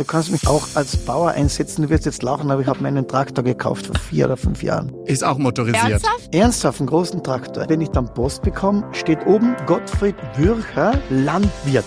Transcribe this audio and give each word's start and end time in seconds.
du 0.00 0.04
kannst 0.04 0.32
mich 0.32 0.48
auch 0.48 0.66
als 0.74 0.96
Bauer 0.96 1.30
einsetzen. 1.32 1.82
Du 1.82 1.90
wirst 1.90 2.06
jetzt 2.06 2.22
lachen, 2.22 2.50
aber 2.50 2.62
ich 2.62 2.66
habe 2.66 2.82
meinen 2.82 3.06
Traktor 3.06 3.44
gekauft 3.44 3.86
vor 3.86 3.96
vier 3.96 4.24
oder 4.26 4.36
fünf 4.36 4.62
Jahren. 4.62 4.92
Ist 5.04 5.22
auch 5.22 5.36
motorisiert. 5.38 5.90
Ernsthaft? 5.90 6.34
Ernsthaft, 6.34 6.80
einen 6.80 6.88
großen 6.88 7.22
Traktor. 7.22 7.68
Wenn 7.68 7.80
ich 7.80 7.90
dann 7.90 8.12
Post 8.14 8.42
bekomme, 8.42 8.84
steht 8.92 9.24
oben 9.26 9.54
Gottfried 9.66 10.16
Würcher, 10.36 10.98
Landwirt. 11.10 11.84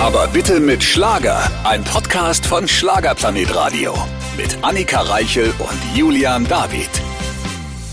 Aber 0.00 0.26
bitte 0.28 0.58
mit 0.58 0.82
Schlager. 0.82 1.38
Ein 1.64 1.84
Podcast 1.84 2.46
von 2.46 2.66
Schlagerplanet 2.66 3.54
Radio. 3.54 3.94
Mit 4.36 4.56
Annika 4.62 5.02
Reichel 5.02 5.52
und 5.58 5.96
Julian 5.96 6.46
David. 6.48 7.11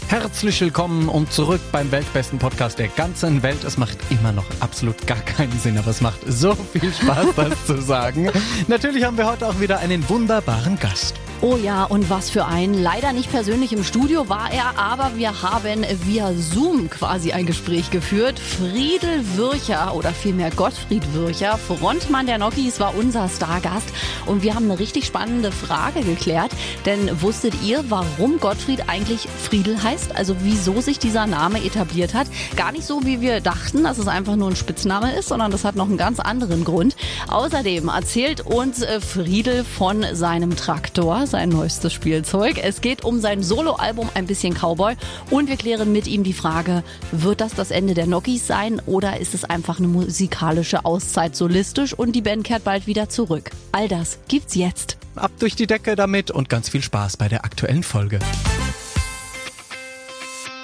Herzlich 0.10 0.60
willkommen 0.60 1.08
und 1.08 1.32
zurück 1.32 1.62
beim 1.72 1.92
weltbesten 1.92 2.40
Podcast 2.40 2.80
der 2.80 2.88
ganzen 2.88 3.44
Welt. 3.44 3.64
Es 3.64 3.78
macht 3.78 3.96
immer 4.10 4.32
noch 4.32 4.48
absolut 4.60 5.06
gar 5.06 5.20
keinen 5.20 5.52
Sinn, 5.60 5.78
aber 5.78 5.92
es 5.92 6.02
macht 6.02 6.22
so 6.26 6.56
viel 6.56 6.92
Spaß, 6.92 7.28
das 7.36 7.66
zu 7.68 7.80
sagen. 7.80 8.32
Natürlich 8.68 9.04
haben 9.04 9.18
wir 9.18 9.28
heute 9.28 9.46
auch 9.46 9.60
wieder 9.60 9.78
einen 9.78 10.10
wunderbaren 10.10 10.80
Gast. 10.80 11.14
Oh 11.42 11.56
ja, 11.56 11.86
und 11.86 12.10
was 12.10 12.30
für 12.30 12.48
ein. 12.48 12.74
Leider 12.74 13.14
nicht 13.14 13.32
persönlich 13.32 13.72
im 13.72 13.86
Studio 13.86 14.28
war 14.28 14.52
er, 14.52 14.78
aber 14.78 15.12
wir 15.16 15.42
haben 15.42 15.86
via 16.04 16.34
Zoom 16.34 16.90
quasi 16.90 17.32
ein 17.32 17.46
Gespräch 17.46 17.92
geführt. 17.92 18.38
Friedel 18.38 19.24
Würcher 19.38 19.96
oder 19.96 20.12
vielmehr 20.12 20.52
Gottfried 20.52 21.14
Würcher, 21.14 21.58
Frontmann 21.58 22.26
der 22.26 22.40
Nokis, 22.40 22.82
war 22.82 22.94
unser 22.94 23.30
Stargast. 23.30 23.88
Und 24.26 24.44
wir 24.44 24.54
haben 24.54 24.66
eine 24.66 24.80
richtig 24.80 25.06
spannende 25.06 25.54
Frage 25.54 26.02
geklärt. 26.02 26.52
Denn 26.86 27.22
wusstet 27.22 27.54
ihr, 27.64 27.86
warum 27.88 28.42
Gottfried 28.42 28.90
eigentlich 28.90 29.30
Friedel 29.42 29.82
heißt? 29.82 30.18
Also 30.18 30.36
wieso 30.42 30.82
sich 30.82 31.00
dieser 31.00 31.26
Name 31.26 31.64
etabliert 31.64 32.16
hat? 32.16 32.28
Gar 32.58 32.74
nicht 32.74 32.86
so, 32.86 33.06
wie 33.06 33.22
wir 33.22 33.40
dachten, 33.40 33.86
dass 33.86 33.98
es 33.98 34.10
einfach 34.10 34.36
nur 34.36 34.50
ein 34.50 34.58
Spitzname 34.58 35.16
ist, 35.16 35.30
sondern 35.30 35.52
das 35.52 35.64
hat 35.64 35.78
noch 35.78 35.88
einen 35.88 35.98
ganz 35.98 36.20
anderen 36.20 36.66
Grund. 36.66 36.98
Außerdem 37.30 37.88
erzählt 37.88 38.42
uns 38.46 38.82
äh, 38.82 39.00
Friedel 39.00 39.64
von 39.64 40.06
seinem 40.12 40.58
Traktor 40.58 41.29
sein 41.30 41.50
neuestes 41.50 41.94
Spielzeug. 41.94 42.60
Es 42.62 42.82
geht 42.82 43.04
um 43.04 43.20
sein 43.20 43.44
Soloalbum 43.44 44.10
Ein 44.14 44.26
bisschen 44.26 44.54
Cowboy 44.54 44.96
und 45.30 45.50
wir 45.50 45.58
klären 45.58 45.92
mit 45.92 46.08
ihm 46.08 46.24
die 46.24 46.34
Frage, 46.34 46.84
wird 47.12 47.42
das 47.42 47.54
das 47.54 47.72
Ende 47.72 47.94
der 47.94 48.08
Nokis 48.08 48.48
sein 48.48 48.82
oder 48.86 49.20
ist 49.20 49.34
es 49.34 49.44
einfach 49.44 49.80
eine 49.80 49.88
musikalische 49.88 50.86
Auszeit 50.86 51.36
solistisch 51.36 51.94
und 51.94 52.16
die 52.16 52.22
Band 52.22 52.44
kehrt 52.44 52.64
bald 52.64 52.88
wieder 52.88 53.10
zurück? 53.10 53.52
All 53.72 53.88
das 53.88 54.20
gibt's 54.28 54.56
jetzt. 54.56 54.98
Ab 55.16 55.32
durch 55.40 55.56
die 55.56 55.68
Decke 55.68 55.96
damit 55.96 56.32
und 56.32 56.50
ganz 56.50 56.70
viel 56.70 56.82
Spaß 56.82 57.18
bei 57.18 57.28
der 57.28 57.46
aktuellen 57.46 57.84
Folge. 57.84 58.20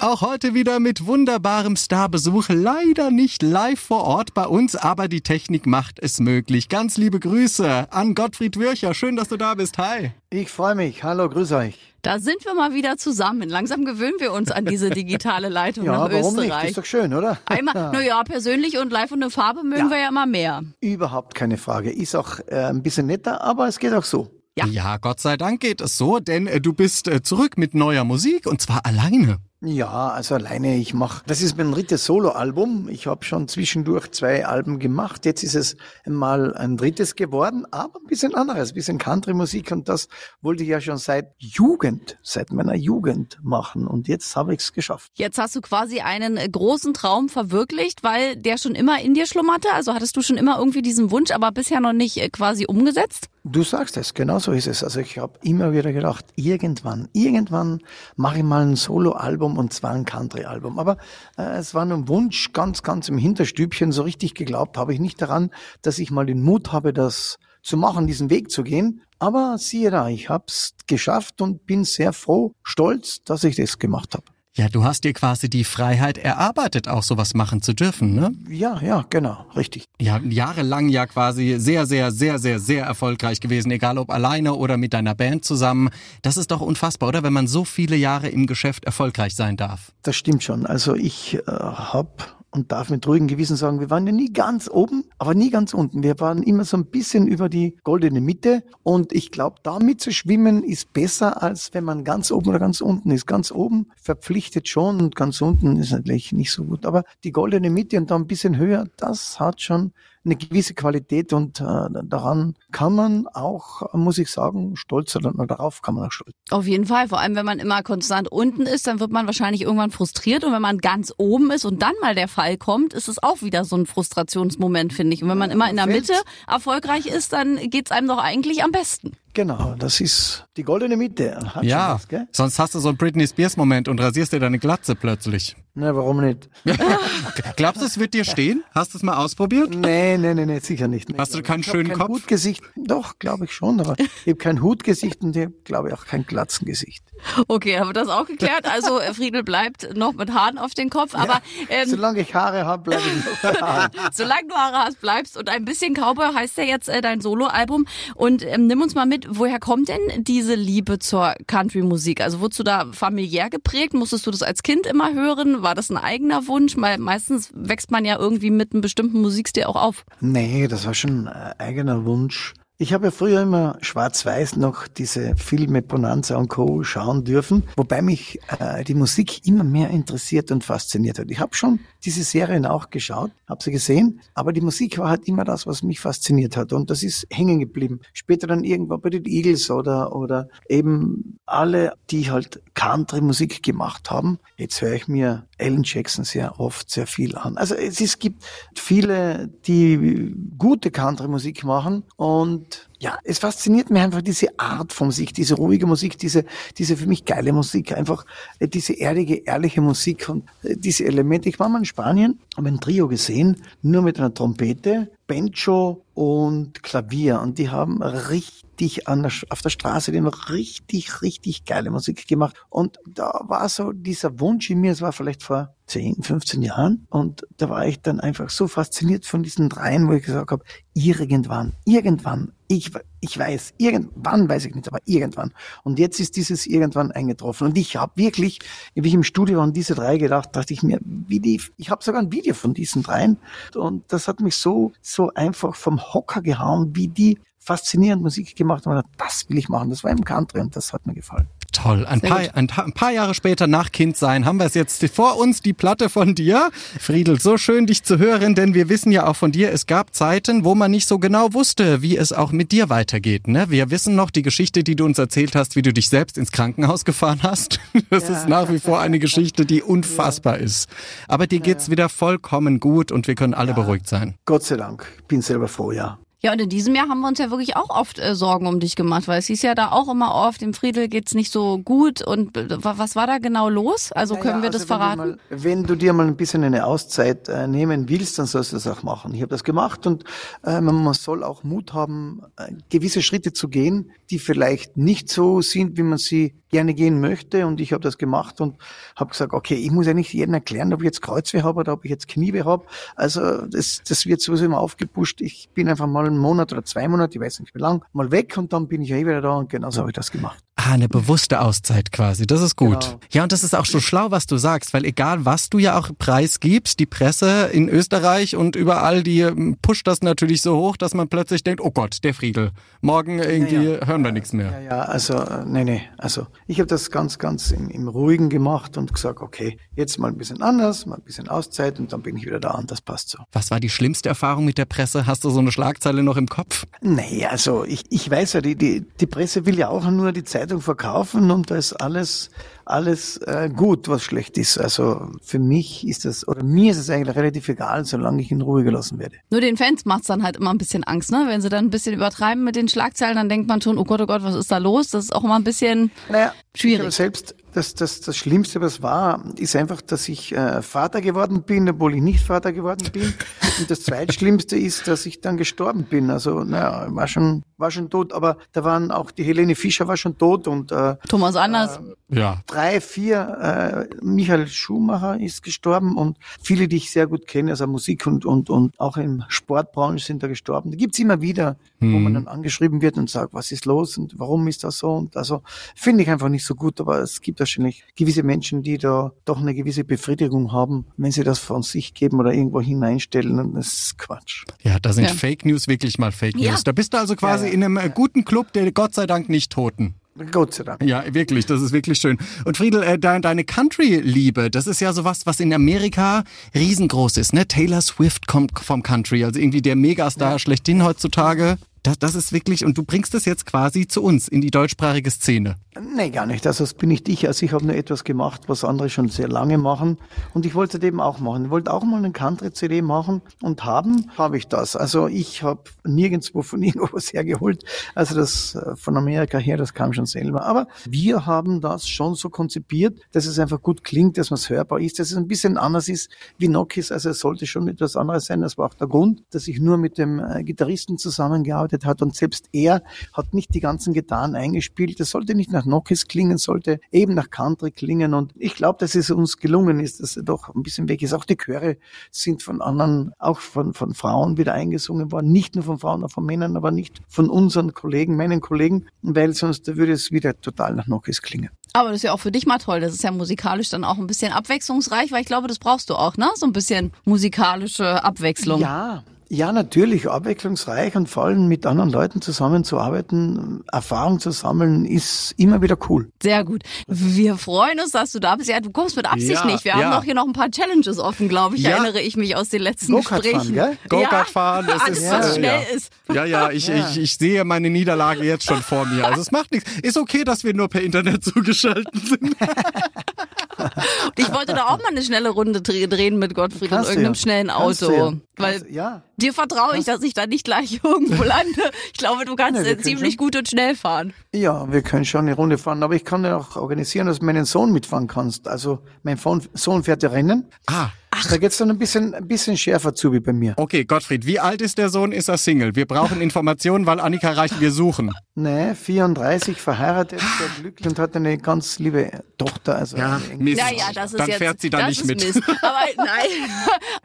Auch 0.00 0.20
heute 0.20 0.54
wieder 0.54 0.78
mit 0.78 1.06
wunderbarem 1.06 1.74
Starbesuch. 1.74 2.48
Leider 2.48 3.10
nicht 3.10 3.42
live 3.42 3.80
vor 3.80 4.04
Ort 4.04 4.34
bei 4.34 4.44
uns, 4.46 4.76
aber 4.76 5.08
die 5.08 5.22
Technik 5.22 5.66
macht 5.66 5.98
es 6.00 6.20
möglich. 6.20 6.68
Ganz 6.68 6.96
liebe 6.96 7.18
Grüße 7.18 7.92
an 7.92 8.14
Gottfried 8.14 8.58
Würcher. 8.58 8.94
Schön, 8.94 9.16
dass 9.16 9.28
du 9.28 9.36
da 9.36 9.54
bist. 9.54 9.78
Hi. 9.78 10.12
Ich 10.30 10.50
freue 10.50 10.74
mich. 10.74 11.02
Hallo, 11.02 11.28
grüß 11.28 11.52
euch. 11.52 11.78
Da 12.02 12.18
sind 12.20 12.44
wir 12.44 12.54
mal 12.54 12.74
wieder 12.74 12.98
zusammen. 12.98 13.48
Langsam 13.48 13.84
gewöhnen 13.84 14.14
wir 14.18 14.32
uns 14.32 14.50
an 14.52 14.66
diese 14.66 14.90
digitale 14.90 15.48
Leitung 15.48 15.86
Ja, 15.86 15.92
nach 15.92 16.12
warum 16.12 16.34
nicht? 16.36 16.44
Österreich. 16.44 16.68
Ist 16.68 16.78
doch 16.78 16.84
schön, 16.84 17.12
oder? 17.14 17.38
Einmal, 17.46 17.74
naja, 17.92 18.22
persönlich 18.22 18.78
und 18.78 18.92
live 18.92 19.10
und 19.12 19.22
eine 19.22 19.30
Farbe 19.30 19.64
mögen 19.64 19.86
Ja. 19.86 19.90
wir 19.90 19.98
ja 19.98 20.08
immer 20.08 20.26
mehr. 20.26 20.62
Überhaupt 20.80 21.34
keine 21.34 21.56
Frage. 21.56 21.90
Ist 21.90 22.14
auch 22.14 22.38
äh, 22.46 22.54
ein 22.66 22.82
bisschen 22.82 23.06
netter, 23.06 23.40
aber 23.40 23.66
es 23.66 23.78
geht 23.78 23.92
auch 23.94 24.04
so. 24.04 24.30
Ja. 24.58 24.96
Gott 24.98 25.20
sei 25.20 25.36
Dank 25.36 25.60
geht 25.60 25.80
es 25.80 25.98
so, 25.98 26.18
denn 26.20 26.46
äh, 26.46 26.60
du 26.60 26.72
bist 26.72 27.08
äh, 27.08 27.22
zurück 27.22 27.58
mit 27.58 27.74
neuer 27.74 28.04
Musik 28.04 28.46
und 28.46 28.62
zwar 28.62 28.86
alleine. 28.86 29.38
Ja, 29.62 30.10
also 30.10 30.34
alleine, 30.34 30.76
ich 30.76 30.92
mache, 30.92 31.22
das 31.26 31.40
ist 31.40 31.56
mein 31.56 31.72
drittes 31.72 32.04
Soloalbum. 32.04 32.90
Ich 32.90 33.06
habe 33.06 33.24
schon 33.24 33.48
zwischendurch 33.48 34.10
zwei 34.10 34.44
Alben 34.44 34.78
gemacht. 34.78 35.24
Jetzt 35.24 35.42
ist 35.42 35.54
es 35.54 35.76
mal 36.04 36.54
ein 36.54 36.76
drittes 36.76 37.14
geworden, 37.14 37.64
aber 37.70 37.98
ein 37.98 38.06
bisschen 38.06 38.34
anderes, 38.34 38.72
ein 38.72 38.74
bisschen 38.74 38.98
Country-Musik 38.98 39.72
und 39.72 39.88
das 39.88 40.08
wollte 40.42 40.62
ich 40.62 40.68
ja 40.68 40.80
schon 40.82 40.98
seit 40.98 41.32
Jugend, 41.38 42.18
seit 42.22 42.52
meiner 42.52 42.74
Jugend 42.74 43.38
machen 43.42 43.86
und 43.86 44.08
jetzt 44.08 44.36
habe 44.36 44.52
ich 44.52 44.60
es 44.60 44.74
geschafft. 44.74 45.10
Jetzt 45.14 45.38
hast 45.38 45.56
du 45.56 45.62
quasi 45.62 46.00
einen 46.00 46.36
großen 46.36 46.92
Traum 46.92 47.30
verwirklicht, 47.30 48.04
weil 48.04 48.36
der 48.36 48.58
schon 48.58 48.74
immer 48.74 49.00
in 49.00 49.14
dir 49.14 49.26
schlummerte. 49.26 49.72
Also 49.72 49.94
hattest 49.94 50.16
du 50.18 50.22
schon 50.22 50.36
immer 50.36 50.58
irgendwie 50.58 50.82
diesen 50.82 51.10
Wunsch, 51.10 51.30
aber 51.30 51.50
bisher 51.50 51.80
noch 51.80 51.94
nicht 51.94 52.18
äh, 52.18 52.28
quasi 52.28 52.66
umgesetzt? 52.66 53.28
Du 53.48 53.62
sagst 53.62 53.96
es, 53.96 54.12
genau 54.12 54.40
so 54.40 54.50
ist 54.50 54.66
es. 54.66 54.82
Also 54.82 54.98
ich 54.98 55.18
habe 55.18 55.38
immer 55.40 55.72
wieder 55.72 55.92
gedacht, 55.92 56.24
irgendwann, 56.34 57.08
irgendwann 57.12 57.78
mache 58.16 58.38
ich 58.38 58.42
mal 58.42 58.66
ein 58.66 58.74
Soloalbum 58.74 59.56
und 59.56 59.72
zwar 59.72 59.92
ein 59.92 60.04
Country-Album. 60.04 60.80
Aber 60.80 60.96
äh, 61.38 61.56
es 61.56 61.72
war 61.72 61.84
nur 61.84 61.98
ein 61.98 62.08
Wunsch, 62.08 62.52
ganz, 62.52 62.82
ganz 62.82 63.08
im 63.08 63.18
Hinterstübchen. 63.18 63.92
So 63.92 64.02
richtig 64.02 64.34
geglaubt 64.34 64.76
habe 64.76 64.92
ich 64.92 64.98
nicht 64.98 65.22
daran, 65.22 65.50
dass 65.82 66.00
ich 66.00 66.10
mal 66.10 66.26
den 66.26 66.42
Mut 66.42 66.72
habe, 66.72 66.92
das 66.92 67.38
zu 67.62 67.76
machen, 67.76 68.08
diesen 68.08 68.30
Weg 68.30 68.50
zu 68.50 68.64
gehen. 68.64 69.02
Aber 69.20 69.58
siehe 69.58 69.92
da, 69.92 70.08
ich 70.08 70.28
habe 70.28 70.46
es 70.48 70.74
geschafft 70.88 71.40
und 71.40 71.66
bin 71.66 71.84
sehr 71.84 72.12
froh, 72.12 72.52
stolz, 72.64 73.22
dass 73.22 73.44
ich 73.44 73.54
das 73.54 73.78
gemacht 73.78 74.14
habe. 74.14 74.35
Ja, 74.56 74.70
du 74.70 74.84
hast 74.84 75.04
dir 75.04 75.12
quasi 75.12 75.50
die 75.50 75.64
Freiheit 75.64 76.16
erarbeitet, 76.16 76.88
auch 76.88 77.02
sowas 77.02 77.34
machen 77.34 77.60
zu 77.60 77.74
dürfen, 77.74 78.14
ne? 78.14 78.32
Ja, 78.48 78.80
ja, 78.80 79.04
genau, 79.10 79.44
richtig. 79.54 79.84
Ja, 80.00 80.18
jahrelang 80.26 80.88
ja 80.88 81.04
quasi 81.04 81.56
sehr, 81.58 81.84
sehr, 81.84 82.10
sehr, 82.10 82.38
sehr, 82.38 82.58
sehr 82.58 82.86
erfolgreich 82.86 83.40
gewesen, 83.40 83.70
egal 83.70 83.98
ob 83.98 84.08
alleine 84.08 84.54
oder 84.54 84.78
mit 84.78 84.94
deiner 84.94 85.14
Band 85.14 85.44
zusammen. 85.44 85.90
Das 86.22 86.38
ist 86.38 86.50
doch 86.50 86.62
unfassbar, 86.62 87.10
oder? 87.10 87.22
Wenn 87.22 87.34
man 87.34 87.48
so 87.48 87.66
viele 87.66 87.96
Jahre 87.96 88.28
im 88.28 88.46
Geschäft 88.46 88.86
erfolgreich 88.86 89.34
sein 89.34 89.58
darf. 89.58 89.92
Das 90.02 90.16
stimmt 90.16 90.42
schon. 90.42 90.64
Also 90.64 90.94
ich 90.94 91.34
äh, 91.34 91.40
habe 91.46 92.24
und 92.56 92.72
darf 92.72 92.88
mit 92.88 93.06
ruhigem 93.06 93.28
Gewissen 93.28 93.56
sagen, 93.56 93.80
wir 93.80 93.90
waren 93.90 94.06
ja 94.06 94.12
nie 94.12 94.32
ganz 94.32 94.68
oben, 94.68 95.04
aber 95.18 95.34
nie 95.34 95.50
ganz 95.50 95.74
unten. 95.74 96.02
Wir 96.02 96.18
waren 96.20 96.42
immer 96.42 96.64
so 96.64 96.78
ein 96.78 96.86
bisschen 96.86 97.26
über 97.26 97.48
die 97.48 97.76
goldene 97.84 98.20
Mitte 98.20 98.64
und 98.82 99.12
ich 99.12 99.30
glaube, 99.30 99.56
da 99.62 99.78
mitzuschwimmen 99.78 100.64
ist 100.64 100.92
besser, 100.94 101.42
als 101.42 101.74
wenn 101.74 101.84
man 101.84 102.02
ganz 102.02 102.30
oben 102.30 102.48
oder 102.48 102.58
ganz 102.58 102.80
unten 102.80 103.10
ist. 103.10 103.26
Ganz 103.26 103.52
oben 103.52 103.88
verpflichtet 104.00 104.68
schon 104.68 105.00
und 105.00 105.16
ganz 105.16 105.42
unten 105.42 105.76
ist 105.76 105.92
natürlich 105.92 106.32
nicht 106.32 106.50
so 106.50 106.64
gut. 106.64 106.86
Aber 106.86 107.04
die 107.24 107.32
goldene 107.32 107.68
Mitte 107.68 107.98
und 107.98 108.10
da 108.10 108.16
ein 108.16 108.26
bisschen 108.26 108.56
höher, 108.56 108.86
das 108.96 109.38
hat 109.38 109.60
schon 109.60 109.92
eine 110.26 110.36
gewisse 110.36 110.74
Qualität 110.74 111.32
und 111.32 111.60
äh, 111.60 111.88
daran 112.04 112.54
kann 112.72 112.94
man 112.94 113.26
auch, 113.28 113.94
muss 113.94 114.18
ich 114.18 114.30
sagen, 114.30 114.76
stolz 114.76 115.12
sein 115.12 115.24
oder 115.24 115.46
darauf 115.46 115.80
kann 115.80 115.94
man 115.94 116.06
auch 116.06 116.12
stolz. 116.12 116.34
Auf 116.50 116.66
jeden 116.66 116.84
Fall. 116.84 117.08
Vor 117.08 117.20
allem, 117.20 117.34
wenn 117.34 117.46
man 117.46 117.58
immer 117.58 117.82
konstant 117.82 118.30
unten 118.30 118.62
ist, 118.62 118.86
dann 118.86 119.00
wird 119.00 119.10
man 119.10 119.26
wahrscheinlich 119.26 119.62
irgendwann 119.62 119.90
frustriert. 119.90 120.44
Und 120.44 120.52
wenn 120.52 120.62
man 120.62 120.78
ganz 120.78 121.12
oben 121.16 121.50
ist 121.50 121.64
und 121.64 121.80
dann 121.80 121.94
mal 122.02 122.14
der 122.14 122.28
Fall 122.28 122.58
kommt, 122.58 122.92
ist 122.92 123.08
es 123.08 123.22
auch 123.22 123.40
wieder 123.42 123.64
so 123.64 123.76
ein 123.76 123.86
Frustrationsmoment, 123.86 124.92
finde 124.92 125.14
ich. 125.14 125.22
Und 125.22 125.30
wenn 125.30 125.38
man 125.38 125.50
immer 125.50 125.70
in 125.70 125.76
der. 125.76 125.86
Mitte 125.86 126.14
erfolgreich 126.46 127.06
ist, 127.06 127.32
dann 127.32 127.56
geht's 127.70 127.90
einem 127.90 128.08
doch 128.08 128.18
eigentlich 128.18 128.62
am 128.62 128.72
besten. 128.72 129.12
Genau, 129.36 129.74
das 129.78 130.00
ist 130.00 130.46
die 130.56 130.62
goldene 130.62 130.96
Mitte. 130.96 131.36
Hat 131.54 131.62
ja, 131.62 132.00
was, 132.08 132.26
sonst 132.32 132.58
hast 132.58 132.74
du 132.74 132.78
so 132.78 132.88
einen 132.88 132.96
Britney 132.96 133.26
Spears 133.26 133.58
Moment 133.58 133.86
und 133.86 134.00
rasierst 134.00 134.32
dir 134.32 134.40
deine 134.40 134.58
Glatze 134.58 134.94
plötzlich. 134.94 135.54
Na, 135.74 135.94
warum 135.94 136.22
nicht? 136.22 136.48
Glaubst 137.56 137.82
du, 137.82 137.86
es 137.86 137.98
wird 137.98 138.14
dir 138.14 138.24
stehen? 138.24 138.64
Hast 138.74 138.94
du 138.94 138.96
es 138.96 139.02
mal 139.02 139.18
ausprobiert? 139.18 139.74
Nee, 139.74 140.16
nee, 140.16 140.32
nee, 140.32 140.46
nee, 140.46 140.58
sicher 140.60 140.88
nicht. 140.88 141.10
Nee, 141.10 141.18
Hast 141.18 141.34
du 141.34 141.40
ich. 141.40 141.44
keinen 141.44 141.62
schönen 141.62 141.90
kein 141.90 141.98
Kopf? 141.98 142.08
Hutgesicht. 142.08 142.62
Doch, 142.76 143.18
glaube 143.18 143.44
ich 143.44 143.52
schon, 143.52 143.78
aber 143.78 143.94
ich 143.98 144.28
habe 144.28 144.36
kein 144.36 144.62
Hutgesicht 144.62 145.20
und 145.20 145.36
ich 145.36 145.42
habe, 145.44 145.54
glaube 145.64 145.88
ich, 145.88 145.94
auch 145.94 146.06
kein 146.06 146.24
Glatzengesicht. 146.24 147.04
Okay, 147.48 147.78
haben 147.78 147.88
wir 147.88 147.92
das 147.92 148.08
auch 148.08 148.26
geklärt. 148.26 148.66
Also 148.70 149.00
äh, 149.00 149.12
Friedel 149.14 149.42
bleibt 149.42 149.96
noch 149.96 150.12
mit 150.12 150.32
Haaren 150.32 150.58
auf 150.58 150.74
den 150.74 150.90
Kopf. 150.90 151.14
Aber 151.14 151.40
ähm, 151.68 151.88
Solange 151.88 152.20
ich 152.20 152.34
Haare 152.34 152.64
habe, 152.64 152.82
bleibe 152.82 153.02
ich 153.02 153.44
noch 153.44 153.60
Haaren. 153.60 153.90
solange 154.12 154.48
du 154.48 154.54
Haare 154.54 154.78
hast, 154.84 155.00
bleibst. 155.00 155.36
Und 155.36 155.48
ein 155.48 155.64
bisschen 155.64 155.94
Cowboy 155.94 156.34
heißt 156.34 156.58
ja 156.58 156.64
jetzt 156.64 156.88
äh, 156.88 157.00
dein 157.00 157.20
Soloalbum. 157.20 157.86
Und 158.14 158.44
ähm, 158.44 158.66
nimm 158.66 158.80
uns 158.80 158.94
mal 158.94 159.06
mit, 159.06 159.26
woher 159.28 159.58
kommt 159.58 159.88
denn 159.88 160.00
diese 160.24 160.54
Liebe 160.54 160.98
zur 160.98 161.34
Country-Musik? 161.46 162.20
Also 162.20 162.40
wurdest 162.40 162.60
du 162.60 162.64
da 162.64 162.86
familiär 162.92 163.50
geprägt? 163.50 163.94
Musstest 163.94 164.26
du 164.26 164.30
das 164.30 164.42
als 164.42 164.62
Kind 164.62 164.86
immer 164.86 165.12
hören? 165.12 165.62
War 165.62 165.74
das 165.74 165.90
ein 165.90 165.96
eigener 165.96 166.46
Wunsch? 166.46 166.76
Weil 166.76 166.98
meistens 166.98 167.50
wächst 167.54 167.90
man 167.90 168.04
ja 168.04 168.18
irgendwie 168.18 168.50
mit 168.50 168.72
einem 168.72 168.80
bestimmten 168.80 169.20
Musikstil 169.20 169.64
auch 169.64 169.76
auf. 169.76 170.04
Nee, 170.20 170.68
das 170.68 170.86
war 170.86 170.94
schon 170.94 171.28
ein 171.28 171.52
eigener 171.58 172.04
Wunsch. 172.04 172.54
Ich 172.78 172.92
habe 172.92 173.06
ja 173.06 173.10
früher 173.10 173.40
immer 173.40 173.78
schwarz-weiß 173.80 174.56
noch 174.56 174.86
diese 174.86 175.34
Filme 175.36 175.80
Bonanza 175.80 176.36
und 176.36 176.48
Co. 176.48 176.82
schauen 176.82 177.24
dürfen, 177.24 177.62
wobei 177.74 178.02
mich 178.02 178.38
äh, 178.58 178.84
die 178.84 178.92
Musik 178.92 179.46
immer 179.46 179.64
mehr 179.64 179.88
interessiert 179.88 180.52
und 180.52 180.62
fasziniert 180.62 181.18
hat. 181.18 181.30
Ich 181.30 181.40
habe 181.40 181.54
schon 181.54 181.80
diese 182.04 182.22
Serien 182.22 182.66
auch 182.66 182.90
geschaut, 182.90 183.30
habe 183.48 183.62
sie 183.64 183.70
gesehen, 183.70 184.20
aber 184.34 184.52
die 184.52 184.60
Musik 184.60 184.98
war 184.98 185.08
halt 185.08 185.26
immer 185.26 185.44
das, 185.44 185.66
was 185.66 185.82
mich 185.82 186.00
fasziniert 186.00 186.58
hat 186.58 186.74
und 186.74 186.90
das 186.90 187.02
ist 187.02 187.26
hängen 187.30 187.60
geblieben. 187.60 188.00
Später 188.12 188.46
dann 188.46 188.62
irgendwann 188.62 189.00
bei 189.00 189.08
den 189.08 189.24
Eagles 189.24 189.70
oder 189.70 190.14
oder 190.14 190.48
eben 190.68 191.38
alle, 191.46 191.94
die 192.10 192.30
halt 192.30 192.60
Country-Musik 192.74 193.62
gemacht 193.62 194.10
haben. 194.10 194.38
Jetzt 194.58 194.82
höre 194.82 194.92
ich 194.92 195.08
mir 195.08 195.46
Alan 195.58 195.82
Jackson 195.82 196.26
sehr 196.26 196.60
oft 196.60 196.90
sehr 196.90 197.06
viel 197.06 197.36
an. 197.36 197.56
Also 197.56 197.74
es, 197.74 198.02
es 198.02 198.18
gibt 198.18 198.44
viele, 198.74 199.48
die 199.66 200.34
gute 200.58 200.90
Country-Musik 200.90 201.64
machen 201.64 202.02
und 202.16 202.65
Und 202.65 202.65
ja, 202.98 203.18
es 203.24 203.38
fasziniert 203.38 203.90
mich 203.90 204.02
einfach 204.02 204.22
diese 204.22 204.58
Art 204.58 204.92
von 204.92 205.08
Musik, 205.08 205.34
diese 205.34 205.54
ruhige 205.54 205.86
Musik, 205.86 206.18
diese, 206.18 206.44
diese 206.78 206.96
für 206.96 207.06
mich 207.06 207.24
geile 207.24 207.52
Musik, 207.52 207.92
einfach 207.92 208.24
äh, 208.58 208.68
diese 208.68 208.94
ehrliche, 208.94 209.36
ehrliche 209.36 209.80
Musik 209.80 210.28
und 210.28 210.44
äh, 210.62 210.76
diese 210.76 211.04
Elemente. 211.04 211.48
Ich 211.48 211.58
war 211.58 211.68
mal 211.68 211.78
in 211.78 211.84
Spanien, 211.84 212.40
habe 212.56 212.68
ein 212.68 212.80
Trio 212.80 213.08
gesehen, 213.08 213.62
nur 213.82 214.02
mit 214.02 214.18
einer 214.18 214.32
Trompete, 214.32 215.10
Banjo 215.26 216.04
und 216.14 216.82
Klavier 216.82 217.40
und 217.40 217.58
die 217.58 217.68
haben 217.68 218.02
richtig 218.02 219.08
an 219.08 219.22
der, 219.22 219.32
auf 219.50 219.62
der 219.62 219.70
Straße, 219.70 220.12
die 220.12 220.18
haben 220.18 220.26
richtig, 220.26 221.22
richtig 221.22 221.64
geile 221.64 221.90
Musik 221.90 222.26
gemacht 222.26 222.56
und 222.70 222.98
da 223.06 223.40
war 223.44 223.68
so 223.68 223.92
dieser 223.92 224.40
Wunsch 224.40 224.70
in 224.70 224.80
mir, 224.80 224.92
es 224.92 225.02
war 225.02 225.12
vielleicht 225.12 225.42
vor 225.42 225.75
10, 225.86 226.22
15 226.22 226.62
Jahren 226.62 227.06
und 227.10 227.46
da 227.56 227.68
war 227.68 227.86
ich 227.86 228.00
dann 228.00 228.20
einfach 228.20 228.50
so 228.50 228.66
fasziniert 228.66 229.24
von 229.24 229.42
diesen 229.42 229.68
dreien, 229.68 230.08
wo 230.08 230.12
ich 230.12 230.24
gesagt 230.24 230.50
habe, 230.50 230.64
irgendwann, 230.94 231.74
irgendwann, 231.84 232.52
ich, 232.68 232.90
ich 233.20 233.38
weiß, 233.38 233.74
irgendwann 233.78 234.48
weiß 234.48 234.64
ich 234.64 234.74
nicht, 234.74 234.88
aber 234.88 234.98
irgendwann. 235.04 235.52
Und 235.84 235.98
jetzt 236.00 236.18
ist 236.18 236.36
dieses 236.36 236.66
irgendwann 236.66 237.12
eingetroffen. 237.12 237.68
Und 237.68 237.78
ich 237.78 237.96
habe 237.96 238.12
wirklich, 238.16 238.58
wie 238.94 239.06
ich 239.06 239.14
im 239.14 239.22
Studio 239.22 239.62
und 239.62 239.76
diese 239.76 239.94
drei 239.94 240.18
gedacht, 240.18 240.56
dachte 240.56 240.74
ich 240.74 240.82
mir, 240.82 240.98
wie 241.02 241.38
die, 241.38 241.60
ich 241.76 241.90
habe 241.90 242.02
sogar 242.02 242.20
ein 242.20 242.32
Video 242.32 242.54
von 242.54 242.74
diesen 242.74 243.02
dreien. 243.02 243.38
Und 243.74 244.04
das 244.08 244.26
hat 244.26 244.40
mich 244.40 244.56
so, 244.56 244.92
so 245.00 245.32
einfach 245.34 245.76
vom 245.76 246.00
Hocker 246.00 246.42
gehauen, 246.42 246.96
wie 246.96 247.08
die 247.08 247.38
faszinierend 247.58 248.22
Musik 248.22 248.56
gemacht 248.56 248.86
haben. 248.86 249.02
Das 249.18 249.48
will 249.48 249.58
ich 249.58 249.68
machen. 249.68 249.90
Das 249.90 250.02
war 250.02 250.10
im 250.10 250.24
Country 250.24 250.60
und 250.60 250.74
das 250.74 250.92
hat 250.92 251.06
mir 251.06 251.14
gefallen. 251.14 251.48
Toll. 251.76 252.06
Ein 252.06 252.22
paar, 252.22 252.38
ein, 252.38 252.70
ein, 252.70 252.92
paar 252.92 253.10
Jahre 253.10 253.34
später 253.34 253.66
nach 253.66 253.92
Kindsein 253.92 254.46
haben 254.46 254.58
wir 254.58 254.64
es 254.64 254.72
jetzt 254.72 255.06
vor 255.10 255.36
uns, 255.36 255.60
die 255.60 255.74
Platte 255.74 256.08
von 256.08 256.34
dir. 256.34 256.70
Friedel, 256.98 257.38
so 257.38 257.58
schön 257.58 257.84
dich 257.84 258.02
zu 258.02 258.16
hören, 258.18 258.54
denn 258.54 258.72
wir 258.72 258.88
wissen 258.88 259.12
ja 259.12 259.26
auch 259.26 259.36
von 259.36 259.52
dir, 259.52 259.70
es 259.70 259.84
gab 259.84 260.14
Zeiten, 260.14 260.64
wo 260.64 260.74
man 260.74 260.90
nicht 260.90 261.06
so 261.06 261.18
genau 261.18 261.52
wusste, 261.52 262.00
wie 262.00 262.16
es 262.16 262.32
auch 262.32 262.50
mit 262.50 262.72
dir 262.72 262.88
weitergeht. 262.88 263.46
Ne? 263.46 263.66
Wir 263.68 263.90
wissen 263.90 264.14
noch 264.14 264.30
die 264.30 264.40
Geschichte, 264.40 264.84
die 264.84 264.96
du 264.96 265.04
uns 265.04 265.18
erzählt 265.18 265.54
hast, 265.54 265.76
wie 265.76 265.82
du 265.82 265.92
dich 265.92 266.08
selbst 266.08 266.38
ins 266.38 266.50
Krankenhaus 266.50 267.04
gefahren 267.04 267.40
hast. 267.42 267.78
Das 268.08 268.28
ja. 268.28 268.38
ist 268.38 268.48
nach 268.48 268.70
wie 268.70 268.78
vor 268.78 269.00
eine 269.00 269.18
Geschichte, 269.26 269.66
die 269.66 269.82
unfassbar 269.82 270.58
ja. 270.58 270.64
ist. 270.64 270.88
Aber 271.28 271.46
dir 271.46 271.60
geht's 271.60 271.86
ja. 271.86 271.92
wieder 271.92 272.08
vollkommen 272.08 272.78
gut 272.78 273.10
und 273.10 273.26
wir 273.26 273.34
können 273.34 273.52
alle 273.52 273.74
beruhigt 273.74 274.08
sein. 274.08 274.34
Gott 274.44 274.62
sei 274.62 274.76
Dank. 274.76 275.06
Bin 275.26 275.42
selber 275.42 275.66
froh, 275.66 275.92
ja. 275.92 276.18
Ja, 276.46 276.52
und 276.52 276.60
in 276.60 276.68
diesem 276.68 276.94
Jahr 276.94 277.08
haben 277.08 277.22
wir 277.22 277.26
uns 277.26 277.40
ja 277.40 277.50
wirklich 277.50 277.74
auch 277.74 277.90
oft 277.90 278.20
äh, 278.20 278.36
Sorgen 278.36 278.68
um 278.68 278.78
dich 278.78 278.94
gemacht, 278.94 279.26
weil 279.26 279.40
es 279.40 279.46
hieß 279.46 279.62
ja 279.62 279.74
da 279.74 279.90
auch 279.90 280.08
immer 280.08 280.32
oft, 280.32 280.60
dem 280.60 280.74
Friedel 280.74 281.08
geht's 281.08 281.34
nicht 281.34 281.50
so 281.50 281.78
gut. 281.78 282.22
Und 282.22 282.56
äh, 282.56 282.68
was 282.82 283.16
war 283.16 283.26
da 283.26 283.38
genau 283.38 283.68
los? 283.68 284.12
Also 284.12 284.34
naja, 284.34 284.44
können 284.44 284.62
wir 284.62 284.68
also 284.68 284.78
das 284.78 284.86
verraten? 284.86 285.18
Mal, 285.18 285.38
wenn 285.50 285.82
du 285.82 285.96
dir 285.96 286.12
mal 286.12 286.24
ein 286.24 286.36
bisschen 286.36 286.62
eine 286.62 286.86
Auszeit 286.86 287.48
äh, 287.48 287.66
nehmen 287.66 288.08
willst, 288.08 288.38
dann 288.38 288.46
sollst 288.46 288.70
du 288.70 288.76
das 288.76 288.86
auch 288.86 289.02
machen. 289.02 289.34
Ich 289.34 289.40
habe 289.40 289.50
das 289.50 289.64
gemacht 289.64 290.06
und 290.06 290.22
äh, 290.62 290.80
man 290.80 291.12
soll 291.14 291.42
auch 291.42 291.64
Mut 291.64 291.94
haben, 291.94 292.42
äh, 292.56 292.70
gewisse 292.90 293.22
Schritte 293.22 293.52
zu 293.52 293.66
gehen, 293.66 294.12
die 294.30 294.38
vielleicht 294.38 294.96
nicht 294.96 295.28
so 295.28 295.62
sind, 295.62 295.96
wie 295.96 296.04
man 296.04 296.18
sie 296.18 296.54
gerne 296.70 296.94
gehen 296.94 297.20
möchte. 297.20 297.66
Und 297.66 297.80
ich 297.80 297.92
habe 297.92 298.02
das 298.02 298.18
gemacht 298.18 298.60
und 298.60 298.76
habe 299.14 299.30
gesagt, 299.30 299.52
okay, 299.52 299.74
ich 299.74 299.90
muss 299.90 300.06
ja 300.06 300.14
nicht 300.14 300.32
jedem 300.32 300.54
erklären, 300.54 300.92
ob 300.92 301.00
ich 301.00 301.06
jetzt 301.06 301.22
Kreuzweh 301.22 301.62
habe 301.62 301.80
oder 301.80 301.92
ob 301.92 302.04
ich 302.04 302.10
jetzt 302.10 302.28
Knieweh 302.28 302.64
habe. 302.64 302.86
Also 303.14 303.66
das, 303.66 304.02
das 304.06 304.26
wird 304.26 304.40
sowieso 304.40 304.64
immer 304.64 304.80
aufgepusht. 304.80 305.40
Ich 305.40 305.70
bin 305.74 305.88
einfach 305.88 306.06
mal 306.06 306.26
einen 306.36 306.42
Monat 306.42 306.72
oder 306.72 306.84
zwei 306.84 307.08
Monate, 307.08 307.34
ich 307.34 307.40
weiß 307.40 307.60
nicht 307.60 307.74
wie 307.74 307.80
lang, 307.80 308.04
mal 308.12 308.30
weg 308.30 308.56
und 308.56 308.72
dann 308.72 308.88
bin 308.88 309.02
ich 309.02 309.08
ja 309.08 309.16
eh 309.16 309.26
wieder 309.26 309.40
da 309.40 309.52
und 309.52 309.70
genauso 309.70 310.00
habe 310.00 310.10
ich 310.10 310.14
das 310.14 310.30
gemacht. 310.30 310.62
Ah, 310.78 310.92
eine 310.92 311.08
bewusste 311.08 311.62
Auszeit 311.62 312.12
quasi. 312.12 312.46
Das 312.46 312.60
ist 312.60 312.76
gut. 312.76 313.00
Genau. 313.00 313.20
Ja, 313.32 313.42
und 313.44 313.50
das 313.50 313.64
ist 313.64 313.74
auch 313.74 313.86
so 313.86 313.98
schlau, 313.98 314.30
was 314.30 314.46
du 314.46 314.58
sagst, 314.58 314.92
weil 314.92 315.06
egal 315.06 315.46
was 315.46 315.70
du 315.70 315.78
ja 315.78 315.98
auch 315.98 316.10
preisgibst, 316.18 317.00
die 317.00 317.06
Presse 317.06 317.70
in 317.72 317.88
Österreich 317.88 318.56
und 318.56 318.76
überall, 318.76 319.22
die 319.22 319.40
ähm, 319.40 319.78
pusht 319.80 320.06
das 320.06 320.20
natürlich 320.20 320.60
so 320.60 320.76
hoch, 320.76 320.98
dass 320.98 321.14
man 321.14 321.28
plötzlich 321.28 321.64
denkt, 321.64 321.80
oh 321.80 321.90
Gott, 321.90 322.22
der 322.24 322.34
Friedel. 322.34 322.72
Morgen 323.00 323.38
irgendwie 323.38 323.76
ja, 323.76 323.82
ja. 324.00 324.06
hören 324.06 324.22
wir 324.22 324.32
nichts 324.32 324.52
mehr. 324.52 324.70
Ja, 324.70 324.80
ja, 324.80 325.02
also, 325.02 325.34
äh, 325.34 325.64
nee, 325.64 325.84
nee. 325.84 326.02
Also, 326.18 326.46
ich 326.66 326.78
habe 326.78 326.88
das 326.88 327.10
ganz, 327.10 327.38
ganz 327.38 327.70
im, 327.70 327.88
im 327.88 328.06
Ruhigen 328.06 328.50
gemacht 328.50 328.98
und 328.98 329.14
gesagt, 329.14 329.40
okay, 329.40 329.78
jetzt 329.94 330.18
mal 330.18 330.28
ein 330.28 330.36
bisschen 330.36 330.60
anders, 330.60 331.06
mal 331.06 331.16
ein 331.16 331.24
bisschen 331.24 331.48
Auszeit 331.48 331.98
und 331.98 332.12
dann 332.12 332.20
bin 332.20 332.36
ich 332.36 332.44
wieder 332.44 332.60
da 332.60 332.72
und 332.72 332.90
das 332.90 333.00
passt 333.00 333.30
so. 333.30 333.38
Was 333.50 333.70
war 333.70 333.80
die 333.80 333.88
schlimmste 333.88 334.28
Erfahrung 334.28 334.66
mit 334.66 334.76
der 334.76 334.84
Presse? 334.84 335.26
Hast 335.26 335.42
du 335.44 335.50
so 335.50 335.60
eine 335.60 335.72
Schlagzeile 335.72 336.15
noch 336.22 336.36
im 336.36 336.48
Kopf? 336.48 336.86
Nee, 337.00 337.46
also, 337.46 337.84
ich, 337.84 338.04
ich 338.10 338.30
weiß 338.30 338.54
ja, 338.54 338.60
die, 338.60 338.76
die, 338.76 339.04
die 339.20 339.26
Presse 339.26 339.66
will 339.66 339.78
ja 339.78 339.88
auch 339.88 340.08
nur 340.10 340.32
die 340.32 340.44
Zeitung 340.44 340.80
verkaufen 340.80 341.50
und 341.50 341.70
da 341.70 341.76
ist 341.76 341.92
alles, 341.94 342.50
alles 342.84 343.38
äh, 343.38 343.68
gut, 343.68 344.08
was 344.08 344.22
schlecht 344.22 344.56
ist. 344.58 344.78
Also 344.78 345.30
für 345.42 345.58
mich 345.58 346.06
ist 346.06 346.24
das, 346.24 346.46
oder 346.46 346.62
mir 346.62 346.92
ist 346.92 346.98
es 346.98 347.10
eigentlich 347.10 347.36
relativ 347.36 347.68
egal, 347.68 348.04
solange 348.04 348.40
ich 348.40 348.50
in 348.50 348.62
Ruhe 348.62 348.84
gelassen 348.84 349.18
werde. 349.18 349.36
Nur 349.50 349.60
den 349.60 349.76
Fans 349.76 350.04
macht's 350.04 350.28
dann 350.28 350.42
halt 350.42 350.56
immer 350.56 350.70
ein 350.70 350.78
bisschen 350.78 351.04
Angst, 351.04 351.32
ne? 351.32 351.46
Wenn 351.48 351.60
sie 351.60 351.68
dann 351.68 351.86
ein 351.86 351.90
bisschen 351.90 352.14
übertreiben 352.14 352.62
mit 352.64 352.76
den 352.76 352.88
Schlagzeilen, 352.88 353.36
dann 353.36 353.48
denkt 353.48 353.68
man 353.68 353.82
schon, 353.82 353.98
oh 353.98 354.04
Gott, 354.04 354.20
oh 354.20 354.26
Gott, 354.26 354.42
was 354.42 354.54
ist 354.54 354.70
da 354.70 354.78
los? 354.78 355.08
Das 355.08 355.24
ist 355.24 355.34
auch 355.34 355.44
immer 355.44 355.56
ein 355.56 355.64
bisschen 355.64 356.10
naja, 356.30 356.52
schwierig. 356.74 357.08
Ich 357.08 357.14
selbst 357.16 357.54
das, 357.76 357.94
das, 357.94 358.22
das 358.22 358.36
Schlimmste, 358.38 358.80
was 358.80 359.02
war, 359.02 359.44
ist 359.58 359.76
einfach, 359.76 360.00
dass 360.00 360.28
ich 360.28 360.52
äh, 360.52 360.80
Vater 360.80 361.20
geworden 361.20 361.62
bin, 361.62 361.88
obwohl 361.88 362.14
ich 362.14 362.22
nicht 362.22 362.40
Vater 362.40 362.72
geworden 362.72 363.06
bin. 363.12 363.34
Und 363.78 363.90
das 363.90 364.02
Zweitschlimmste 364.02 364.76
ist, 364.76 365.06
dass 365.06 365.26
ich 365.26 365.42
dann 365.42 365.58
gestorben 365.58 366.04
bin. 366.04 366.30
Also, 366.30 366.64
naja, 366.64 367.06
war 367.10 367.28
schon, 367.28 367.62
war 367.76 367.90
schon 367.90 368.08
tot. 368.08 368.32
Aber 368.32 368.56
da 368.72 368.84
waren 368.84 369.10
auch 369.10 369.30
die 369.30 369.44
Helene 369.44 369.74
Fischer 369.74 370.08
war 370.08 370.16
schon 370.16 370.38
tot 370.38 370.66
und 370.66 370.92
äh, 370.92 371.16
Thomas 371.28 371.56
Anders. 371.56 372.00
Äh, 372.30 372.38
ja. 372.38 372.62
Drei, 372.66 373.00
vier. 373.00 374.08
Äh, 374.10 374.24
Michael 374.24 374.66
Schumacher 374.68 375.38
ist 375.38 375.62
gestorben 375.62 376.16
und 376.16 376.38
viele, 376.62 376.88
die 376.88 376.96
ich 376.96 377.10
sehr 377.10 377.26
gut 377.26 377.46
kenne, 377.46 377.72
also 377.72 377.86
Musik 377.86 378.26
und 378.26 378.46
und 378.46 378.70
und 378.70 378.98
auch 378.98 379.18
im 379.18 379.44
Sportbranche 379.48 380.24
sind 380.24 380.42
da 380.42 380.46
gestorben. 380.46 380.90
Die 380.90 380.96
gibt's 380.96 381.18
immer 381.18 381.40
wieder, 381.40 381.76
hm. 381.98 382.14
wo 382.14 382.18
man 382.18 382.32
mhm. 382.32 382.34
dann 382.36 382.48
angeschrieben 382.48 383.02
wird 383.02 383.18
und 383.18 383.28
sagt, 383.28 383.52
was 383.52 383.70
ist 383.72 383.84
los 383.84 384.16
und 384.16 384.38
warum 384.38 384.66
ist 384.68 384.82
das 384.84 384.98
so? 384.98 385.12
Und 385.12 385.36
also 385.36 385.62
finde 385.94 386.22
ich 386.22 386.30
einfach 386.30 386.48
nicht 386.48 386.64
so 386.64 386.74
gut. 386.74 387.00
Aber 387.00 387.18
es 387.18 387.40
gibt 387.40 387.60
wahrscheinlich 387.66 388.04
gewisse 388.14 388.42
Menschen, 388.44 388.82
die 388.82 388.96
da 388.96 389.32
doch 389.44 389.60
eine 389.60 389.74
gewisse 389.74 390.04
Befriedigung 390.04 390.72
haben, 390.72 391.06
wenn 391.16 391.32
sie 391.32 391.42
das 391.42 391.58
von 391.58 391.82
sich 391.82 392.14
geben 392.14 392.38
oder 392.38 392.52
irgendwo 392.52 392.80
hineinstellen. 392.80 393.74
Das 393.74 393.86
ist 393.86 394.18
Quatsch. 394.18 394.64
Ja, 394.82 394.98
da 395.00 395.12
sind 395.12 395.24
ja. 395.24 395.34
Fake 395.34 395.64
News 395.64 395.88
wirklich 395.88 396.18
mal 396.18 396.32
Fake 396.32 396.54
News. 396.54 396.64
Ja. 396.64 396.76
Da 396.84 396.92
bist 396.92 397.12
du 397.12 397.18
also 397.18 397.34
quasi 397.34 397.66
ja, 397.66 397.72
in 397.72 397.82
einem 397.82 397.96
äh, 397.96 398.08
guten 398.08 398.44
Club 398.44 398.72
der 398.72 398.92
Gott 398.92 399.14
sei 399.14 399.26
Dank 399.26 399.48
nicht 399.48 399.72
Toten. 399.72 400.14
Gott 400.52 400.74
sei 400.74 400.84
Dank. 400.84 401.02
Ja, 401.02 401.24
wirklich, 401.32 401.64
das 401.66 401.80
ist 401.80 401.92
wirklich 401.92 402.18
schön. 402.18 402.38
Und 402.64 402.76
Friedel, 402.76 403.02
äh, 403.02 403.18
deine 403.18 403.64
Country-Liebe, 403.64 404.70
das 404.70 404.86
ist 404.86 405.00
ja 405.00 405.12
sowas, 405.12 405.46
was 405.46 405.60
in 405.60 405.72
Amerika 405.72 406.44
riesengroß 406.74 407.38
ist, 407.38 407.54
ne? 407.54 407.66
Taylor 407.66 408.02
Swift 408.02 408.46
kommt 408.46 408.78
vom 408.78 409.02
Country, 409.02 409.44
also 409.44 409.58
irgendwie 409.58 409.80
der 409.82 409.96
Megastar 409.96 410.52
ja. 410.52 410.58
schlechthin 410.58 411.02
heutzutage. 411.02 411.78
Das, 412.06 412.20
das 412.20 412.34
ist 412.36 412.52
wirklich, 412.52 412.84
und 412.84 412.96
du 412.96 413.02
bringst 413.02 413.34
das 413.34 413.46
jetzt 413.46 413.66
quasi 413.66 414.06
zu 414.06 414.22
uns 414.22 414.46
in 414.46 414.60
die 414.60 414.70
deutschsprachige 414.70 415.28
Szene. 415.28 415.74
Nee, 416.00 416.30
gar 416.30 416.46
nicht. 416.46 416.66
Also 416.66 416.84
das 416.84 416.94
bin 416.94 417.10
ich 417.10 417.24
dich. 417.24 417.48
Also 417.48 417.64
ich 417.64 417.72
habe 417.72 417.84
nur 417.84 417.96
etwas 417.96 418.22
gemacht, 418.22 418.62
was 418.68 418.84
andere 418.84 419.08
schon 419.08 419.28
sehr 419.28 419.48
lange 419.48 419.78
machen. 419.78 420.18
Und 420.52 420.66
ich 420.66 420.74
wollte 420.74 420.98
es 420.98 421.02
eben 421.02 421.20
auch 421.20 421.40
machen. 421.40 421.64
Ich 421.64 421.70
wollte 421.70 421.92
auch 421.92 422.04
mal 422.04 422.18
eine 422.18 422.32
Country-CD 422.32 423.02
machen 423.02 423.40
und 423.62 423.84
haben, 423.84 424.30
habe 424.36 424.58
ich 424.58 424.68
das. 424.68 424.94
Also 424.94 425.26
ich 425.26 425.62
habe 425.62 425.82
nirgendwo 426.04 426.62
von 426.62 426.82
irgendwo 426.82 427.08
was 427.12 427.32
hergeholt. 427.32 427.82
Also 428.14 428.36
das 428.36 428.74
äh, 428.74 428.94
von 428.94 429.16
Amerika 429.16 429.58
her, 429.58 429.76
das 429.76 429.94
kam 429.94 430.12
schon 430.12 430.26
selber. 430.26 430.64
Aber 430.64 430.86
wir 431.08 431.46
haben 431.46 431.80
das 431.80 432.06
schon 432.06 432.34
so 432.34 432.50
konzipiert, 432.50 433.18
dass 433.32 433.46
es 433.46 433.58
einfach 433.58 433.80
gut 433.80 434.04
klingt, 434.04 434.38
dass 434.38 434.50
man 434.50 434.58
es 434.58 434.68
hörbar 434.68 435.00
ist, 435.00 435.18
dass 435.18 435.30
es 435.30 435.36
ein 435.36 435.48
bisschen 435.48 435.78
anders 435.78 436.08
ist 436.08 436.30
wie 436.58 436.68
Nokis. 436.68 437.10
Also 437.10 437.30
es 437.30 437.40
sollte 437.40 437.66
schon 437.66 437.88
etwas 437.88 438.16
anderes 438.16 438.44
sein. 438.44 438.60
Das 438.60 438.76
war 438.76 438.86
auch 438.86 438.94
der 438.94 439.08
Grund, 439.08 439.42
dass 439.50 439.66
ich 439.66 439.80
nur 439.80 439.96
mit 439.96 440.18
dem 440.18 440.38
äh, 440.40 440.62
Gitarristen 440.62 441.16
zusammengearbeitet 441.16 441.95
hat 442.04 442.22
und 442.22 442.34
selbst 442.34 442.68
er 442.72 443.02
hat 443.32 443.54
nicht 443.54 443.74
die 443.74 443.80
ganzen 443.80 444.12
Gitarren 444.12 444.54
eingespielt. 444.54 445.20
Das 445.20 445.30
sollte 445.30 445.54
nicht 445.54 445.72
nach 445.72 445.84
Nokis 445.84 446.26
klingen, 446.28 446.58
sollte 446.58 447.00
eben 447.10 447.34
nach 447.34 447.50
Country 447.50 447.90
klingen. 447.90 448.34
Und 448.34 448.52
ich 448.56 448.74
glaube, 448.74 448.98
dass 449.00 449.14
es 449.14 449.30
uns 449.30 449.56
gelungen 449.56 450.00
ist, 450.00 450.20
dass 450.20 450.36
er 450.36 450.42
doch 450.42 450.74
ein 450.74 450.82
bisschen 450.82 451.08
weg 451.08 451.22
ist. 451.22 451.32
Auch 451.32 451.44
die 451.44 451.56
Chöre 451.56 451.96
sind 452.30 452.62
von 452.62 452.82
anderen, 452.82 453.32
auch 453.38 453.60
von, 453.60 453.94
von 453.94 454.14
Frauen 454.14 454.56
wieder 454.56 454.74
eingesungen 454.74 455.32
worden. 455.32 455.52
Nicht 455.52 455.74
nur 455.74 455.84
von 455.84 455.98
Frauen, 455.98 456.24
auch 456.24 456.30
von 456.30 456.44
Männern, 456.44 456.76
aber 456.76 456.90
nicht 456.90 457.20
von 457.28 457.48
unseren 457.48 457.94
Kollegen, 457.94 458.36
meinen 458.36 458.60
Kollegen, 458.60 459.06
weil 459.22 459.54
sonst 459.54 459.96
würde 459.96 460.12
es 460.12 460.30
wieder 460.30 460.60
total 460.60 460.94
nach 460.94 461.06
Nokis 461.06 461.42
klingen. 461.42 461.70
Aber 461.92 462.10
das 462.10 462.16
ist 462.16 462.22
ja 462.24 462.32
auch 462.32 462.40
für 462.40 462.52
dich 462.52 462.66
mal 462.66 462.78
toll. 462.78 463.00
Das 463.00 463.14
ist 463.14 463.22
ja 463.22 463.30
musikalisch 463.30 463.88
dann 463.88 464.04
auch 464.04 464.18
ein 464.18 464.26
bisschen 464.26 464.52
abwechslungsreich, 464.52 465.32
weil 465.32 465.40
ich 465.40 465.46
glaube, 465.46 465.66
das 465.66 465.78
brauchst 465.78 466.10
du 466.10 466.14
auch, 466.14 466.36
ne? 466.36 466.50
So 466.54 466.66
ein 466.66 466.72
bisschen 466.72 467.12
musikalische 467.24 468.22
Abwechslung. 468.22 468.80
Ja, 468.80 469.24
ja, 469.48 469.72
natürlich, 469.72 470.28
abwechslungsreich 470.28 471.14
und 471.14 471.28
vor 471.28 471.44
allem 471.44 471.68
mit 471.68 471.86
anderen 471.86 472.10
Leuten 472.10 472.42
zusammenzuarbeiten, 472.42 473.84
Erfahrung 473.92 474.40
zu 474.40 474.50
sammeln, 474.50 475.04
ist 475.04 475.54
immer 475.56 475.82
wieder 475.82 475.96
cool. 476.08 476.30
Sehr 476.42 476.64
gut. 476.64 476.82
Wir 477.06 477.56
freuen 477.56 478.00
uns, 478.00 478.10
dass 478.10 478.32
du 478.32 478.40
da 478.40 478.56
bist. 478.56 478.68
Ja, 478.68 478.80
du 478.80 478.90
kommst 478.90 479.16
mit 479.16 479.26
Absicht 479.26 479.52
ja, 479.52 479.64
nicht. 479.66 479.84
Wir 479.84 479.92
ja. 479.92 479.98
haben 479.98 480.10
noch 480.10 480.24
hier 480.24 480.34
noch 480.34 480.46
ein 480.46 480.52
paar 480.52 480.70
Challenges 480.70 481.18
offen, 481.18 481.48
glaube 481.48 481.76
ich, 481.76 481.82
ja. 481.82 481.90
erinnere 481.90 482.20
ich 482.20 482.36
mich 482.36 482.56
aus 482.56 482.70
den 482.70 482.82
letzten 482.82 483.14
Gesprächen. 483.14 483.74
Fahren, 483.74 483.98
Go-Kart 484.08 484.48
fahren, 484.48 484.86
das 484.88 485.02
Alles, 485.02 485.18
ist, 485.18 485.30
was 485.30 485.50
äh, 485.50 485.54
schnell 485.58 485.82
ist. 485.94 486.12
Ja, 486.32 486.44
ja, 486.44 486.70
ich, 486.70 486.88
ich, 486.88 487.18
ich 487.18 487.36
sehe 487.36 487.64
meine 487.64 487.88
Niederlage 487.88 488.42
jetzt 488.42 488.64
schon 488.64 488.82
vor 488.82 489.06
mir. 489.06 489.26
Also 489.26 489.40
es 489.40 489.52
macht 489.52 489.70
nichts. 489.70 489.90
Ist 490.02 490.18
okay, 490.18 490.42
dass 490.44 490.64
wir 490.64 490.74
nur 490.74 490.88
per 490.88 491.02
Internet 491.02 491.44
zugeschaltet 491.44 492.26
sind. 492.26 492.56
Und 493.94 494.38
ich 494.38 494.52
wollte 494.52 494.74
da 494.74 494.86
auch 494.86 494.98
mal 494.98 495.08
eine 495.08 495.22
schnelle 495.22 495.50
Runde 495.50 495.80
dre- 495.80 496.06
drehen 496.08 496.38
mit 496.38 496.54
Gottfried 496.54 496.90
Kannst 496.90 497.10
in 497.10 497.16
irgendeinem 497.18 497.34
ja. 497.34 497.40
schnellen 497.40 497.70
Auto. 497.70 498.10
ja. 498.12 498.32
Weil 498.58 498.86
ja. 498.90 499.22
dir 499.36 499.52
vertraue 499.52 499.98
ich, 499.98 500.04
dass 500.06 500.22
ich 500.22 500.32
da 500.34 500.46
nicht 500.46 500.64
gleich 500.64 501.00
irgendwo 501.04 501.42
lande. 501.42 501.80
Ich 502.12 502.18
glaube, 502.18 502.44
du 502.44 502.56
kannst 502.56 502.82
können 502.82 503.02
ziemlich 503.02 503.34
schon. 503.34 503.44
gut 503.46 503.56
und 503.56 503.68
schnell 503.68 503.94
fahren. 503.94 504.32
Ja, 504.54 504.90
wir 504.90 505.02
können 505.02 505.24
schon 505.24 505.42
eine 505.42 505.54
Runde 505.54 505.76
fahren, 505.78 506.02
aber 506.02 506.14
ich 506.14 506.24
kann 506.24 506.44
ja 506.44 506.56
auch 506.56 506.76
organisieren, 506.76 507.26
dass 507.26 507.40
du 507.40 507.44
meinen 507.44 507.64
Sohn 507.66 507.92
mitfahren 507.92 508.26
kannst. 508.28 508.66
Also 508.68 509.00
mein 509.22 509.36
Sohn, 509.36 509.62
Sohn 509.74 510.04
fährt 510.04 510.22
ja 510.22 510.30
Rennen. 510.30 510.66
Ah, 510.86 511.08
Da 511.50 511.56
geht's 511.58 511.76
dann 511.78 511.90
ein 511.90 511.98
bisschen, 511.98 512.34
ein 512.34 512.46
bisschen 512.48 512.76
schärfer 512.76 513.14
zu 513.14 513.32
wie 513.32 513.40
bei 513.40 513.52
mir. 513.52 513.74
okay, 513.76 514.04
Gottfried, 514.04 514.46
wie 514.46 514.58
alt 514.60 514.80
ist 514.82 514.98
der 514.98 515.08
Sohn? 515.08 515.32
Ist 515.32 515.48
er 515.48 515.58
Single? 515.58 515.94
Wir 515.94 516.06
brauchen 516.06 516.40
Informationen, 516.40 517.06
weil 517.06 517.20
Annika 517.20 517.50
reicht, 517.50 517.80
wir 517.80 517.90
suchen. 517.92 518.32
Nee, 518.54 518.94
34, 518.94 519.80
verheiratet, 519.80 520.40
sehr 520.40 520.68
glücklich 520.80 521.06
und 521.08 521.18
hat 521.18 521.36
eine 521.36 521.58
ganz 521.58 521.98
liebe 521.98 522.30
Tochter. 522.58 522.96
Also 522.96 523.16
Ja, 523.16 523.40
Mist. 523.58 523.78
Ja, 523.78 523.90
ja, 523.90 524.12
das 524.14 524.32
ist 524.32 524.40
Dann 524.40 524.48
jetzt, 524.48 524.58
fährt 524.58 524.80
sie 524.80 524.90
da 524.90 525.06
nicht 525.06 525.24
mit. 525.24 525.44
Mist. 525.44 525.60
Aber 525.82 525.98
nein, 526.16 526.70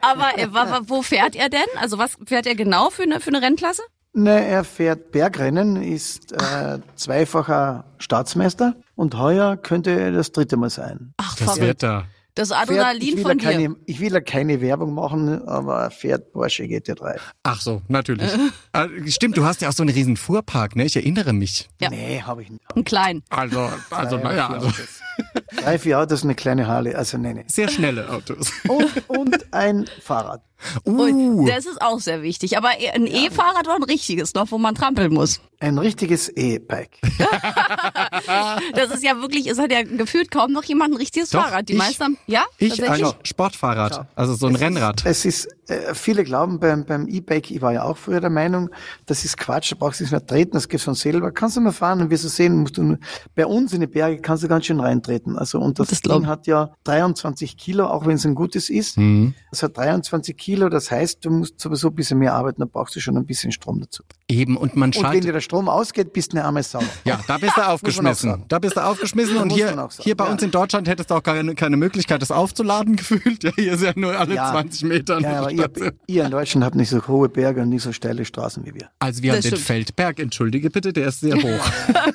aber 0.00 0.38
äh, 0.38 0.80
wo 0.86 1.02
fährt 1.02 1.34
er 1.36 1.48
denn? 1.48 1.60
Also 1.80 1.98
was 1.98 2.16
fährt 2.26 2.46
er 2.46 2.54
genau 2.54 2.90
für 2.90 3.02
eine, 3.02 3.20
für 3.20 3.28
eine 3.28 3.40
Rennklasse? 3.42 3.82
Ne, 4.14 4.44
er 4.44 4.64
fährt 4.64 5.10
Bergrennen, 5.12 5.76
ist 5.82 6.32
äh, 6.32 6.80
zweifacher 6.96 7.84
Staatsmeister 7.98 8.74
und 8.94 9.16
heuer 9.16 9.56
könnte 9.56 9.90
er 9.90 10.12
das 10.12 10.32
dritte 10.32 10.58
Mal 10.58 10.68
sein. 10.68 11.14
Ach, 11.16 11.34
Das 11.36 11.56
verrückt. 11.56 11.82
Das 12.34 12.48
Fährt, 12.48 12.70
ich, 12.70 12.70
Adrenalin 12.70 13.16
will 13.16 13.22
von 13.22 13.38
dir. 13.38 13.44
keine, 13.50 13.76
ich 13.86 14.00
will 14.00 14.12
ja 14.12 14.20
keine 14.20 14.60
Werbung 14.60 14.94
machen, 14.94 15.46
aber 15.46 15.82
er 15.82 15.90
fährt 15.90 16.32
Porsche 16.32 16.64
GT3. 16.64 17.18
Ach 17.42 17.60
so, 17.60 17.82
natürlich. 17.88 18.30
Äh, 18.72 18.88
Stimmt, 19.10 19.36
du 19.36 19.44
hast 19.44 19.60
ja 19.60 19.68
auch 19.68 19.72
so 19.72 19.82
einen 19.82 19.94
riesen 19.94 20.16
Fuhrpark, 20.16 20.74
ne? 20.74 20.84
Ich 20.84 20.96
erinnere 20.96 21.34
mich. 21.34 21.68
Ja. 21.80 21.90
Nee, 21.90 22.22
habe 22.22 22.42
ich 22.42 22.50
nicht. 22.50 22.62
Ein 22.74 22.84
klein. 22.84 23.22
Also, 23.28 23.68
also, 23.90 24.16
Drei, 24.16 24.22
naja, 24.24 24.46
vier 24.46 24.54
also 24.54 24.66
Autos. 24.68 25.00
Drei, 25.56 25.78
vier 25.78 25.98
Autos, 25.98 26.24
eine 26.24 26.34
kleine 26.34 26.66
Harley, 26.66 26.94
also 26.94 27.18
nee, 27.18 27.34
nee. 27.34 27.44
sehr 27.46 27.68
schnelle 27.68 28.08
Autos. 28.08 28.50
Und, 28.66 29.08
und 29.08 29.52
ein 29.52 29.84
Fahrrad. 30.00 30.42
Und 30.84 30.98
Uh, 31.12 31.46
das 31.46 31.66
ist 31.66 31.80
auch 31.82 32.00
sehr 32.00 32.22
wichtig. 32.22 32.56
Aber 32.56 32.68
ein 32.70 33.06
E-Fahrrad 33.06 33.66
oder 33.66 33.76
ein 33.76 33.82
richtiges 33.82 34.34
noch, 34.34 34.50
wo 34.50 34.58
man 34.58 34.74
trampeln 34.74 35.12
muss. 35.12 35.40
Ein 35.60 35.78
richtiges 35.78 36.28
E-Bike. 36.28 36.98
Das 38.74 38.90
ist 38.90 39.02
ja 39.02 39.20
wirklich, 39.20 39.46
es 39.46 39.58
hat 39.58 39.72
ja 39.72 39.82
gefühlt 39.82 40.30
kaum 40.30 40.52
noch 40.52 40.64
jemand 40.64 40.92
ein 40.94 40.96
richtiges 40.96 41.30
Doch, 41.30 41.42
Fahrrad. 41.42 41.68
Die 41.68 41.72
ich- 41.74 41.78
meisten 41.78 42.04
haben, 42.04 42.18
ja? 42.26 42.44
ich 42.58 42.82
ein? 42.88 43.04
Sportfahrrad, 43.22 44.06
also 44.14 44.34
so 44.34 44.46
ein 44.46 44.56
Rennrad. 44.56 45.04
Es 45.04 45.24
ist, 45.24 45.48
äh, 45.68 45.94
viele 45.94 46.24
glauben 46.24 46.58
beim, 46.60 46.84
beim 46.84 47.06
E-Bike, 47.08 47.50
ich 47.50 47.60
war 47.62 47.72
ja 47.72 47.84
auch 47.84 47.96
früher 47.96 48.20
der 48.20 48.30
Meinung, 48.30 48.70
das 49.06 49.24
ist 49.24 49.36
Quatsch, 49.36 49.72
da 49.72 49.76
brauchst 49.78 50.00
du 50.00 50.04
nicht 50.04 50.10
mehr 50.12 50.24
treten, 50.24 50.52
das 50.52 50.68
geht 50.68 50.80
von 50.80 50.94
selber. 50.94 51.30
Kannst 51.32 51.56
du 51.56 51.60
mal 51.60 51.72
fahren 51.72 52.00
und 52.00 52.10
wirst 52.10 52.24
du 52.24 52.28
sehen, 52.28 52.56
musst 52.58 52.76
du, 52.78 52.96
bei 53.34 53.46
uns 53.46 53.72
in 53.72 53.80
die 53.80 53.86
Berge 53.86 54.20
kannst 54.20 54.42
du 54.44 54.48
ganz 54.48 54.66
schön 54.66 54.80
reintreten. 54.80 55.36
Also, 55.36 55.58
und 55.58 55.78
das, 55.78 55.88
Das 55.88 56.00
Ding 56.02 56.26
hat 56.26 56.46
ja 56.46 56.70
23 56.84 57.56
Kilo, 57.56 57.86
auch 57.86 58.06
wenn 58.06 58.16
es 58.16 58.24
ein 58.26 58.34
gutes 58.34 58.70
ist. 58.70 58.96
Mhm. 58.98 59.34
Das 59.50 59.62
hat 59.62 59.76
23 59.76 60.36
Kilo, 60.36 60.51
das 60.56 60.90
heißt, 60.90 61.24
du 61.24 61.30
musst 61.30 61.60
sowieso 61.60 61.88
ein 61.88 61.94
bisschen 61.94 62.18
mehr 62.18 62.34
arbeiten, 62.34 62.60
da 62.60 62.66
brauchst 62.70 62.94
du 62.96 63.00
schon 63.00 63.16
ein 63.16 63.26
bisschen 63.26 63.52
Strom 63.52 63.80
dazu. 63.80 64.02
Eben, 64.28 64.56
und 64.56 64.76
man 64.76 64.88
Und 64.88 64.96
wenn 64.96 65.02
schaltet. 65.02 65.24
dir 65.24 65.32
der 65.32 65.40
Strom 65.40 65.68
ausgeht, 65.68 66.12
bist 66.12 66.32
du 66.32 66.36
eine 66.38 66.46
arme 66.46 66.62
Sau. 66.62 66.80
Ja, 67.04 67.20
da 67.26 67.38
bist 67.38 67.56
du 67.56 67.60
aufgeschmissen. 67.68 68.44
Da 68.48 68.58
bist 68.58 68.76
du 68.76 68.80
aufgeschmissen 68.84 69.36
und 69.36 69.50
hier, 69.50 69.88
hier 70.00 70.16
bei 70.16 70.24
ja. 70.26 70.30
uns 70.32 70.42
in 70.42 70.50
Deutschland 70.50 70.88
hättest 70.88 71.10
du 71.10 71.14
auch 71.16 71.22
keine, 71.22 71.54
keine 71.54 71.76
Möglichkeit, 71.76 72.22
das 72.22 72.30
aufzuladen 72.30 72.96
gefühlt. 72.96 73.42
Ja, 73.44 73.50
hier 73.56 73.72
ist 73.72 73.82
ja 73.82 73.92
nur 73.96 74.18
alle 74.18 74.34
Ja. 74.34 74.50
20 74.52 74.84
Meter. 74.84 75.16
eine 75.18 75.26
Ja, 75.26 75.38
aber 75.40 75.50
ihr, 75.50 75.58
Station. 75.64 75.90
ihr 76.06 76.24
in 76.24 76.30
Deutschland 76.30 76.64
habt 76.64 76.76
nicht 76.76 76.88
so 76.90 77.06
hohe 77.06 77.28
Berge 77.28 77.62
und 77.62 77.68
nicht 77.68 77.82
so 77.82 77.92
steile 77.92 78.24
Straßen 78.24 78.64
wie 78.64 78.74
wir. 78.74 78.88
Also 78.98 79.22
wir 79.22 79.32
haben 79.32 79.36
Das 79.38 79.42
den 79.44 79.50
stimmt. 79.52 79.66
Feldberg, 79.66 80.18
entschuldige 80.20 80.70
bitte, 80.70 80.92
der 80.92 81.08
ist 81.08 81.20
sehr 81.20 81.34
hoch. 81.42 81.64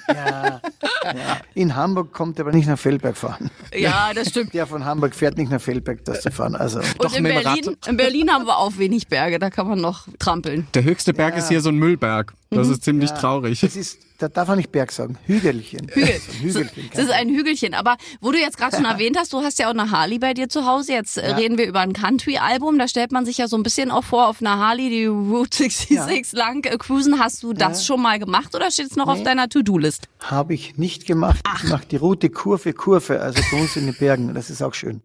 Ja, 0.07 0.61
ja. 1.03 1.37
In 1.53 1.75
Hamburg 1.75 2.11
kommt 2.13 2.39
er 2.39 2.45
aber 2.45 2.55
nicht 2.55 2.67
nach 2.67 2.79
Feldberg 2.79 3.15
fahren. 3.17 3.49
Ja, 3.75 4.11
das 4.13 4.29
stimmt. 4.29 4.53
Der 4.53 4.67
von 4.67 4.85
Hamburg 4.85 5.13
fährt 5.15 5.37
nicht 5.37 5.51
nach 5.51 5.61
Feldberg, 5.61 6.03
das 6.05 6.21
zu 6.21 6.31
fahren. 6.31 6.55
Also, 6.55 6.79
Und 6.79 7.03
Doch, 7.03 7.13
in 7.15 7.23
Berlin, 7.23 7.77
in 7.87 7.97
Berlin 7.97 8.26
haben 8.31 8.45
wir 8.45 8.57
auch 8.57 8.77
wenig 8.77 9.07
Berge, 9.07 9.39
da 9.39 9.49
kann 9.49 9.67
man 9.67 9.79
noch 9.79 10.07
trampeln. 10.19 10.67
Der 10.73 10.83
höchste 10.83 11.13
Berg 11.13 11.37
ist 11.37 11.49
hier 11.49 11.61
so 11.61 11.69
ein 11.69 11.77
Müllberg. 11.77 12.33
Das 12.49 12.67
ist 12.67 12.83
ziemlich 12.83 13.11
traurig. 13.11 13.59
das 13.61 13.75
ist, 13.75 13.99
da 14.17 14.27
darf 14.27 14.47
man 14.47 14.57
nicht 14.57 14.71
Berg 14.71 14.91
sagen. 14.91 15.17
Hügelchen. 15.25 15.87
Hügel. 15.89 16.13
Also, 16.13 16.31
Hügelchen. 16.59 16.89
Das 16.93 17.05
ist 17.05 17.11
ein 17.11 17.29
Hügelchen. 17.29 17.73
Aber 17.73 17.97
wo 18.21 18.31
du 18.31 18.39
jetzt 18.39 18.57
gerade 18.57 18.75
schon 18.75 18.85
erwähnt 18.97 19.17
hast, 19.17 19.33
du 19.33 19.41
hast 19.41 19.59
ja 19.59 19.67
auch 19.67 19.73
eine 19.73 19.91
Harley 19.91 20.19
bei 20.19 20.33
dir 20.33 20.49
zu 20.49 20.65
Hause. 20.65 20.93
Jetzt 20.93 21.17
äh, 21.17 21.31
reden 21.35 21.57
wir 21.57 21.67
über 21.67 21.79
ein 21.81 21.93
Country-Album. 21.93 22.79
Da 22.79 22.87
stellt 22.87 23.11
man 23.11 23.25
sich 23.25 23.37
ja 23.37 23.47
so 23.47 23.57
ein 23.57 23.63
bisschen 23.63 23.91
auch 23.91 24.03
vor, 24.03 24.27
auf 24.27 24.41
einer 24.41 24.57
Harley 24.57 24.89
die 24.89 25.05
Route 25.05 25.57
66 25.57 26.33
lang 26.33 26.65
äh, 26.65 26.77
cruisen. 26.77 27.19
Hast 27.19 27.43
du 27.43 27.53
das 27.53 27.85
schon 27.85 28.01
mal 28.01 28.19
gemacht 28.19 28.55
oder 28.55 28.71
steht 28.71 28.87
es 28.91 28.95
noch 28.95 29.07
auf 29.07 29.23
deiner 29.23 29.49
To-Do-List? 29.49 30.07
Habe 30.19 30.53
ich 30.53 30.77
nicht 30.77 31.05
gemacht. 31.05 31.39
Ich 31.63 31.69
mache 31.69 31.85
die 31.85 31.97
Route 31.97 32.29
Kurve, 32.29 32.73
Kurve, 32.73 33.21
also 33.21 33.41
bei 33.51 33.61
uns 33.61 33.75
in 33.75 33.85
den 33.85 33.95
Bergen. 33.95 34.33
Das 34.33 34.49
ist 34.49 34.61
auch 34.61 34.73
schön. 34.73 35.01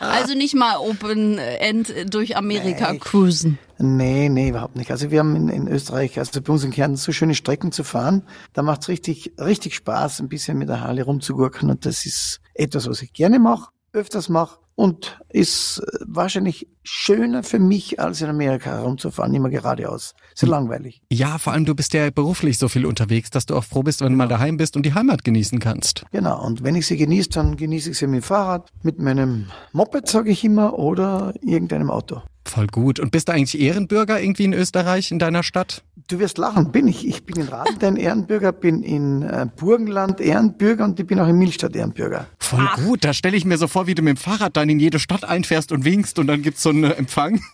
Also 0.00 0.34
nicht 0.34 0.54
mal 0.54 0.76
Open 0.76 1.38
End 1.38 1.92
durch 2.12 2.36
Amerika 2.36 2.92
Nee. 2.92 2.98
cruisen. 2.98 3.58
Nee, 3.78 4.28
nee, 4.28 4.48
überhaupt 4.48 4.76
nicht. 4.76 4.90
Also 4.90 5.10
wir 5.10 5.18
haben 5.18 5.36
in, 5.36 5.48
in 5.48 5.68
Österreich, 5.68 6.18
also 6.18 6.40
bei 6.40 6.52
uns 6.52 6.64
in 6.64 6.70
Kärnten, 6.70 6.96
so 6.96 7.12
schöne 7.12 7.34
Strecken 7.34 7.72
zu 7.72 7.84
fahren. 7.84 8.22
Da 8.54 8.62
macht's 8.62 8.88
richtig, 8.88 9.34
richtig 9.38 9.74
Spaß, 9.74 10.20
ein 10.20 10.28
bisschen 10.28 10.56
mit 10.56 10.68
der 10.68 10.80
Harley 10.80 11.02
rumzugurken. 11.02 11.68
Und 11.68 11.84
das 11.84 12.06
ist 12.06 12.40
etwas, 12.54 12.88
was 12.88 13.02
ich 13.02 13.12
gerne 13.12 13.38
mache, 13.38 13.70
öfters 13.92 14.28
mache 14.28 14.58
und 14.76 15.18
ist 15.30 15.78
äh, 15.78 15.98
wahrscheinlich 16.06 16.68
schöner 16.84 17.42
für 17.42 17.58
mich, 17.58 17.98
als 17.98 18.20
in 18.20 18.28
Amerika 18.28 18.70
herumzufahren, 18.70 19.34
immer 19.34 19.50
geradeaus. 19.50 20.14
Ist 20.32 20.42
ja 20.42 20.48
langweilig. 20.48 21.02
Ja, 21.10 21.38
vor 21.38 21.52
allem 21.52 21.64
du 21.64 21.74
bist 21.74 21.94
ja 21.94 22.10
beruflich 22.10 22.58
so 22.58 22.68
viel 22.68 22.86
unterwegs, 22.86 23.30
dass 23.30 23.46
du 23.46 23.56
auch 23.56 23.64
froh 23.64 23.82
bist, 23.82 24.02
wenn 24.02 24.12
du 24.12 24.16
mal 24.16 24.28
daheim 24.28 24.56
bist 24.56 24.76
und 24.76 24.86
die 24.86 24.94
Heimat 24.94 25.24
genießen 25.24 25.58
kannst. 25.58 26.04
Genau. 26.12 26.44
Und 26.44 26.62
wenn 26.62 26.76
ich 26.76 26.86
sie 26.86 26.96
genieße, 26.96 27.30
dann 27.30 27.56
genieße 27.56 27.90
ich 27.90 27.98
sie 27.98 28.06
mit 28.06 28.22
dem 28.22 28.22
Fahrrad, 28.22 28.70
mit 28.82 29.00
meinem 29.00 29.46
Moped, 29.72 30.06
sage 30.06 30.30
ich 30.30 30.44
immer, 30.44 30.78
oder 30.78 31.34
irgendeinem 31.40 31.90
Auto. 31.90 32.22
Voll 32.46 32.68
gut. 32.68 33.00
Und 33.00 33.10
bist 33.10 33.28
du 33.28 33.32
eigentlich 33.32 33.60
Ehrenbürger 33.60 34.20
irgendwie 34.20 34.44
in 34.44 34.52
Österreich, 34.52 35.10
in 35.10 35.18
deiner 35.18 35.42
Stadt? 35.42 35.82
Du 36.08 36.20
wirst 36.20 36.38
lachen, 36.38 36.70
bin 36.70 36.86
ich. 36.86 37.06
Ich 37.06 37.26
bin 37.26 37.40
in 37.40 37.48
Radenthein 37.48 37.96
Ehrenbürger, 37.96 38.52
bin 38.52 38.84
in 38.84 39.22
äh, 39.22 39.48
Burgenland 39.56 40.20
Ehrenbürger 40.20 40.84
und 40.84 41.00
ich 41.00 41.06
bin 41.06 41.18
auch 41.18 41.26
in 41.26 41.36
Milstadt 41.36 41.74
Ehrenbürger. 41.74 42.28
Voll 42.46 42.68
gut. 42.76 43.04
Da 43.04 43.12
stelle 43.12 43.36
ich 43.36 43.44
mir 43.44 43.58
so 43.58 43.66
vor, 43.68 43.86
wie 43.86 43.94
du 43.94 44.02
mit 44.02 44.16
dem 44.16 44.20
Fahrrad 44.20 44.56
dann 44.56 44.68
in 44.68 44.78
jede 44.78 44.98
Stadt 44.98 45.24
einfährst 45.24 45.72
und 45.72 45.84
winkst 45.84 46.18
und 46.18 46.26
dann 46.28 46.42
gibt's 46.42 46.62
so 46.62 46.70
einen 46.70 46.84
Empfang. 46.84 47.40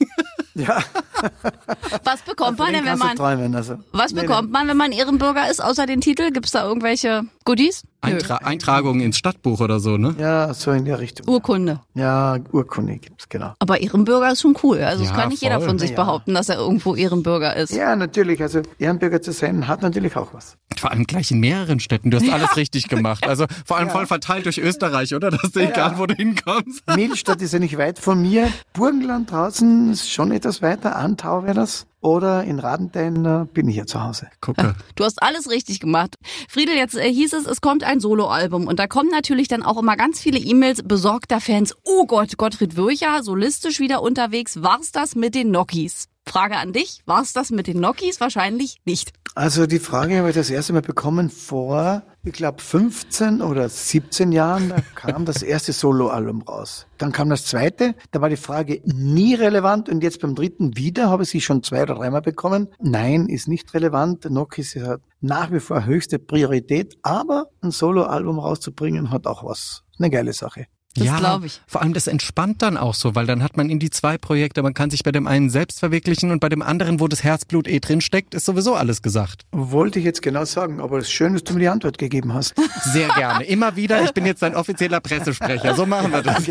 Ja, 0.54 0.82
Was 2.04 2.20
bekommt 2.20 2.58
man 2.58 2.74
denn, 2.74 2.84
wenn 2.84 2.98
man 2.98 3.16
träumen, 3.16 3.54
also. 3.54 3.78
was 3.92 4.12
Nee, 4.12 4.20
bekommt 4.20 4.50
man, 4.50 4.68
wenn 4.68 4.76
man 4.76 4.92
Ehrenbürger 4.92 5.50
ist, 5.50 5.64
außer 5.64 5.86
den 5.86 6.02
Titel? 6.02 6.30
Gibt's 6.30 6.50
da 6.50 6.62
irgendwelche 6.66 7.22
Goodies? 7.44 7.82
Eintra 8.00 8.36
Eintragungen 8.38 9.00
ins 9.00 9.16
Stadtbuch 9.16 9.60
oder 9.60 9.78
so, 9.78 9.96
ne? 9.96 10.14
Ja, 10.18 10.52
so 10.54 10.72
in 10.72 10.84
der 10.84 10.98
Richtung. 10.98 11.28
Urkunde. 11.28 11.80
Ja, 11.94 12.38
Urkunde 12.50 12.96
gibt's, 12.98 13.28
genau. 13.28 13.54
Aber 13.60 13.80
Ehrenbürger 13.80 14.32
ist 14.32 14.40
schon 14.42 14.56
cool. 14.64 14.78
Also 14.80 15.04
es 15.04 15.10
Ja, 15.10 15.16
kann 15.16 15.28
nicht 15.28 15.42
jeder 15.42 15.58
voll. 15.60 15.68
von 15.68 15.78
sich 15.78 15.90
Ja. 15.90 15.96
behaupten, 15.96 16.34
dass 16.34 16.48
er 16.48 16.56
irgendwo 16.56 16.96
Ehrenbürger 16.96 17.54
ist. 17.54 17.72
Ja, 17.72 17.94
natürlich. 17.94 18.42
Also 18.42 18.62
Ehrenbürger 18.78 19.22
zu 19.22 19.32
sein, 19.32 19.68
hat 19.68 19.82
natürlich 19.82 20.16
auch 20.16 20.34
was. 20.34 20.56
Vor 20.76 20.90
allem 20.90 21.04
gleich 21.06 21.30
in 21.30 21.38
mehreren 21.38 21.78
Städten. 21.78 22.10
Du 22.10 22.18
hast 22.18 22.28
alles 22.32 22.56
richtig 22.56 22.88
gemacht. 22.88 23.26
Also 23.28 23.46
vor 23.64 23.76
allem 23.78 23.90
voll 23.90 24.06
verteilt 24.06 24.46
durch 24.46 24.58
Österreich, 24.58 25.14
oder? 25.14 25.30
Das 25.30 25.44
ist 25.44 25.56
egal, 25.56 25.96
wo 25.98 26.06
du 26.06 26.14
hinkommst. 26.14 26.82
Milstadt 26.96 27.40
ist 27.40 27.52
ja 27.52 27.60
nicht 27.60 27.78
weit 27.78 28.00
von 28.00 28.20
mir. 28.20 28.48
Burgenland 28.72 29.30
draußen 29.30 29.92
ist 29.92 30.10
schon 30.10 30.32
etwas 30.32 30.60
weiter. 30.60 30.96
Antau 30.96 31.44
wäre 31.44 31.54
das. 31.54 31.86
Oder 32.02 32.42
in 32.42 32.58
Radenthein 32.58 33.48
bin 33.54 33.68
ich 33.68 33.76
ja 33.76 33.86
zu 33.86 34.02
Hause. 34.02 34.26
Gucke. 34.40 34.74
Du 34.96 35.04
hast 35.04 35.22
alles 35.22 35.48
richtig 35.48 35.80
gemacht. 35.80 36.16
Friedel, 36.48 36.74
jetzt 36.76 36.96
äh, 36.96 37.10
hieß 37.10 37.32
es, 37.32 37.46
es 37.46 37.60
kommt 37.60 37.84
ein 37.84 38.00
Soloalbum 38.00 38.66
und 38.66 38.78
da 38.78 38.86
kommen 38.86 39.08
natürlich 39.08 39.48
dann 39.48 39.62
auch 39.62 39.78
immer 39.78 39.96
ganz 39.96 40.20
viele 40.20 40.38
E-Mails 40.38 40.82
besorgter 40.82 41.40
Fans. 41.40 41.74
Oh 41.84 42.04
Gott, 42.06 42.36
Gottfried 42.36 42.76
Würcher, 42.76 43.22
solistisch 43.22 43.80
wieder 43.80 44.02
unterwegs. 44.02 44.62
War's 44.62 44.92
das 44.92 45.14
mit 45.14 45.34
den 45.34 45.50
Nokis? 45.50 46.08
Frage 46.26 46.56
an 46.56 46.72
dich, 46.72 47.02
war's 47.06 47.32
das 47.32 47.50
mit 47.50 47.66
den 47.66 47.80
Nokis? 47.80 48.20
Wahrscheinlich 48.20 48.76
nicht. 48.84 49.12
Also 49.34 49.64
die 49.64 49.78
Frage 49.78 50.18
habe 50.18 50.28
ich 50.28 50.34
das 50.34 50.50
erste 50.50 50.74
Mal 50.74 50.82
bekommen 50.82 51.30
vor, 51.30 52.02
ich 52.22 52.34
glaube, 52.34 52.60
15 52.60 53.40
oder 53.40 53.66
17 53.66 54.30
Jahren. 54.30 54.68
Da 54.68 54.76
kam 54.94 55.24
das 55.24 55.42
erste 55.42 55.72
Soloalbum 55.72 56.42
raus. 56.42 56.86
Dann 56.98 57.12
kam 57.12 57.30
das 57.30 57.46
zweite. 57.46 57.94
Da 58.10 58.20
war 58.20 58.28
die 58.28 58.36
Frage 58.36 58.82
nie 58.84 59.34
relevant. 59.34 59.88
Und 59.88 60.02
jetzt 60.02 60.20
beim 60.20 60.34
dritten 60.34 60.76
wieder 60.76 61.08
habe 61.08 61.22
ich 61.22 61.30
sie 61.30 61.40
schon 61.40 61.62
zwei 61.62 61.82
oder 61.84 61.94
dreimal 61.94 62.20
bekommen. 62.20 62.68
Nein, 62.78 63.26
ist 63.26 63.48
nicht 63.48 63.72
relevant. 63.72 64.28
Nokis 64.28 64.76
hat 64.76 65.00
nach 65.22 65.50
wie 65.50 65.60
vor 65.60 65.86
höchste 65.86 66.18
Priorität. 66.18 66.98
Aber 67.00 67.46
ein 67.62 67.70
Soloalbum 67.70 68.38
rauszubringen 68.38 69.10
hat 69.10 69.26
auch 69.26 69.44
was. 69.44 69.82
Eine 69.98 70.10
geile 70.10 70.34
Sache. 70.34 70.66
Das 70.94 71.06
ja, 71.06 71.18
glaub 71.18 71.44
ich. 71.44 71.60
Vor 71.66 71.80
allem 71.80 71.94
das 71.94 72.06
entspannt 72.06 72.60
dann 72.62 72.76
auch 72.76 72.94
so, 72.94 73.14
weil 73.14 73.26
dann 73.26 73.42
hat 73.42 73.56
man 73.56 73.70
in 73.70 73.78
die 73.78 73.88
zwei 73.90 74.18
Projekte, 74.18 74.62
man 74.62 74.74
kann 74.74 74.90
sich 74.90 75.02
bei 75.02 75.10
dem 75.12 75.26
einen 75.26 75.48
selbst 75.48 75.80
verwirklichen 75.80 76.30
und 76.30 76.40
bei 76.40 76.48
dem 76.50 76.60
anderen, 76.60 77.00
wo 77.00 77.08
das 77.08 77.24
Herzblut 77.24 77.66
eh 77.66 77.80
drin 77.80 78.00
steckt, 78.00 78.34
ist 78.34 78.44
sowieso 78.44 78.74
alles 78.74 79.00
gesagt. 79.00 79.42
Wollte 79.52 79.98
ich 79.98 80.04
jetzt 80.04 80.20
genau 80.22 80.44
sagen, 80.44 80.80
aber 80.80 80.98
es 80.98 81.04
ist 81.06 81.12
schön, 81.12 81.32
dass 81.32 81.44
du 81.44 81.54
mir 81.54 81.60
die 81.60 81.68
Antwort 81.68 81.96
gegeben 81.98 82.34
hast. 82.34 82.54
Sehr 82.92 83.08
gerne. 83.08 83.44
Immer 83.44 83.76
wieder. 83.76 84.02
Ich 84.04 84.12
bin 84.12 84.26
jetzt 84.26 84.42
dein 84.42 84.54
offizieller 84.54 85.00
Pressesprecher. 85.00 85.74
So 85.74 85.86
machen 85.86 86.12
wir 86.12 86.22
das. 86.22 86.46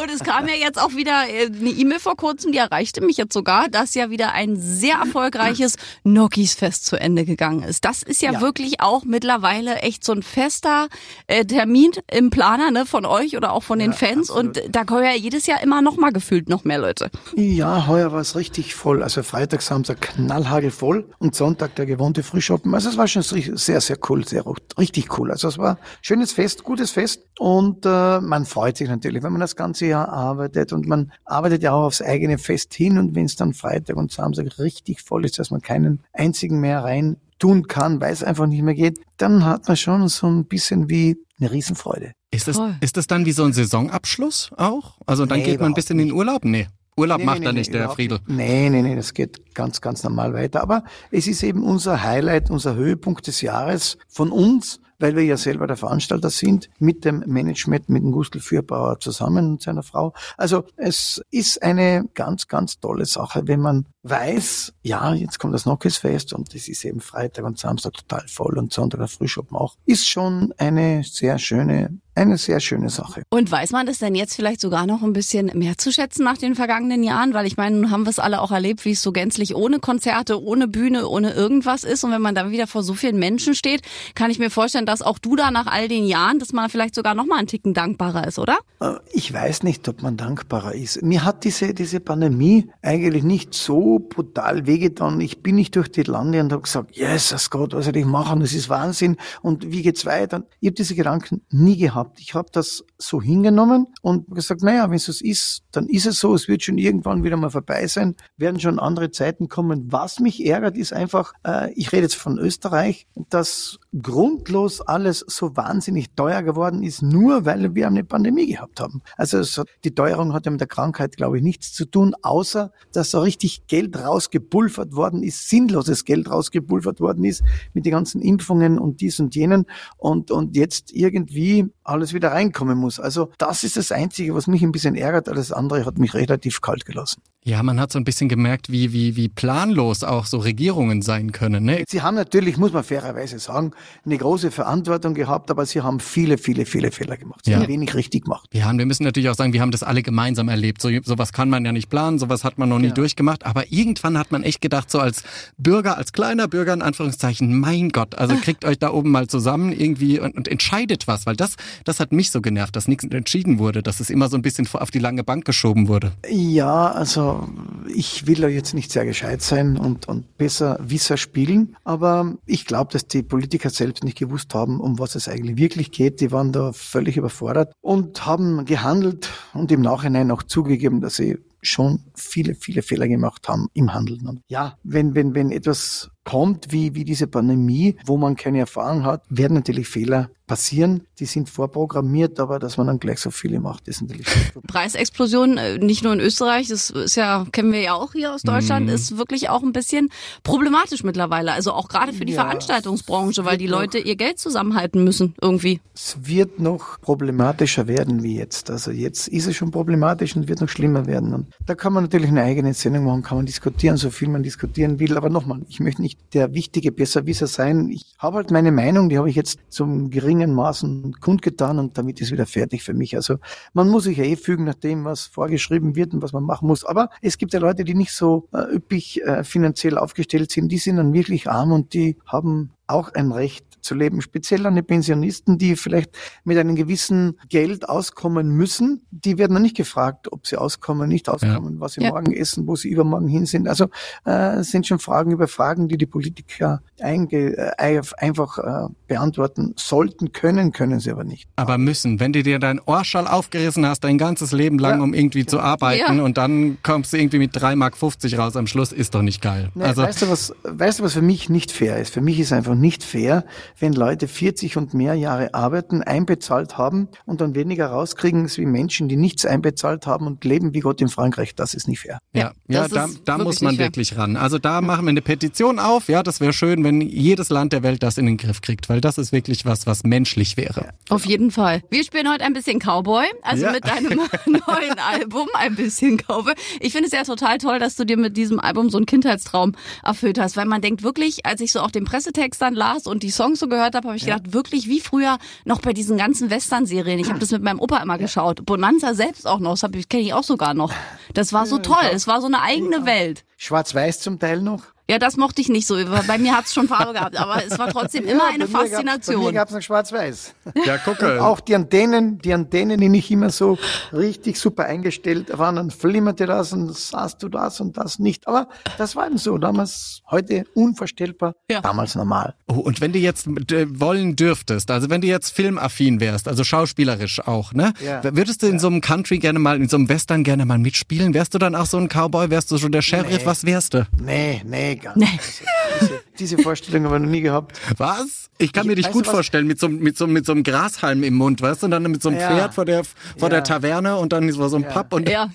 Und 0.00 0.10
es 0.12 0.20
kam 0.20 0.46
ja 0.48 0.54
jetzt 0.54 0.80
auch 0.80 0.94
wieder 0.94 1.24
äh, 1.28 1.46
eine 1.46 1.70
E-Mail 1.70 1.98
vor 1.98 2.16
kurzem, 2.16 2.52
die 2.52 2.58
erreichte 2.58 3.00
mich 3.00 3.16
jetzt 3.16 3.32
sogar, 3.32 3.68
dass 3.68 3.94
ja 3.94 4.10
wieder 4.10 4.32
ein 4.32 4.56
sehr 4.56 4.96
erfolgreiches 4.96 5.76
Nokis-Fest 6.04 6.86
zu 6.86 6.96
Ende 6.96 7.24
gegangen 7.24 7.62
ist. 7.62 7.84
Das 7.84 8.02
ist 8.02 8.22
ja, 8.22 8.32
Ja. 8.32 8.40
wirklich 8.40 8.80
auch 8.80 9.04
mittlerweile 9.04 9.76
echt 9.76 10.04
so 10.04 10.12
ein 10.12 10.22
fester 10.22 10.88
äh, 11.26 11.44
Termin 11.44 11.90
im 12.10 12.30
Planer. 12.30 12.67
Gerne 12.68 12.86
von 12.86 13.06
euch 13.06 13.36
oder 13.36 13.52
auch 13.52 13.62
von 13.62 13.78
den 13.78 13.92
Fans 13.92 14.28
und 14.28 14.60
da 14.68 14.84
kommen 14.84 15.02
ja 15.02 15.14
jedes 15.14 15.46
Jahr 15.46 15.62
immer 15.62 15.80
noch 15.80 15.96
mal 15.96 16.12
gefühlt 16.12 16.48
noch 16.48 16.64
mehr 16.64 16.78
Leute. 16.78 17.10
Ja, 17.34 17.86
heuer 17.86 18.12
war 18.12 18.20
es 18.20 18.36
richtig 18.36 18.74
voll. 18.74 19.02
Also 19.02 19.22
Freitag, 19.22 19.62
Samstag 19.62 20.00
knallhagel 20.02 20.70
voll 20.70 21.08
und 21.18 21.34
Sonntag 21.34 21.74
der 21.76 21.86
gewohnte 21.86 22.22
Frühschoppen. 22.22 22.74
Also 22.74 22.90
es 22.90 22.98
war 22.98 23.08
schon 23.08 23.22
sehr, 23.22 23.80
sehr 23.80 23.96
cool, 24.08 24.26
sehr 24.26 24.44
richtig 24.78 25.18
cool. 25.18 25.30
Also 25.30 25.48
es 25.48 25.56
war 25.56 25.78
schönes 26.02 26.32
Fest, 26.32 26.62
gutes 26.62 26.90
Fest 26.90 27.22
und 27.38 27.86
äh, 27.86 28.20
man 28.20 28.44
freut 28.44 28.76
sich 28.76 28.88
natürlich, 28.88 29.22
wenn 29.22 29.32
man 29.32 29.40
das 29.40 29.56
ganze 29.56 29.86
Jahr 29.86 30.10
arbeitet 30.10 30.72
und 30.74 30.86
man 30.86 31.12
arbeitet 31.24 31.62
ja 31.62 31.72
auch 31.72 31.86
aufs 31.86 32.02
eigene 32.02 32.36
Fest 32.36 32.74
hin 32.74 32.98
und 32.98 33.14
wenn 33.14 33.24
es 33.24 33.36
dann 33.36 33.54
Freitag 33.54 33.96
und 33.96 34.12
Samstag 34.12 34.58
richtig 34.58 35.00
voll 35.00 35.24
ist, 35.24 35.38
dass 35.38 35.50
man 35.50 35.62
keinen 35.62 36.00
einzigen 36.12 36.60
mehr 36.60 36.84
rein 36.84 37.16
tun 37.38 37.68
kann, 37.68 38.00
weil 38.00 38.12
es 38.12 38.24
einfach 38.24 38.46
nicht 38.46 38.62
mehr 38.62 38.74
geht, 38.74 39.00
dann 39.16 39.44
hat 39.44 39.68
man 39.68 39.76
schon 39.76 40.08
so 40.08 40.26
ein 40.26 40.44
bisschen 40.44 40.90
wie 40.90 41.16
eine 41.40 41.50
Riesenfreude. 41.50 42.12
Ist 42.30 42.48
das, 42.48 42.60
ist 42.80 42.96
das 42.96 43.06
dann 43.06 43.26
wie 43.26 43.32
so 43.32 43.44
ein 43.44 43.52
Saisonabschluss 43.52 44.50
auch? 44.56 44.98
Also 45.06 45.26
dann 45.26 45.38
nee, 45.38 45.44
geht 45.44 45.60
man 45.60 45.72
ein 45.72 45.74
bisschen 45.74 45.98
in 45.98 46.08
den 46.08 46.16
Urlaub? 46.16 46.44
Nee. 46.44 46.68
Urlaub 46.96 47.18
nee, 47.18 47.24
macht 47.24 47.40
nee, 47.40 47.46
er 47.46 47.52
nicht, 47.52 47.72
der 47.72 47.88
Friedel. 47.90 48.18
Nee, 48.26 48.68
nee, 48.70 48.82
nee, 48.82 48.96
das 48.96 49.14
geht 49.14 49.54
ganz, 49.54 49.80
ganz 49.80 50.02
normal 50.02 50.34
weiter. 50.34 50.62
Aber 50.62 50.82
es 51.12 51.28
ist 51.28 51.42
eben 51.44 51.62
unser 51.62 52.02
Highlight, 52.02 52.50
unser 52.50 52.74
Höhepunkt 52.74 53.26
des 53.28 53.40
Jahres 53.40 53.98
von 54.08 54.32
uns 54.32 54.80
weil 54.98 55.16
wir 55.16 55.24
ja 55.24 55.36
selber 55.36 55.66
der 55.66 55.76
Veranstalter 55.76 56.30
sind, 56.30 56.68
mit 56.78 57.04
dem 57.04 57.20
Management, 57.26 57.88
mit 57.88 58.02
dem 58.02 58.12
Gustl 58.12 58.40
Fürbauer 58.40 59.00
zusammen 59.00 59.52
und 59.52 59.62
seiner 59.62 59.82
Frau. 59.82 60.12
Also 60.36 60.64
es 60.76 61.22
ist 61.30 61.62
eine 61.62 62.08
ganz, 62.14 62.48
ganz 62.48 62.80
tolle 62.80 63.06
Sache, 63.06 63.46
wenn 63.46 63.60
man 63.60 63.86
weiß, 64.02 64.74
ja, 64.82 65.14
jetzt 65.14 65.38
kommt 65.38 65.54
das 65.54 65.66
Nockesfest 65.66 66.32
und 66.32 66.54
es 66.54 66.68
ist 66.68 66.84
eben 66.84 67.00
Freitag 67.00 67.44
und 67.44 67.58
Samstag 67.58 67.94
total 67.94 68.26
voll 68.28 68.58
und 68.58 68.72
Sonntag 68.72 68.98
der 68.98 69.08
Frühschoppen 69.08 69.56
auch, 69.56 69.76
ist 69.86 70.08
schon 70.08 70.52
eine 70.56 71.02
sehr 71.04 71.38
schöne 71.38 71.98
eine 72.18 72.36
sehr 72.36 72.60
schöne 72.60 72.90
Sache. 72.90 73.22
Und 73.30 73.50
weiß 73.50 73.70
man 73.70 73.86
das 73.86 73.98
denn 73.98 74.14
jetzt 74.14 74.34
vielleicht 74.34 74.60
sogar 74.60 74.86
noch 74.86 75.02
ein 75.02 75.12
bisschen 75.12 75.50
mehr 75.54 75.78
zu 75.78 75.92
schätzen 75.92 76.24
nach 76.24 76.36
den 76.36 76.54
vergangenen 76.54 77.02
Jahren? 77.02 77.32
Weil 77.34 77.46
ich 77.46 77.56
meine, 77.56 77.76
nun 77.76 77.90
haben 77.90 78.04
wir 78.04 78.10
es 78.10 78.18
alle 78.18 78.40
auch 78.40 78.50
erlebt, 78.50 78.84
wie 78.84 78.92
es 78.92 79.02
so 79.02 79.12
gänzlich 79.12 79.54
ohne 79.54 79.78
Konzerte, 79.78 80.42
ohne 80.42 80.68
Bühne, 80.68 81.08
ohne 81.08 81.32
irgendwas 81.32 81.84
ist. 81.84 82.04
Und 82.04 82.10
wenn 82.10 82.22
man 82.22 82.34
dann 82.34 82.50
wieder 82.50 82.66
vor 82.66 82.82
so 82.82 82.94
vielen 82.94 83.18
Menschen 83.18 83.54
steht, 83.54 83.82
kann 84.14 84.30
ich 84.30 84.38
mir 84.38 84.50
vorstellen, 84.50 84.86
dass 84.86 85.02
auch 85.02 85.18
du 85.18 85.36
da 85.36 85.50
nach 85.50 85.66
all 85.66 85.88
den 85.88 86.06
Jahren, 86.06 86.38
dass 86.38 86.52
man 86.52 86.68
vielleicht 86.68 86.94
sogar 86.94 87.14
noch 87.14 87.26
mal 87.26 87.38
einen 87.38 87.46
Ticken 87.46 87.74
dankbarer 87.74 88.26
ist, 88.26 88.38
oder? 88.38 88.58
Äh, 88.80 88.94
ich 89.12 89.32
weiß 89.32 89.62
nicht, 89.62 89.88
ob 89.88 90.02
man 90.02 90.16
dankbarer 90.16 90.74
ist. 90.74 91.02
Mir 91.02 91.24
hat 91.24 91.44
diese, 91.44 91.74
diese 91.74 92.00
Pandemie 92.00 92.68
eigentlich 92.82 93.22
nicht 93.22 93.54
so 93.54 93.98
brutal 93.98 94.66
wehgetan. 94.66 95.20
Ich 95.20 95.42
bin 95.42 95.54
nicht 95.54 95.76
durch 95.76 95.90
die 95.90 96.02
Lande 96.02 96.40
und 96.40 96.52
habe 96.52 96.62
gesagt, 96.62 96.96
Jesus 96.96 97.50
Gott, 97.50 97.74
was 97.74 97.84
soll 97.84 97.96
ich 97.96 98.04
machen? 98.04 98.40
Das 98.40 98.52
ist 98.52 98.68
Wahnsinn. 98.68 99.16
Und 99.42 99.70
wie 99.70 99.82
geht's 99.82 100.06
weiter? 100.06 100.44
Ich 100.60 100.68
habe 100.68 100.74
diese 100.74 100.94
Gedanken 100.94 101.42
nie 101.50 101.76
gehabt 101.76 102.07
gehabt. 102.08 102.20
Ich 102.20 102.34
habe 102.34 102.48
das 102.52 102.84
so 102.98 103.22
hingenommen 103.22 103.86
und 104.02 104.28
gesagt, 104.34 104.62
naja, 104.62 104.90
wenn 104.90 104.96
es 104.96 105.08
ist, 105.08 105.62
dann 105.70 105.86
ist 105.86 106.06
es 106.06 106.18
so. 106.18 106.34
Es 106.34 106.48
wird 106.48 106.62
schon 106.64 106.78
irgendwann 106.78 107.22
wieder 107.22 107.36
mal 107.36 107.50
vorbei 107.50 107.86
sein, 107.86 108.16
werden 108.36 108.60
schon 108.60 108.78
andere 108.78 109.10
Zeiten 109.10 109.48
kommen. 109.48 109.90
Was 109.90 110.18
mich 110.18 110.44
ärgert, 110.44 110.76
ist 110.76 110.92
einfach, 110.92 111.32
äh, 111.46 111.72
ich 111.74 111.92
rede 111.92 112.02
jetzt 112.02 112.16
von 112.16 112.38
Österreich, 112.38 113.06
dass 113.30 113.78
grundlos 114.02 114.80
alles 114.80 115.24
so 115.26 115.56
wahnsinnig 115.56 116.14
teuer 116.14 116.42
geworden 116.42 116.82
ist, 116.82 117.02
nur 117.02 117.44
weil 117.44 117.74
wir 117.74 117.86
eine 117.86 118.04
Pandemie 118.04 118.46
gehabt 118.46 118.80
haben. 118.80 119.02
Also 119.16 119.38
hat, 119.38 119.68
die 119.84 119.94
Teuerung 119.94 120.32
hat 120.32 120.46
ja 120.46 120.50
mit 120.50 120.60
der 120.60 120.68
Krankheit, 120.68 121.16
glaube 121.16 121.36
ich, 121.38 121.42
nichts 121.42 121.72
zu 121.72 121.84
tun, 121.84 122.14
außer 122.22 122.72
dass 122.92 123.10
da 123.10 123.20
richtig 123.20 123.66
Geld 123.68 123.96
rausgepulvert 123.96 124.94
worden 124.94 125.22
ist, 125.22 125.48
sinnloses 125.48 126.04
Geld 126.04 126.30
rausgepulvert 126.30 127.00
worden 127.00 127.24
ist 127.24 127.42
mit 127.74 127.86
den 127.86 127.92
ganzen 127.92 128.20
Impfungen 128.20 128.78
und 128.78 129.00
dies 129.00 129.20
und 129.20 129.34
jenen 129.34 129.66
und, 129.96 130.30
und 130.30 130.56
jetzt 130.56 130.92
irgendwie 130.92 131.66
alles 131.84 132.12
wieder 132.12 132.32
reinkommen 132.32 132.78
muss. 132.78 132.87
Also 132.96 133.30
das 133.38 133.64
ist 133.64 133.76
das 133.76 133.92
Einzige, 133.92 134.34
was 134.34 134.46
mich 134.46 134.62
ein 134.62 134.72
bisschen 134.72 134.94
ärgert. 134.94 135.28
Alles 135.28 135.52
andere 135.52 135.84
hat 135.84 135.98
mich 135.98 136.14
relativ 136.14 136.60
kalt 136.60 136.86
gelassen. 136.86 137.20
Ja, 137.44 137.62
man 137.62 137.80
hat 137.80 137.90
so 137.92 137.98
ein 137.98 138.04
bisschen 138.04 138.28
gemerkt, 138.28 138.70
wie, 138.70 138.92
wie, 138.92 139.16
wie 139.16 139.30
planlos 139.30 140.04
auch 140.04 140.26
so 140.26 140.36
Regierungen 140.36 141.00
sein 141.00 141.32
können. 141.32 141.64
Ne? 141.64 141.84
Sie 141.88 142.02
haben 142.02 142.14
natürlich, 142.14 142.58
muss 142.58 142.74
man 142.74 142.84
fairerweise 142.84 143.38
sagen, 143.38 143.70
eine 144.04 144.18
große 144.18 144.50
Verantwortung 144.50 145.14
gehabt, 145.14 145.50
aber 145.50 145.64
sie 145.64 145.80
haben 145.80 145.98
viele, 145.98 146.36
viele, 146.36 146.66
viele 146.66 146.90
Fehler 146.90 147.16
gemacht. 147.16 147.40
Sie 147.44 147.52
ja. 147.52 147.58
haben 147.58 147.68
wenig 147.68 147.94
richtig 147.94 148.24
gemacht. 148.24 148.50
Ja, 148.52 148.68
und 148.68 148.76
wir 148.76 148.84
müssen 148.84 149.04
natürlich 149.04 149.30
auch 149.30 149.34
sagen, 149.34 149.54
wir 149.54 149.62
haben 149.62 149.70
das 149.70 149.82
alle 149.82 150.02
gemeinsam 150.02 150.50
erlebt. 150.50 150.82
So, 150.82 150.90
sowas 151.02 151.32
kann 151.32 151.48
man 151.48 151.64
ja 151.64 151.72
nicht 151.72 151.88
planen, 151.88 152.18
sowas 152.18 152.44
hat 152.44 152.58
man 152.58 152.68
noch 152.68 152.78
nie 152.78 152.88
genau. 152.88 152.96
durchgemacht. 152.96 153.46
Aber 153.46 153.72
irgendwann 153.72 154.18
hat 154.18 154.30
man 154.30 154.42
echt 154.42 154.60
gedacht, 154.60 154.90
so 154.90 154.98
als 154.98 155.22
Bürger, 155.56 155.96
als 155.96 156.12
kleiner 156.12 156.48
Bürger 156.48 156.74
in 156.74 156.82
Anführungszeichen, 156.82 157.58
mein 157.58 157.88
Gott, 157.90 158.14
also 158.16 158.34
kriegt 158.42 158.66
euch 158.66 158.78
da 158.78 158.92
oben 158.92 159.10
mal 159.10 159.26
zusammen 159.26 159.72
irgendwie 159.72 160.20
und, 160.20 160.36
und 160.36 160.48
entscheidet 160.48 161.06
was, 161.06 161.24
weil 161.24 161.36
das, 161.36 161.54
das 161.84 161.98
hat 161.98 162.12
mich 162.12 162.30
so 162.30 162.42
genervt, 162.42 162.76
dass 162.78 162.86
nichts 162.86 163.02
entschieden 163.02 163.58
wurde, 163.58 163.82
dass 163.82 163.98
es 163.98 164.08
immer 164.08 164.28
so 164.28 164.36
ein 164.36 164.42
bisschen 164.42 164.68
auf 164.72 164.92
die 164.92 165.00
lange 165.00 165.24
Bank 165.24 165.44
geschoben 165.44 165.88
wurde. 165.88 166.12
Ja, 166.30 166.92
also 166.92 167.48
ich 167.92 168.28
will 168.28 168.40
da 168.40 168.46
jetzt 168.46 168.72
nicht 168.72 168.92
sehr 168.92 169.04
gescheit 169.04 169.42
sein 169.42 169.76
und, 169.76 170.06
und 170.06 170.38
besser 170.38 170.78
Wisser 170.80 171.16
spielen, 171.16 171.76
aber 171.82 172.36
ich 172.46 172.66
glaube, 172.66 172.92
dass 172.92 173.08
die 173.08 173.24
Politiker 173.24 173.70
selbst 173.70 174.04
nicht 174.04 174.16
gewusst 174.16 174.54
haben, 174.54 174.78
um 174.78 175.00
was 175.00 175.16
es 175.16 175.26
eigentlich 175.26 175.56
wirklich 175.56 175.90
geht. 175.90 176.20
Die 176.20 176.30
waren 176.30 176.52
da 176.52 176.72
völlig 176.72 177.16
überfordert 177.16 177.72
und 177.80 178.24
haben 178.26 178.64
gehandelt 178.64 179.28
und 179.54 179.72
im 179.72 179.80
Nachhinein 179.80 180.30
auch 180.30 180.44
zugegeben, 180.44 181.00
dass 181.00 181.16
sie 181.16 181.38
schon 181.60 182.04
viele, 182.14 182.54
viele 182.54 182.82
Fehler 182.82 183.08
gemacht 183.08 183.48
haben 183.48 183.66
im 183.74 183.92
Handeln. 183.92 184.28
Und 184.28 184.40
ja, 184.46 184.78
wenn, 184.84 185.16
wenn, 185.16 185.34
wenn 185.34 185.50
etwas 185.50 186.10
kommt 186.28 186.72
wie, 186.72 186.94
wie 186.94 187.06
diese 187.06 187.26
Pandemie, 187.26 187.96
wo 188.04 188.18
man 188.18 188.36
keine 188.36 188.58
Erfahrung 188.58 189.04
hat, 189.04 189.22
werden 189.30 189.54
natürlich 189.54 189.88
Fehler 189.88 190.28
passieren. 190.46 191.02
Die 191.20 191.26
sind 191.26 191.48
vorprogrammiert, 191.48 192.40
aber 192.40 192.58
dass 192.58 192.76
man 192.76 192.88
dann 192.88 192.98
gleich 192.98 193.20
so 193.20 193.30
viele 193.30 193.60
macht, 193.60 193.86
ist 193.86 194.02
natürlich. 194.02 194.26
Preisexplosion, 194.66 195.56
äh, 195.58 195.78
nicht 195.78 196.02
nur 196.02 196.12
in 196.12 196.20
Österreich, 196.20 196.68
das 196.68 196.90
ist 196.90 197.14
ja, 197.16 197.46
kennen 197.52 197.72
wir 197.72 197.80
ja 197.80 197.94
auch 197.94 198.12
hier 198.12 198.34
aus 198.34 198.42
Deutschland, 198.42 198.86
mhm. 198.86 198.92
ist 198.92 199.16
wirklich 199.16 199.48
auch 199.48 199.62
ein 199.62 199.72
bisschen 199.72 200.08
problematisch 200.42 201.04
mittlerweile. 201.04 201.52
Also 201.52 201.72
auch 201.72 201.88
gerade 201.88 202.12
für 202.12 202.24
die 202.24 202.32
ja, 202.32 202.42
Veranstaltungsbranche, 202.42 203.44
weil 203.44 203.58
die 203.58 203.66
Leute 203.66 203.98
ihr 203.98 204.16
Geld 204.16 204.38
zusammenhalten 204.38 205.04
müssen 205.04 205.34
irgendwie. 205.40 205.80
Es 205.94 206.16
wird 206.22 206.60
noch 206.60 207.00
problematischer 207.00 207.86
werden 207.86 208.22
wie 208.22 208.36
jetzt. 208.36 208.70
Also 208.70 208.90
jetzt 208.90 209.28
ist 209.28 209.46
es 209.46 209.56
schon 209.56 209.70
problematisch 209.70 210.34
und 210.34 210.48
wird 210.48 210.60
noch 210.60 210.68
schlimmer 210.68 211.06
werden. 211.06 211.34
Und 211.34 211.46
da 211.66 211.74
kann 211.74 211.92
man 211.92 212.04
natürlich 212.04 212.28
eine 212.28 212.42
eigene 212.42 212.74
Sendung 212.74 213.04
machen, 213.04 213.22
kann 213.22 213.36
man 213.36 213.46
diskutieren, 213.46 213.96
so 213.96 214.10
viel 214.10 214.28
man 214.28 214.42
diskutieren 214.42 214.98
will. 214.98 215.16
Aber 215.16 215.28
nochmal, 215.28 215.60
ich 215.68 215.80
möchte 215.80 216.02
nicht 216.02 216.17
der 216.32 216.52
wichtige 216.54 216.92
Besserwisser 216.92 217.46
sein. 217.46 217.88
Ich 217.88 218.14
habe 218.18 218.36
halt 218.36 218.50
meine 218.50 218.72
Meinung, 218.72 219.08
die 219.08 219.18
habe 219.18 219.30
ich 219.30 219.36
jetzt 219.36 219.58
zum 219.68 220.10
geringen 220.10 220.54
Maßen 220.54 221.14
kundgetan 221.20 221.78
und 221.78 221.96
damit 221.96 222.20
ist 222.20 222.32
wieder 222.32 222.46
fertig 222.46 222.82
für 222.82 222.94
mich. 222.94 223.16
Also 223.16 223.36
man 223.72 223.88
muss 223.88 224.04
sich 224.04 224.18
ja 224.18 224.24
eh 224.24 224.36
fügen 224.36 224.64
nach 224.64 224.74
dem, 224.74 225.04
was 225.04 225.26
vorgeschrieben 225.26 225.96
wird 225.96 226.12
und 226.14 226.22
was 226.22 226.32
man 226.32 226.44
machen 226.44 226.68
muss. 226.68 226.84
Aber 226.84 227.10
es 227.22 227.38
gibt 227.38 227.54
ja 227.54 227.60
Leute, 227.60 227.84
die 227.84 227.94
nicht 227.94 228.12
so 228.12 228.48
äh, 228.52 228.74
üppig 228.74 229.22
äh, 229.22 229.44
finanziell 229.44 229.98
aufgestellt 229.98 230.50
sind, 230.50 230.70
die 230.70 230.78
sind 230.78 230.96
dann 230.96 231.12
wirklich 231.12 231.48
arm 231.48 231.72
und 231.72 231.94
die 231.94 232.16
haben 232.26 232.70
auch 232.86 233.12
ein 233.12 233.32
Recht 233.32 233.67
zu 233.88 233.94
leben, 233.94 234.20
speziell 234.20 234.66
an 234.66 234.76
die 234.76 234.82
Pensionisten, 234.82 235.58
die 235.58 235.74
vielleicht 235.74 236.10
mit 236.44 236.58
einem 236.58 236.76
gewissen 236.76 237.38
Geld 237.48 237.88
auskommen 237.88 238.50
müssen. 238.50 239.06
Die 239.10 239.38
werden 239.38 239.54
dann 239.54 239.62
nicht 239.62 239.76
gefragt, 239.76 240.30
ob 240.30 240.46
sie 240.46 240.56
auskommen, 240.56 241.08
nicht 241.08 241.28
auskommen, 241.28 241.74
ja. 241.74 241.80
was 241.80 241.94
sie 241.94 242.02
ja. 242.02 242.10
morgen 242.10 242.32
essen, 242.32 242.66
wo 242.66 242.76
sie 242.76 242.88
übermorgen 242.90 243.28
hin 243.28 243.46
sind. 243.46 243.66
Also 243.68 243.86
äh, 244.24 244.62
sind 244.62 244.86
schon 244.86 244.98
Fragen 244.98 245.32
über 245.32 245.48
Fragen, 245.48 245.88
die 245.88 245.96
die 245.96 246.06
Politiker 246.06 246.82
einge 247.00 247.56
äh, 247.56 248.00
einfach 248.18 248.58
äh, 248.58 248.88
beantworten 249.06 249.74
sollten, 249.76 250.32
können, 250.32 250.72
können 250.72 251.00
sie 251.00 251.10
aber 251.10 251.24
nicht. 251.24 251.48
Aber 251.56 251.78
müssen. 251.78 252.20
Wenn 252.20 252.32
du 252.32 252.42
dir 252.42 252.58
dein 252.58 252.80
Ohrschall 252.80 253.26
aufgerissen 253.26 253.86
hast, 253.86 254.04
dein 254.04 254.18
ganzes 254.18 254.52
Leben 254.52 254.78
lang, 254.78 254.98
ja. 254.98 255.04
um 255.04 255.14
irgendwie 255.14 255.46
zu 255.46 255.60
arbeiten 255.60 256.20
und 256.20 256.36
dann 256.36 256.78
kommst 256.82 257.12
du 257.12 257.16
irgendwie 257.16 257.38
mit 257.38 257.56
3,50 257.56 257.76
Mark 257.76 257.94
raus 258.38 258.56
am 258.56 258.66
Schluss, 258.66 258.92
ist 258.92 259.14
doch 259.14 259.22
nicht 259.22 259.40
geil. 259.40 259.70
Nee, 259.74 259.84
also, 259.84 260.02
weißt, 260.02 260.22
du, 260.22 260.28
was, 260.28 260.54
weißt 260.64 260.98
du, 260.98 261.04
was 261.04 261.14
für 261.14 261.22
mich 261.22 261.48
nicht 261.48 261.72
fair 261.72 261.98
ist? 261.98 262.12
Für 262.12 262.20
mich 262.20 262.38
ist 262.38 262.52
einfach 262.52 262.74
nicht 262.74 263.02
fair, 263.02 263.44
wenn 263.80 263.92
Leute 263.92 264.28
40 264.28 264.76
und 264.76 264.94
mehr 264.94 265.14
Jahre 265.14 265.54
arbeiten, 265.54 266.02
einbezahlt 266.02 266.78
haben 266.78 267.08
und 267.26 267.40
dann 267.40 267.54
weniger 267.54 267.88
rauskriegen 267.88 268.48
wie 268.56 268.66
Menschen, 268.66 269.08
die 269.08 269.16
nichts 269.16 269.44
einbezahlt 269.46 270.06
haben 270.06 270.26
und 270.26 270.44
leben 270.44 270.74
wie 270.74 270.80
Gott 270.80 271.00
in 271.00 271.08
Frankreich. 271.08 271.54
Das 271.54 271.74
ist 271.74 271.88
nicht 271.88 272.00
fair. 272.00 272.18
Ja, 272.32 272.52
ja, 272.68 272.82
ja 272.82 272.88
da, 272.88 273.08
da 273.24 273.38
muss 273.38 273.60
man 273.60 273.78
wirklich 273.78 274.16
ran. 274.16 274.36
Also 274.36 274.58
da 274.58 274.80
machen 274.80 275.04
wir 275.04 275.10
eine 275.10 275.22
Petition 275.22 275.78
auf. 275.78 276.08
Ja, 276.08 276.22
das 276.22 276.40
wäre 276.40 276.52
schön, 276.52 276.82
wenn 276.84 277.00
jedes 277.00 277.50
Land 277.50 277.72
der 277.72 277.82
Welt 277.82 278.02
das 278.02 278.18
in 278.18 278.26
den 278.26 278.36
Griff 278.36 278.60
kriegt, 278.60 278.88
weil 278.88 279.00
das 279.00 279.18
ist 279.18 279.32
wirklich 279.32 279.64
was, 279.64 279.86
was 279.86 280.04
menschlich 280.04 280.56
wäre. 280.56 280.90
Auf 281.08 281.26
jeden 281.26 281.50
Fall. 281.50 281.82
Wir 281.90 282.04
spielen 282.04 282.30
heute 282.30 282.44
ein 282.44 282.52
bisschen 282.52 282.78
Cowboy, 282.78 283.26
also 283.42 283.64
ja. 283.64 283.72
mit 283.72 283.86
deinem 283.86 284.18
neuen 284.46 284.98
Album 284.98 285.48
ein 285.54 285.74
bisschen 285.74 286.16
Cowboy. 286.16 286.54
Ich 286.80 286.92
finde 286.92 287.06
es 287.06 287.12
ja 287.12 287.24
total 287.24 287.58
toll, 287.58 287.78
dass 287.78 287.96
du 287.96 288.04
dir 288.04 288.16
mit 288.16 288.36
diesem 288.36 288.60
Album 288.60 288.90
so 288.90 288.98
einen 288.98 289.06
Kindheitstraum 289.06 289.72
erfüllt 290.02 290.38
hast, 290.38 290.56
weil 290.56 290.66
man 290.66 290.80
denkt 290.80 291.02
wirklich, 291.02 291.46
als 291.46 291.60
ich 291.60 291.72
so 291.72 291.80
auch 291.80 291.90
den 291.90 292.04
Pressetext 292.04 292.60
dann 292.60 292.74
las 292.74 293.06
und 293.06 293.22
die 293.22 293.30
Songs 293.30 293.57
so 293.58 293.68
gehört 293.68 293.94
habe, 293.94 294.08
habe 294.08 294.16
ich 294.16 294.24
ja. 294.24 294.36
gedacht, 294.36 294.52
wirklich 294.52 294.88
wie 294.88 295.00
früher 295.00 295.38
noch 295.64 295.80
bei 295.80 295.92
diesen 295.92 296.16
ganzen 296.16 296.50
Western-Serien. 296.50 297.18
Ich 297.18 297.28
habe 297.28 297.38
das 297.38 297.50
mit 297.50 297.62
meinem 297.62 297.80
Opa 297.80 297.98
immer 297.98 298.18
geschaut. 298.18 298.64
Bonanza 298.64 299.14
selbst 299.14 299.46
auch 299.46 299.58
noch, 299.58 299.78
das 299.78 299.90
kenne 300.08 300.22
ich 300.22 300.32
auch 300.32 300.44
sogar 300.44 300.74
noch. 300.74 300.92
Das 301.34 301.52
war 301.52 301.66
so 301.66 301.78
toll. 301.78 302.10
Es 302.12 302.26
war 302.26 302.40
so 302.40 302.46
eine 302.46 302.62
eigene 302.62 303.04
Welt. 303.04 303.44
Schwarz-Weiß 303.56 304.20
zum 304.20 304.38
Teil 304.38 304.60
noch. 304.60 304.84
Ja, 305.10 305.18
das 305.18 305.36
mochte 305.38 305.62
ich 305.62 305.68
nicht 305.70 305.86
so. 305.86 305.96
Bei 306.26 306.36
mir 306.36 306.54
hat 306.56 306.66
es 306.66 306.74
schon 306.74 306.86
Farbe 306.86 307.14
gehabt, 307.14 307.36
aber 307.40 307.64
es 307.64 307.78
war 307.78 307.88
trotzdem 307.88 308.24
immer 308.26 308.44
eine 308.48 308.66
Bei 308.66 308.66
mir 308.66 308.72
gab's- 308.72 308.72
Bei 308.72 308.78
Faszination. 308.90 309.44
mir 309.44 309.52
gab 309.54 309.68
es 309.68 309.74
noch 309.74 309.80
schwarz-weiß. 309.82 310.54
Ja, 310.84 310.98
gucke. 310.98 311.42
Auch 311.42 311.60
die 311.60 311.74
Antennen, 311.74 312.38
die 312.38 312.52
Antennen, 312.52 313.00
die 313.00 313.08
nicht 313.08 313.30
immer 313.30 313.48
so 313.50 313.78
richtig 314.12 314.58
super 314.58 314.84
eingestellt 314.84 315.56
waren, 315.56 315.76
dann 315.76 315.90
flimmerte 315.90 316.44
das 316.46 316.72
und 316.74 316.94
sahst 316.94 317.42
du 317.42 317.48
das 317.48 317.80
und 317.80 317.96
das 317.96 318.18
nicht. 318.18 318.46
Aber 318.46 318.68
das 318.98 319.16
war 319.16 319.26
eben 319.26 319.38
so. 319.38 319.56
Damals, 319.56 320.20
heute 320.30 320.64
unvorstellbar, 320.74 321.54
Ja. 321.70 321.80
damals 321.80 322.14
normal. 322.14 322.54
Oh, 322.66 322.74
und 322.74 323.00
wenn 323.00 323.12
du 323.12 323.18
jetzt 323.18 323.46
wollen 323.48 324.36
dürftest, 324.36 324.90
also 324.90 325.08
wenn 325.10 325.20
du 325.22 325.26
jetzt 325.26 325.50
filmaffin 325.54 326.20
wärst, 326.20 326.48
also 326.48 326.64
schauspielerisch 326.64 327.40
auch, 327.46 327.72
ne? 327.72 327.92
Ja. 328.04 328.22
Würdest 328.24 328.62
du 328.62 328.66
in 328.66 328.78
so 328.78 328.88
einem 328.88 329.00
Country 329.00 329.38
gerne 329.38 329.58
mal, 329.58 329.76
in 329.78 329.88
so 329.88 329.96
einem 329.96 330.08
Western 330.10 330.44
gerne 330.44 330.66
mal 330.66 330.78
mitspielen? 330.78 331.32
Wärst 331.32 331.54
du 331.54 331.58
dann 331.58 331.74
auch 331.74 331.86
so 331.86 331.96
ein 331.96 332.08
Cowboy? 332.08 332.50
Wärst 332.50 332.70
du 332.70 332.76
schon 332.78 332.92
der 332.92 333.00
Sheriff? 333.02 333.38
Nee. 333.38 333.46
Was 333.46 333.64
wärst 333.64 333.94
du? 333.94 334.06
Nee, 334.22 334.62
nee, 334.66 334.96
gar 334.98 335.16
nicht. 335.18 335.32
Also, 335.38 335.64
diese, 336.00 336.20
diese 336.38 336.58
Vorstellung 336.58 337.04
habe 337.04 337.16
ich 337.16 337.22
noch 337.22 337.28
nie 337.30 337.40
gehabt. 337.40 337.78
Was? 337.96 338.50
Ich 338.58 338.72
kann 338.72 338.84
Ich- 338.84 338.88
mir 338.88 338.94
dich 338.96 339.10
gut 339.10 339.26
vorstellen, 339.26 339.66
mit 339.66 339.78
so, 339.80 339.86
einem- 339.86 339.98
mit, 340.00 340.16
so, 340.18 340.26
mit 340.26 340.44
so 340.46 340.52
einem 340.52 340.62
Grashalm 340.64 341.22
im 341.22 341.34
Mund, 341.34 341.62
weißt 341.62 341.82
du? 341.82 341.86
Und 341.86 341.90
dann 341.92 342.02
mit 342.02 342.22
so 342.22 342.28
einem 342.28 342.38
Ja. 342.40 342.48
Pferd 342.50 342.74
vor 342.74 342.84
der, 342.84 343.02
vor 343.38 343.48
der 343.48 343.58
Ja. 343.58 343.64
Taverne 343.64 344.16
und 344.16 344.32
dann 344.32 344.48
ist 344.48 344.56
so 344.56 344.76
ein 344.76 344.86
Pub 344.86 345.12
und 345.12 345.28
Ja, 345.28 345.48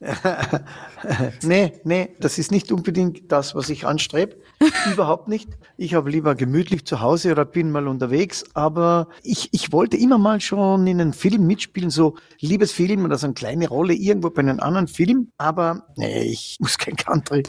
Nee, 1.42 1.72
nee, 1.84 2.08
das 2.20 2.38
ist 2.38 2.50
nicht 2.50 2.72
unbedingt 2.72 3.30
das, 3.30 3.54
was 3.54 3.68
ich 3.68 3.86
anstrebe. 3.86 4.36
Überhaupt 4.92 5.28
nicht. 5.28 5.48
Ich 5.76 5.94
habe 5.94 6.10
lieber 6.10 6.34
gemütlich 6.34 6.86
zu 6.86 7.00
Hause 7.00 7.32
oder 7.32 7.44
bin 7.44 7.70
mal 7.70 7.88
unterwegs. 7.88 8.44
Aber 8.54 9.08
ich, 9.22 9.48
ich 9.52 9.72
wollte 9.72 9.96
immer 9.96 10.18
mal 10.18 10.40
schon 10.40 10.86
in 10.86 11.00
einem 11.00 11.12
Film 11.12 11.46
mitspielen, 11.46 11.90
so 11.90 12.16
Liebesfilm 12.40 13.04
oder 13.04 13.18
so 13.18 13.26
eine 13.26 13.34
kleine 13.34 13.68
Rolle 13.68 13.94
irgendwo 13.94 14.30
bei 14.30 14.40
einem 14.40 14.60
anderen 14.60 14.88
Film. 14.88 15.28
Aber 15.36 15.86
nee, 15.96 16.22
ich 16.22 16.56
muss 16.60 16.78
kein 16.78 16.96
Country. 16.96 17.42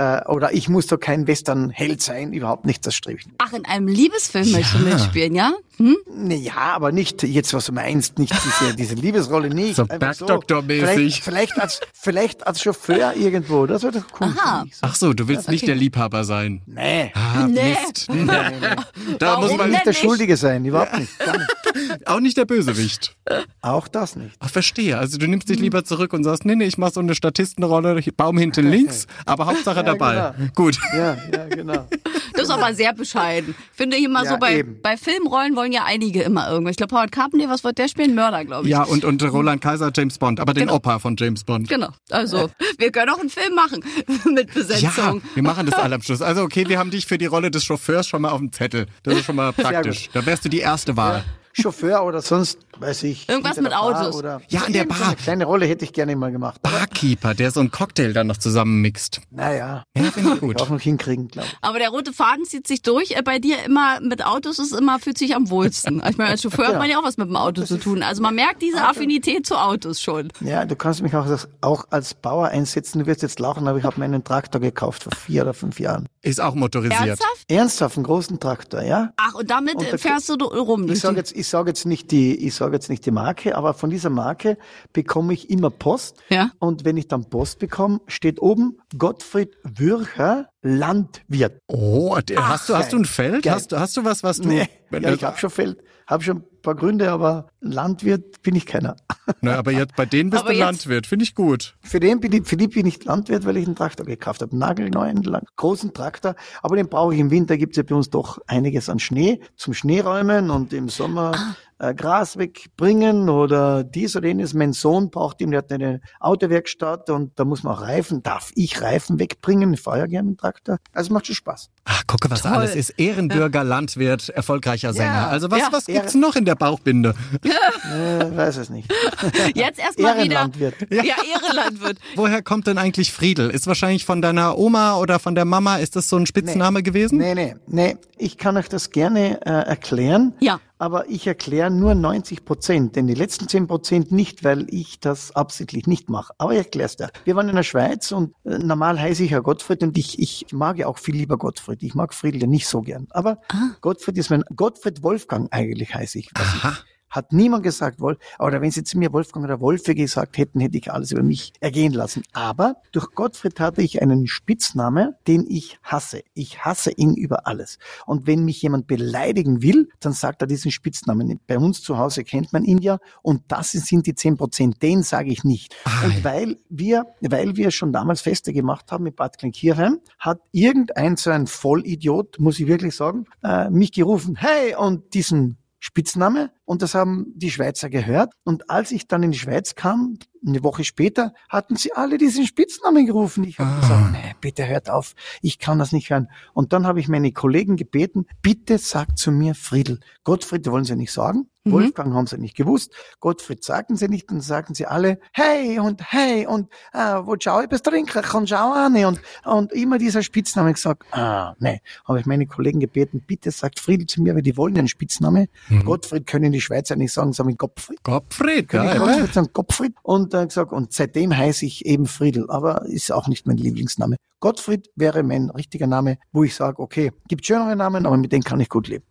Äh, 0.00 0.24
oder 0.28 0.54
ich 0.54 0.70
muss 0.70 0.86
doch 0.86 0.98
kein 0.98 1.26
Western-Held 1.26 2.00
sein. 2.00 2.32
Überhaupt 2.32 2.64
nicht, 2.64 2.86
das 2.86 2.94
strebe 2.94 3.18
ich 3.20 3.26
nicht. 3.26 3.36
Ach, 3.36 3.52
in 3.52 3.66
einem 3.66 3.86
Liebesfilm 3.86 4.50
möchtest 4.50 4.74
du 4.74 4.78
mitspielen, 4.78 5.34
ja? 5.34 5.52
Hm? 5.76 5.96
Nee, 6.14 6.36
ja, 6.36 6.56
aber 6.74 6.90
nicht 6.90 7.22
jetzt, 7.22 7.52
was 7.52 7.66
du 7.66 7.72
meinst, 7.72 8.18
nicht 8.18 8.32
diese, 8.32 8.74
diese 8.76 8.94
Liebesrolle 8.94 9.50
nicht. 9.50 9.76
So 9.76 9.84
Bergdoktor-mäßig. 9.84 11.22
Vielleicht, 11.22 11.24
vielleicht, 11.24 11.58
als, 11.60 11.80
vielleicht 11.92 12.46
als 12.46 12.62
Chauffeur 12.62 13.14
irgendwo. 13.14 13.66
Das 13.66 13.82
wäre 13.82 13.92
doch 13.92 14.20
cool. 14.20 14.32
Aha. 14.38 14.64
mich. 14.64 14.74
Ach 14.80 14.94
so, 14.94 15.12
du 15.12 15.28
willst 15.28 15.50
nicht 15.50 15.66
der 15.66 15.74
Liebhaber 15.74 16.24
sein. 16.24 16.62
Nee. 16.66 17.12
Ah, 17.14 17.46
Nee. 17.46 17.76
Mist. 17.86 18.08
Da 19.18 19.32
Warum 19.32 19.44
muss 19.44 19.56
man 19.56 19.70
nicht 19.70 19.84
der 19.84 19.92
nicht? 19.92 20.00
Schuldige 20.00 20.36
sein, 20.36 20.64
überhaupt 20.64 20.98
nicht. 20.98 21.12
Nicht. 21.18 22.06
auch 22.06 22.20
nicht 22.20 22.36
der 22.36 22.44
Bösewicht. 22.44 23.16
Auch 23.60 23.88
das 23.88 24.16
nicht. 24.16 24.34
Ach, 24.38 24.50
verstehe. 24.50 24.98
Also 24.98 25.18
du 25.18 25.26
nimmst 25.26 25.48
dich 25.48 25.58
lieber 25.58 25.84
zurück 25.84 26.12
und 26.12 26.24
sagst, 26.24 26.44
nee, 26.44 26.54
nee, 26.54 26.64
ich 26.64 26.78
mach 26.78 26.92
so 26.92 27.00
eine 27.00 27.14
Statistenrolle, 27.14 28.00
Baum 28.16 28.38
hinten 28.38 28.68
links, 28.68 29.06
aber 29.26 29.46
Hauptsache 29.46 29.82
dabei. 29.98 30.32
genau. 30.36 30.50
Gut. 30.54 30.78
Ja, 30.94 31.16
ja, 31.32 31.46
genau. 31.48 31.86
Das 32.34 32.42
ist 32.44 32.50
aber 32.50 32.72
sehr 32.74 32.92
bescheiden. 32.94 33.54
Finde 33.74 33.96
ich 33.96 34.04
immer 34.04 34.24
Ja, 34.24 34.30
so, 34.32 34.38
bei, 34.38 34.58
eben. 34.58 34.80
bei 34.82 34.96
Filmrollen 34.96 35.56
wollen 35.56 35.72
ja 35.72 35.84
einige 35.84 36.22
immer 36.22 36.48
irgendwas. 36.50 36.72
Ich 36.72 36.76
glaube, 36.78 36.94
Howard 36.96 37.12
Carpenter, 37.12 37.48
was 37.48 37.64
wird 37.64 37.78
der 37.78 37.88
spielen? 37.88 38.14
Mörder, 38.14 38.44
glaube 38.44 38.64
ich. 38.66 38.70
Ja, 38.70 38.82
und, 38.84 39.04
und 39.04 39.22
Roland 39.22 39.60
Kaiser, 39.62 39.90
James 39.94 40.18
Bond, 40.18 40.40
aber 40.40 40.54
den 40.54 40.62
Genau. 40.64 40.76
Opa 40.76 40.98
von 40.98 41.16
James 41.18 41.44
Bond. 41.44 41.68
Genau. 41.68 41.88
Also, 42.10 42.50
wir 42.78 42.90
können 42.92 43.10
auch 43.10 43.20
einen 43.20 43.30
Film 43.30 43.54
machen 43.54 43.84
mit 44.34 44.48
Ja, 44.48 44.54
Besetzung. 44.54 45.22
wir 45.34 45.42
machen 45.42 45.66
das 45.66 45.74
alle 45.78 45.94
am 45.96 46.02
Schluss. 46.02 46.22
Also 46.22 46.42
okay, 46.42 46.68
wir 46.68 46.78
haben 46.78 46.90
dich 46.90 47.06
für 47.06 47.18
die 47.18 47.26
Rolle 47.26 47.50
des 47.50 47.64
Chauffeurs 47.64 48.06
schon 48.06 48.22
mal 48.22 48.30
auf 48.30 48.38
dem 48.38 48.52
Zettel. 48.52 48.86
Das 49.02 49.14
ist 49.14 49.24
schon 49.24 49.36
mal 49.36 49.52
praktisch. 49.52 50.08
Da 50.12 50.24
wärst 50.24 50.44
du 50.44 50.48
die 50.48 50.60
erste 50.60 50.96
Wahl. 50.96 51.24
Chauffeur 51.52 52.04
oder 52.04 52.22
sonst, 52.22 52.58
weiß 52.80 53.02
ich. 53.04 53.28
Irgendwas 53.28 53.56
mit 53.60 53.74
Autos. 53.74 54.16
Oder 54.16 54.40
Ja, 54.48 54.62
an 54.62 54.72
der 54.72 54.82
so 54.84 54.88
Bar. 54.88 55.06
Eine 55.08 55.16
kleine 55.16 55.44
Rolle 55.44 55.66
hätte 55.66 55.84
ich 55.84 55.92
gerne 55.92 56.16
mal 56.16 56.32
gemacht. 56.32 56.60
Barkeeper, 56.62 57.34
der 57.34 57.50
so 57.50 57.60
einen 57.60 57.70
Cocktail 57.70 58.12
dann 58.12 58.26
noch 58.26 58.36
zusammenmixt. 58.38 59.20
naja, 59.30 59.84
Ja, 59.96 60.02
finde 60.10 60.30
ich 60.30 60.36
auch 60.36 60.40
gut. 60.40 60.58
noch 60.70 60.80
hinkriegen, 60.80 61.28
glaube 61.28 61.48
ich. 61.48 61.56
Aber 61.60 61.78
der 61.78 61.90
rote 61.90 62.12
Faden 62.12 62.44
zieht 62.44 62.66
sich 62.66 62.82
durch. 62.82 63.12
Äh, 63.12 63.22
Bei 63.22 63.38
dir 63.38 63.62
immer 63.64 64.00
mit 64.00 64.24
Autos 64.24 64.58
ist 64.58 64.72
immer, 64.72 64.98
fühlt 64.98 65.18
sich 65.18 65.34
am 65.34 65.50
wohlsten. 65.50 66.02
Ich 66.10 66.16
meine, 66.18 66.30
als 66.30 66.42
Chauffeur 66.42 66.66
hat 66.66 66.72
Ja. 66.74 66.78
man 66.78 66.90
ja 66.90 66.98
auch 66.98 67.04
was 67.04 67.16
mit 67.18 67.28
dem 67.28 67.36
Auto 67.36 67.62
zu 67.62 67.78
tun. 67.78 68.02
Also 68.02 68.20
man 68.22 68.34
merkt 68.34 68.62
diese 68.62 68.82
Affinität 68.82 69.46
zu 69.46 69.56
Autos 69.56 70.00
schon. 70.02 70.28
Ja, 70.40 70.64
du 70.64 70.74
kannst 70.74 71.02
mich 71.02 71.14
auch, 71.14 71.26
als- 71.26 71.48
auch 71.60 71.84
als 71.90 72.14
Bauer 72.14 72.48
einsetzen. 72.48 72.98
Du 73.00 73.06
wirst 73.06 73.22
jetzt 73.22 73.38
lachen, 73.38 73.68
aber 73.68 73.78
ich 73.78 73.84
habe 73.84 73.98
mir 74.00 74.06
einen 74.06 74.24
Traktor 74.24 74.60
gekauft 74.60 75.04
vor 75.04 75.12
vier 75.14 75.42
oder 75.42 75.54
fünf 75.54 75.78
Jahren. 75.78 76.08
Ist 76.22 76.40
auch 76.40 76.54
motorisiert. 76.54 77.00
Ernsthaft? 77.00 77.44
Ernsthaft, 77.48 77.96
einen 77.96 78.04
großen 78.04 78.40
Traktor, 78.40 78.82
ja? 78.82 79.12
Ach, 79.16 79.34
und 79.34 79.50
damit 79.50 79.76
Und 79.76 79.92
da- 79.92 79.98
fährst 79.98 80.28
du 80.28 80.34
rum. 80.34 80.88
Ich 80.90 81.00
sage 81.00 81.16
jetzt, 81.16 81.32
ich 81.36 81.46
sage 81.46 81.70
jetzt 81.70 81.86
nicht 81.86 82.10
die, 82.10 82.34
ich 82.46 82.54
sage 82.70 82.76
jetzt 82.76 82.88
nicht 82.90 83.04
die 83.06 83.10
Marke, 83.10 83.56
aber 83.56 83.74
von 83.74 83.90
dieser 83.90 84.10
Marke 84.10 84.56
bekomme 84.92 85.32
ich 85.34 85.50
immer 85.50 85.70
Post. 85.70 86.16
Ja. 86.28 86.50
Und 86.58 86.84
wenn 86.84 86.96
ich 86.96 87.08
dann 87.08 87.28
Post 87.28 87.58
bekomme, 87.58 88.00
steht 88.06 88.40
oben 88.40 88.78
Gottfried 88.96 89.56
Würcher, 89.64 90.48
Landwirt. 90.62 91.60
Oh, 91.66 92.18
der, 92.26 92.48
hast 92.48 92.68
du 92.68 92.76
hast 92.76 92.92
du 92.92 92.98
ein 92.98 93.04
Feld? 93.04 93.42
Geil. 93.44 93.54
Hast 93.54 93.72
du 93.72 93.78
hast 93.80 93.96
du 93.96 94.04
was, 94.04 94.22
was 94.22 94.38
du 94.38 94.48
Nee, 94.48 94.68
wenn 94.90 95.02
ja, 95.02 95.12
ich 95.12 95.24
habe 95.24 95.38
schon 95.38 95.50
Feld, 95.50 95.78
habe 96.06 96.22
schon 96.22 96.38
ein 96.38 96.44
paar 96.62 96.74
Gründe, 96.74 97.10
aber 97.10 97.48
Landwirt 97.60 98.42
bin 98.42 98.54
ich 98.56 98.66
keiner. 98.66 98.96
Na, 99.40 99.56
aber 99.56 99.72
jetzt 99.72 99.96
bei 99.96 100.04
denen 100.06 100.28
bist 100.30 100.42
Aber 100.42 100.52
du 100.52 100.58
jetzt- 100.58 100.66
Landwirt, 100.66 101.06
finde 101.06 101.22
ich 101.24 101.34
gut. 101.34 101.76
Für 101.82 101.98
den 102.00 102.20
bin 102.20 102.32
ich, 102.32 102.46
für 102.46 102.56
die 102.58 102.68
bin 102.68 102.86
ich 102.86 103.02
Landwirt, 103.04 103.46
weil 103.46 103.56
ich 103.56 103.66
einen 103.66 103.76
Traktor 103.76 104.04
gekauft 104.06 104.42
habe. 104.42 104.52
Einen 104.52 104.60
nagelneuen, 104.60 105.22
lang- 105.22 105.46
großen 105.56 105.94
Traktor. 105.94 106.34
Aber 106.62 106.76
den 106.76 106.88
brauche 106.88 107.14
ich 107.14 107.20
im 107.20 107.30
Winter, 107.30 107.56
gibt's 107.56 107.76
ja 107.78 107.82
bei 107.82 107.94
uns 107.94 108.10
doch 108.10 108.38
einiges 108.46 108.88
an 108.90 108.98
Schnee 108.98 109.40
zum 109.56 109.72
Schneeräumen 109.72 110.50
und 110.50 110.72
im 110.74 110.88
Sommer 110.90 111.32
äh, 111.80 111.94
Gras 111.94 112.36
wegbringen 112.38 113.28
oder 113.28 113.82
dies 113.82 114.14
oder 114.14 114.28
jenes. 114.28 114.54
Mein 114.54 114.72
Sohn 114.72 115.10
braucht 115.10 115.40
ihn, 115.40 115.50
der 115.50 115.58
hat 115.58 115.72
eine 115.72 116.00
Autowerkstatt 116.20 117.10
und 117.10 117.38
da 117.38 117.44
muss 117.44 117.62
man 117.62 117.74
auch 117.74 117.80
Reifen, 117.80 118.22
darf 118.22 118.50
ich 118.54 118.80
Reifen 118.82 119.18
wegbringen? 119.18 119.72
Ich 119.74 119.80
fahre 119.80 119.98
ja 120.00 120.06
gerne 120.06 120.28
mit 120.30 120.38
dem 120.38 120.40
Traktor. 120.40 120.78
Also 120.92 121.12
macht 121.12 121.26
schon 121.26 121.34
Spaß. 121.34 121.70
Ach, 121.86 122.06
gucke, 122.06 122.30
was 122.30 122.42
Toll. 122.42 122.52
alles 122.52 122.76
ist. 122.76 122.90
Ehrenbürger, 122.90 123.64
Landwirt, 123.64 124.28
erfolgreicher 124.28 124.92
Sänger. 124.92 125.28
Also 125.28 125.50
was, 125.50 125.58
Ja. 125.58 125.68
was 125.72 125.86
gibt's 125.86 126.14
noch 126.14 126.36
in 126.36 126.44
der 126.44 126.54
Bauchbinde? 126.54 127.14
Äh, 127.42 128.36
weiß 128.36 128.58
es 128.58 128.70
nicht. 128.70 128.92
Jetzt 129.54 129.78
erstmal 129.78 130.14
wieder. 130.22 130.34
Ehrenlandwirt. 130.36 130.74
Ja, 130.90 131.02
Ehrenlandwirt. 131.34 131.98
Woher 132.16 132.42
kommt 132.42 132.66
denn 132.66 132.78
eigentlich 132.78 133.12
Friedel? 133.12 133.50
Ist 133.50 133.66
wahrscheinlich 133.66 134.04
von 134.04 134.22
deiner 134.22 134.58
Oma 134.58 134.96
oder 134.96 135.18
von 135.18 135.34
der 135.34 135.44
Mama, 135.44 135.76
ist 135.76 135.96
das 135.96 136.08
so 136.08 136.16
ein 136.16 136.26
Spitzname 136.26 136.82
gewesen? 136.82 137.18
Nee, 137.18 137.34
nee, 137.34 137.56
nee. 137.66 137.96
Ich 138.18 138.36
kann 138.38 138.56
euch 138.56 138.68
das 138.68 138.90
gerne 138.90 139.40
äh, 139.46 139.50
erklären. 139.50 140.34
Ja. 140.40 140.60
Aber 140.80 141.10
ich 141.10 141.26
erkläre 141.26 141.70
nur 141.70 141.94
90 141.94 142.46
Prozent, 142.46 142.96
denn 142.96 143.06
die 143.06 143.14
letzten 143.14 143.46
10 143.46 143.66
Prozent 143.66 144.12
nicht, 144.12 144.44
weil 144.44 144.66
ich 144.70 144.98
das 144.98 145.36
absichtlich 145.36 145.86
nicht 145.86 146.08
mache. 146.08 146.32
Aber 146.38 146.52
ich 146.52 146.58
erkläre 146.58 146.86
es 146.86 146.96
dir. 146.96 147.10
Wir 147.24 147.36
waren 147.36 147.50
in 147.50 147.56
der 147.56 147.64
Schweiz 147.64 148.10
und 148.12 148.32
äh, 148.44 148.56
normal 148.56 148.98
heiße 148.98 149.22
ich 149.22 149.32
ja 149.32 149.40
Gottfried 149.40 149.82
und 149.82 149.98
ich, 149.98 150.18
ich 150.18 150.46
mag 150.52 150.78
ja 150.78 150.86
auch 150.86 150.96
viel 150.96 151.16
lieber 151.16 151.36
Gottfried. 151.36 151.82
Ich 151.82 151.94
mag 151.94 152.14
Friedel 152.14 152.40
ja 152.40 152.46
nicht 152.46 152.66
so 152.66 152.80
gern. 152.80 153.08
Aber 153.10 153.42
Gottfried 153.82 154.16
ist 154.16 154.30
mein, 154.30 154.42
Gottfried 154.56 155.02
Wolfgang 155.02 155.52
eigentlich 155.52 155.94
heiße 155.94 156.18
ich. 156.18 156.30
Was 156.34 156.54
ich 156.54 156.64
Aha. 156.64 156.78
Hat 157.10 157.32
niemand 157.32 157.62
gesagt, 157.64 158.00
Wolf, 158.00 158.18
oder 158.38 158.60
wenn 158.60 158.70
sie 158.70 158.84
zu 158.84 158.98
mir 158.98 159.12
Wolfgang 159.12 159.44
oder 159.44 159.60
Wolfe 159.60 159.94
gesagt 159.94 160.38
hätten, 160.38 160.60
hätte 160.60 160.78
ich 160.78 160.92
alles 160.92 161.10
über 161.10 161.22
mich 161.22 161.52
ergehen 161.60 161.92
lassen. 161.92 162.22
Aber 162.32 162.76
durch 162.92 163.12
Gottfried 163.14 163.58
hatte 163.60 163.82
ich 163.82 164.00
einen 164.00 164.26
Spitzname, 164.26 165.16
den 165.26 165.44
ich 165.48 165.78
hasse. 165.82 166.22
Ich 166.34 166.64
hasse 166.64 166.92
ihn 166.92 167.14
über 167.14 167.46
alles. 167.46 167.78
Und 168.06 168.26
wenn 168.26 168.44
mich 168.44 168.62
jemand 168.62 168.86
beleidigen 168.86 169.62
will, 169.62 169.88
dann 169.98 170.12
sagt 170.12 170.42
er 170.42 170.46
diesen 170.46 170.70
Spitznamen. 170.70 171.40
Bei 171.46 171.58
uns 171.58 171.82
zu 171.82 171.98
Hause 171.98 172.24
kennt 172.24 172.52
man 172.52 172.64
ihn 172.64 172.78
ja 172.78 172.98
und 173.22 173.42
das 173.48 173.72
sind 173.72 174.06
die 174.06 174.14
10 174.14 174.36
Prozent. 174.36 174.82
Den 174.82 175.02
sage 175.02 175.30
ich 175.30 175.44
nicht. 175.44 175.74
Und 176.04 176.24
weil 176.24 176.58
wir, 176.68 177.06
weil 177.20 177.56
wir 177.56 177.70
schon 177.70 177.92
damals 177.92 178.20
Feste 178.20 178.52
gemacht 178.52 178.92
haben 178.92 179.04
mit 179.04 179.16
Bad 179.16 179.38
Klinkirchheim, 179.38 179.98
hat 180.18 180.40
irgendein 180.52 181.16
so 181.16 181.30
ein 181.30 181.46
Vollidiot, 181.46 182.38
muss 182.38 182.60
ich 182.60 182.66
wirklich 182.66 182.94
sagen, 182.94 183.26
äh, 183.42 183.68
mich 183.70 183.92
gerufen, 183.92 184.36
hey, 184.36 184.74
und 184.76 185.14
diesen 185.14 185.56
Spitzname 185.80 186.52
und 186.64 186.82
das 186.82 186.94
haben 186.94 187.26
die 187.34 187.50
Schweizer 187.50 187.90
gehört. 187.90 188.34
Und 188.44 188.70
als 188.70 188.92
ich 188.92 189.08
dann 189.08 189.22
in 189.22 189.32
die 189.32 189.38
Schweiz 189.38 189.74
kam, 189.74 190.18
eine 190.46 190.62
Woche 190.62 190.84
später, 190.84 191.32
hatten 191.48 191.76
sie 191.76 191.92
alle 191.92 192.18
diesen 192.18 192.46
Spitznamen 192.46 193.06
gerufen. 193.06 193.44
Ich 193.44 193.58
habe 193.58 193.80
gesagt, 193.80 194.12
nee, 194.12 194.34
bitte 194.40 194.66
hört 194.66 194.90
auf, 194.90 195.14
ich 195.42 195.58
kann 195.58 195.78
das 195.78 195.92
nicht 195.92 196.10
hören. 196.10 196.28
Und 196.52 196.72
dann 196.72 196.86
habe 196.86 197.00
ich 197.00 197.08
meine 197.08 197.32
Kollegen 197.32 197.76
gebeten, 197.76 198.26
bitte 198.42 198.78
sagt 198.78 199.18
zu 199.18 199.30
mir 199.32 199.54
Friedel. 199.54 200.00
Gottfried 200.24 200.66
wollen 200.70 200.84
sie 200.84 200.96
nicht 200.96 201.12
sagen. 201.12 201.48
Wolfgang 201.64 202.14
haben 202.14 202.26
sie 202.26 202.38
nicht 202.38 202.56
gewusst. 202.56 202.92
Gottfried 203.20 203.62
sagten 203.62 203.96
sie 203.96 204.08
nicht. 204.08 204.30
Dann 204.30 204.40
sagten 204.40 204.74
sie 204.74 204.86
alle, 204.86 205.18
hey 205.32 205.78
und 205.78 206.00
hey 206.10 206.46
und 206.46 206.70
äh, 206.94 207.16
wo 207.22 207.36
schau 207.38 207.60
ich 207.60 207.68
bis 207.68 207.82
trinken, 207.82 208.22
komm 208.26 208.46
schau 208.46 208.72
an. 208.72 208.96
Und, 209.04 209.20
und 209.44 209.72
immer 209.72 209.98
dieser 209.98 210.22
Spitzname 210.22 210.72
gesagt, 210.72 211.04
ah, 211.12 211.54
nee. 211.58 211.80
Habe 212.06 212.20
ich 212.20 212.26
meine 212.26 212.46
Kollegen 212.46 212.80
gebeten, 212.80 213.22
bitte 213.26 213.50
sagt 213.50 213.78
Friedel 213.78 214.06
zu 214.06 214.22
mir, 214.22 214.34
weil 214.34 214.42
die 214.42 214.56
wollen 214.56 214.76
einen 214.78 214.88
Spitzname. 214.88 215.48
Gottfried 215.84 216.26
können 216.26 216.52
die 216.52 216.60
Schweizer 216.60 216.96
nicht 216.96 217.12
sagen, 217.12 217.32
sagen 217.32 217.56
Gottfried. 217.56 218.02
Gottfried, 218.04 218.68
geil. 218.68 218.98
Gottfried 218.98 219.34
sagen 219.34 219.48
Gottfried. 219.52 219.94
Und 220.02 220.29
dann 220.34 220.48
gesagt, 220.48 220.72
und 220.72 220.92
seitdem 220.92 221.36
heiße 221.36 221.66
ich 221.66 221.86
eben 221.86 222.06
Friedel, 222.06 222.50
aber 222.50 222.86
ist 222.86 223.12
auch 223.12 223.28
nicht 223.28 223.46
mein 223.46 223.56
Lieblingsname. 223.56 224.16
Gottfried 224.40 224.90
wäre 224.96 225.22
mein 225.22 225.50
richtiger 225.50 225.86
Name, 225.86 226.18
wo 226.32 226.44
ich 226.44 226.54
sage, 226.54 226.80
okay, 226.80 227.12
gibt 227.28 227.46
schönere 227.46 227.76
Namen, 227.76 228.06
aber 228.06 228.16
mit 228.16 228.32
denen 228.32 228.42
kann 228.42 228.60
ich 228.60 228.68
gut 228.68 228.88
leben. 228.88 229.04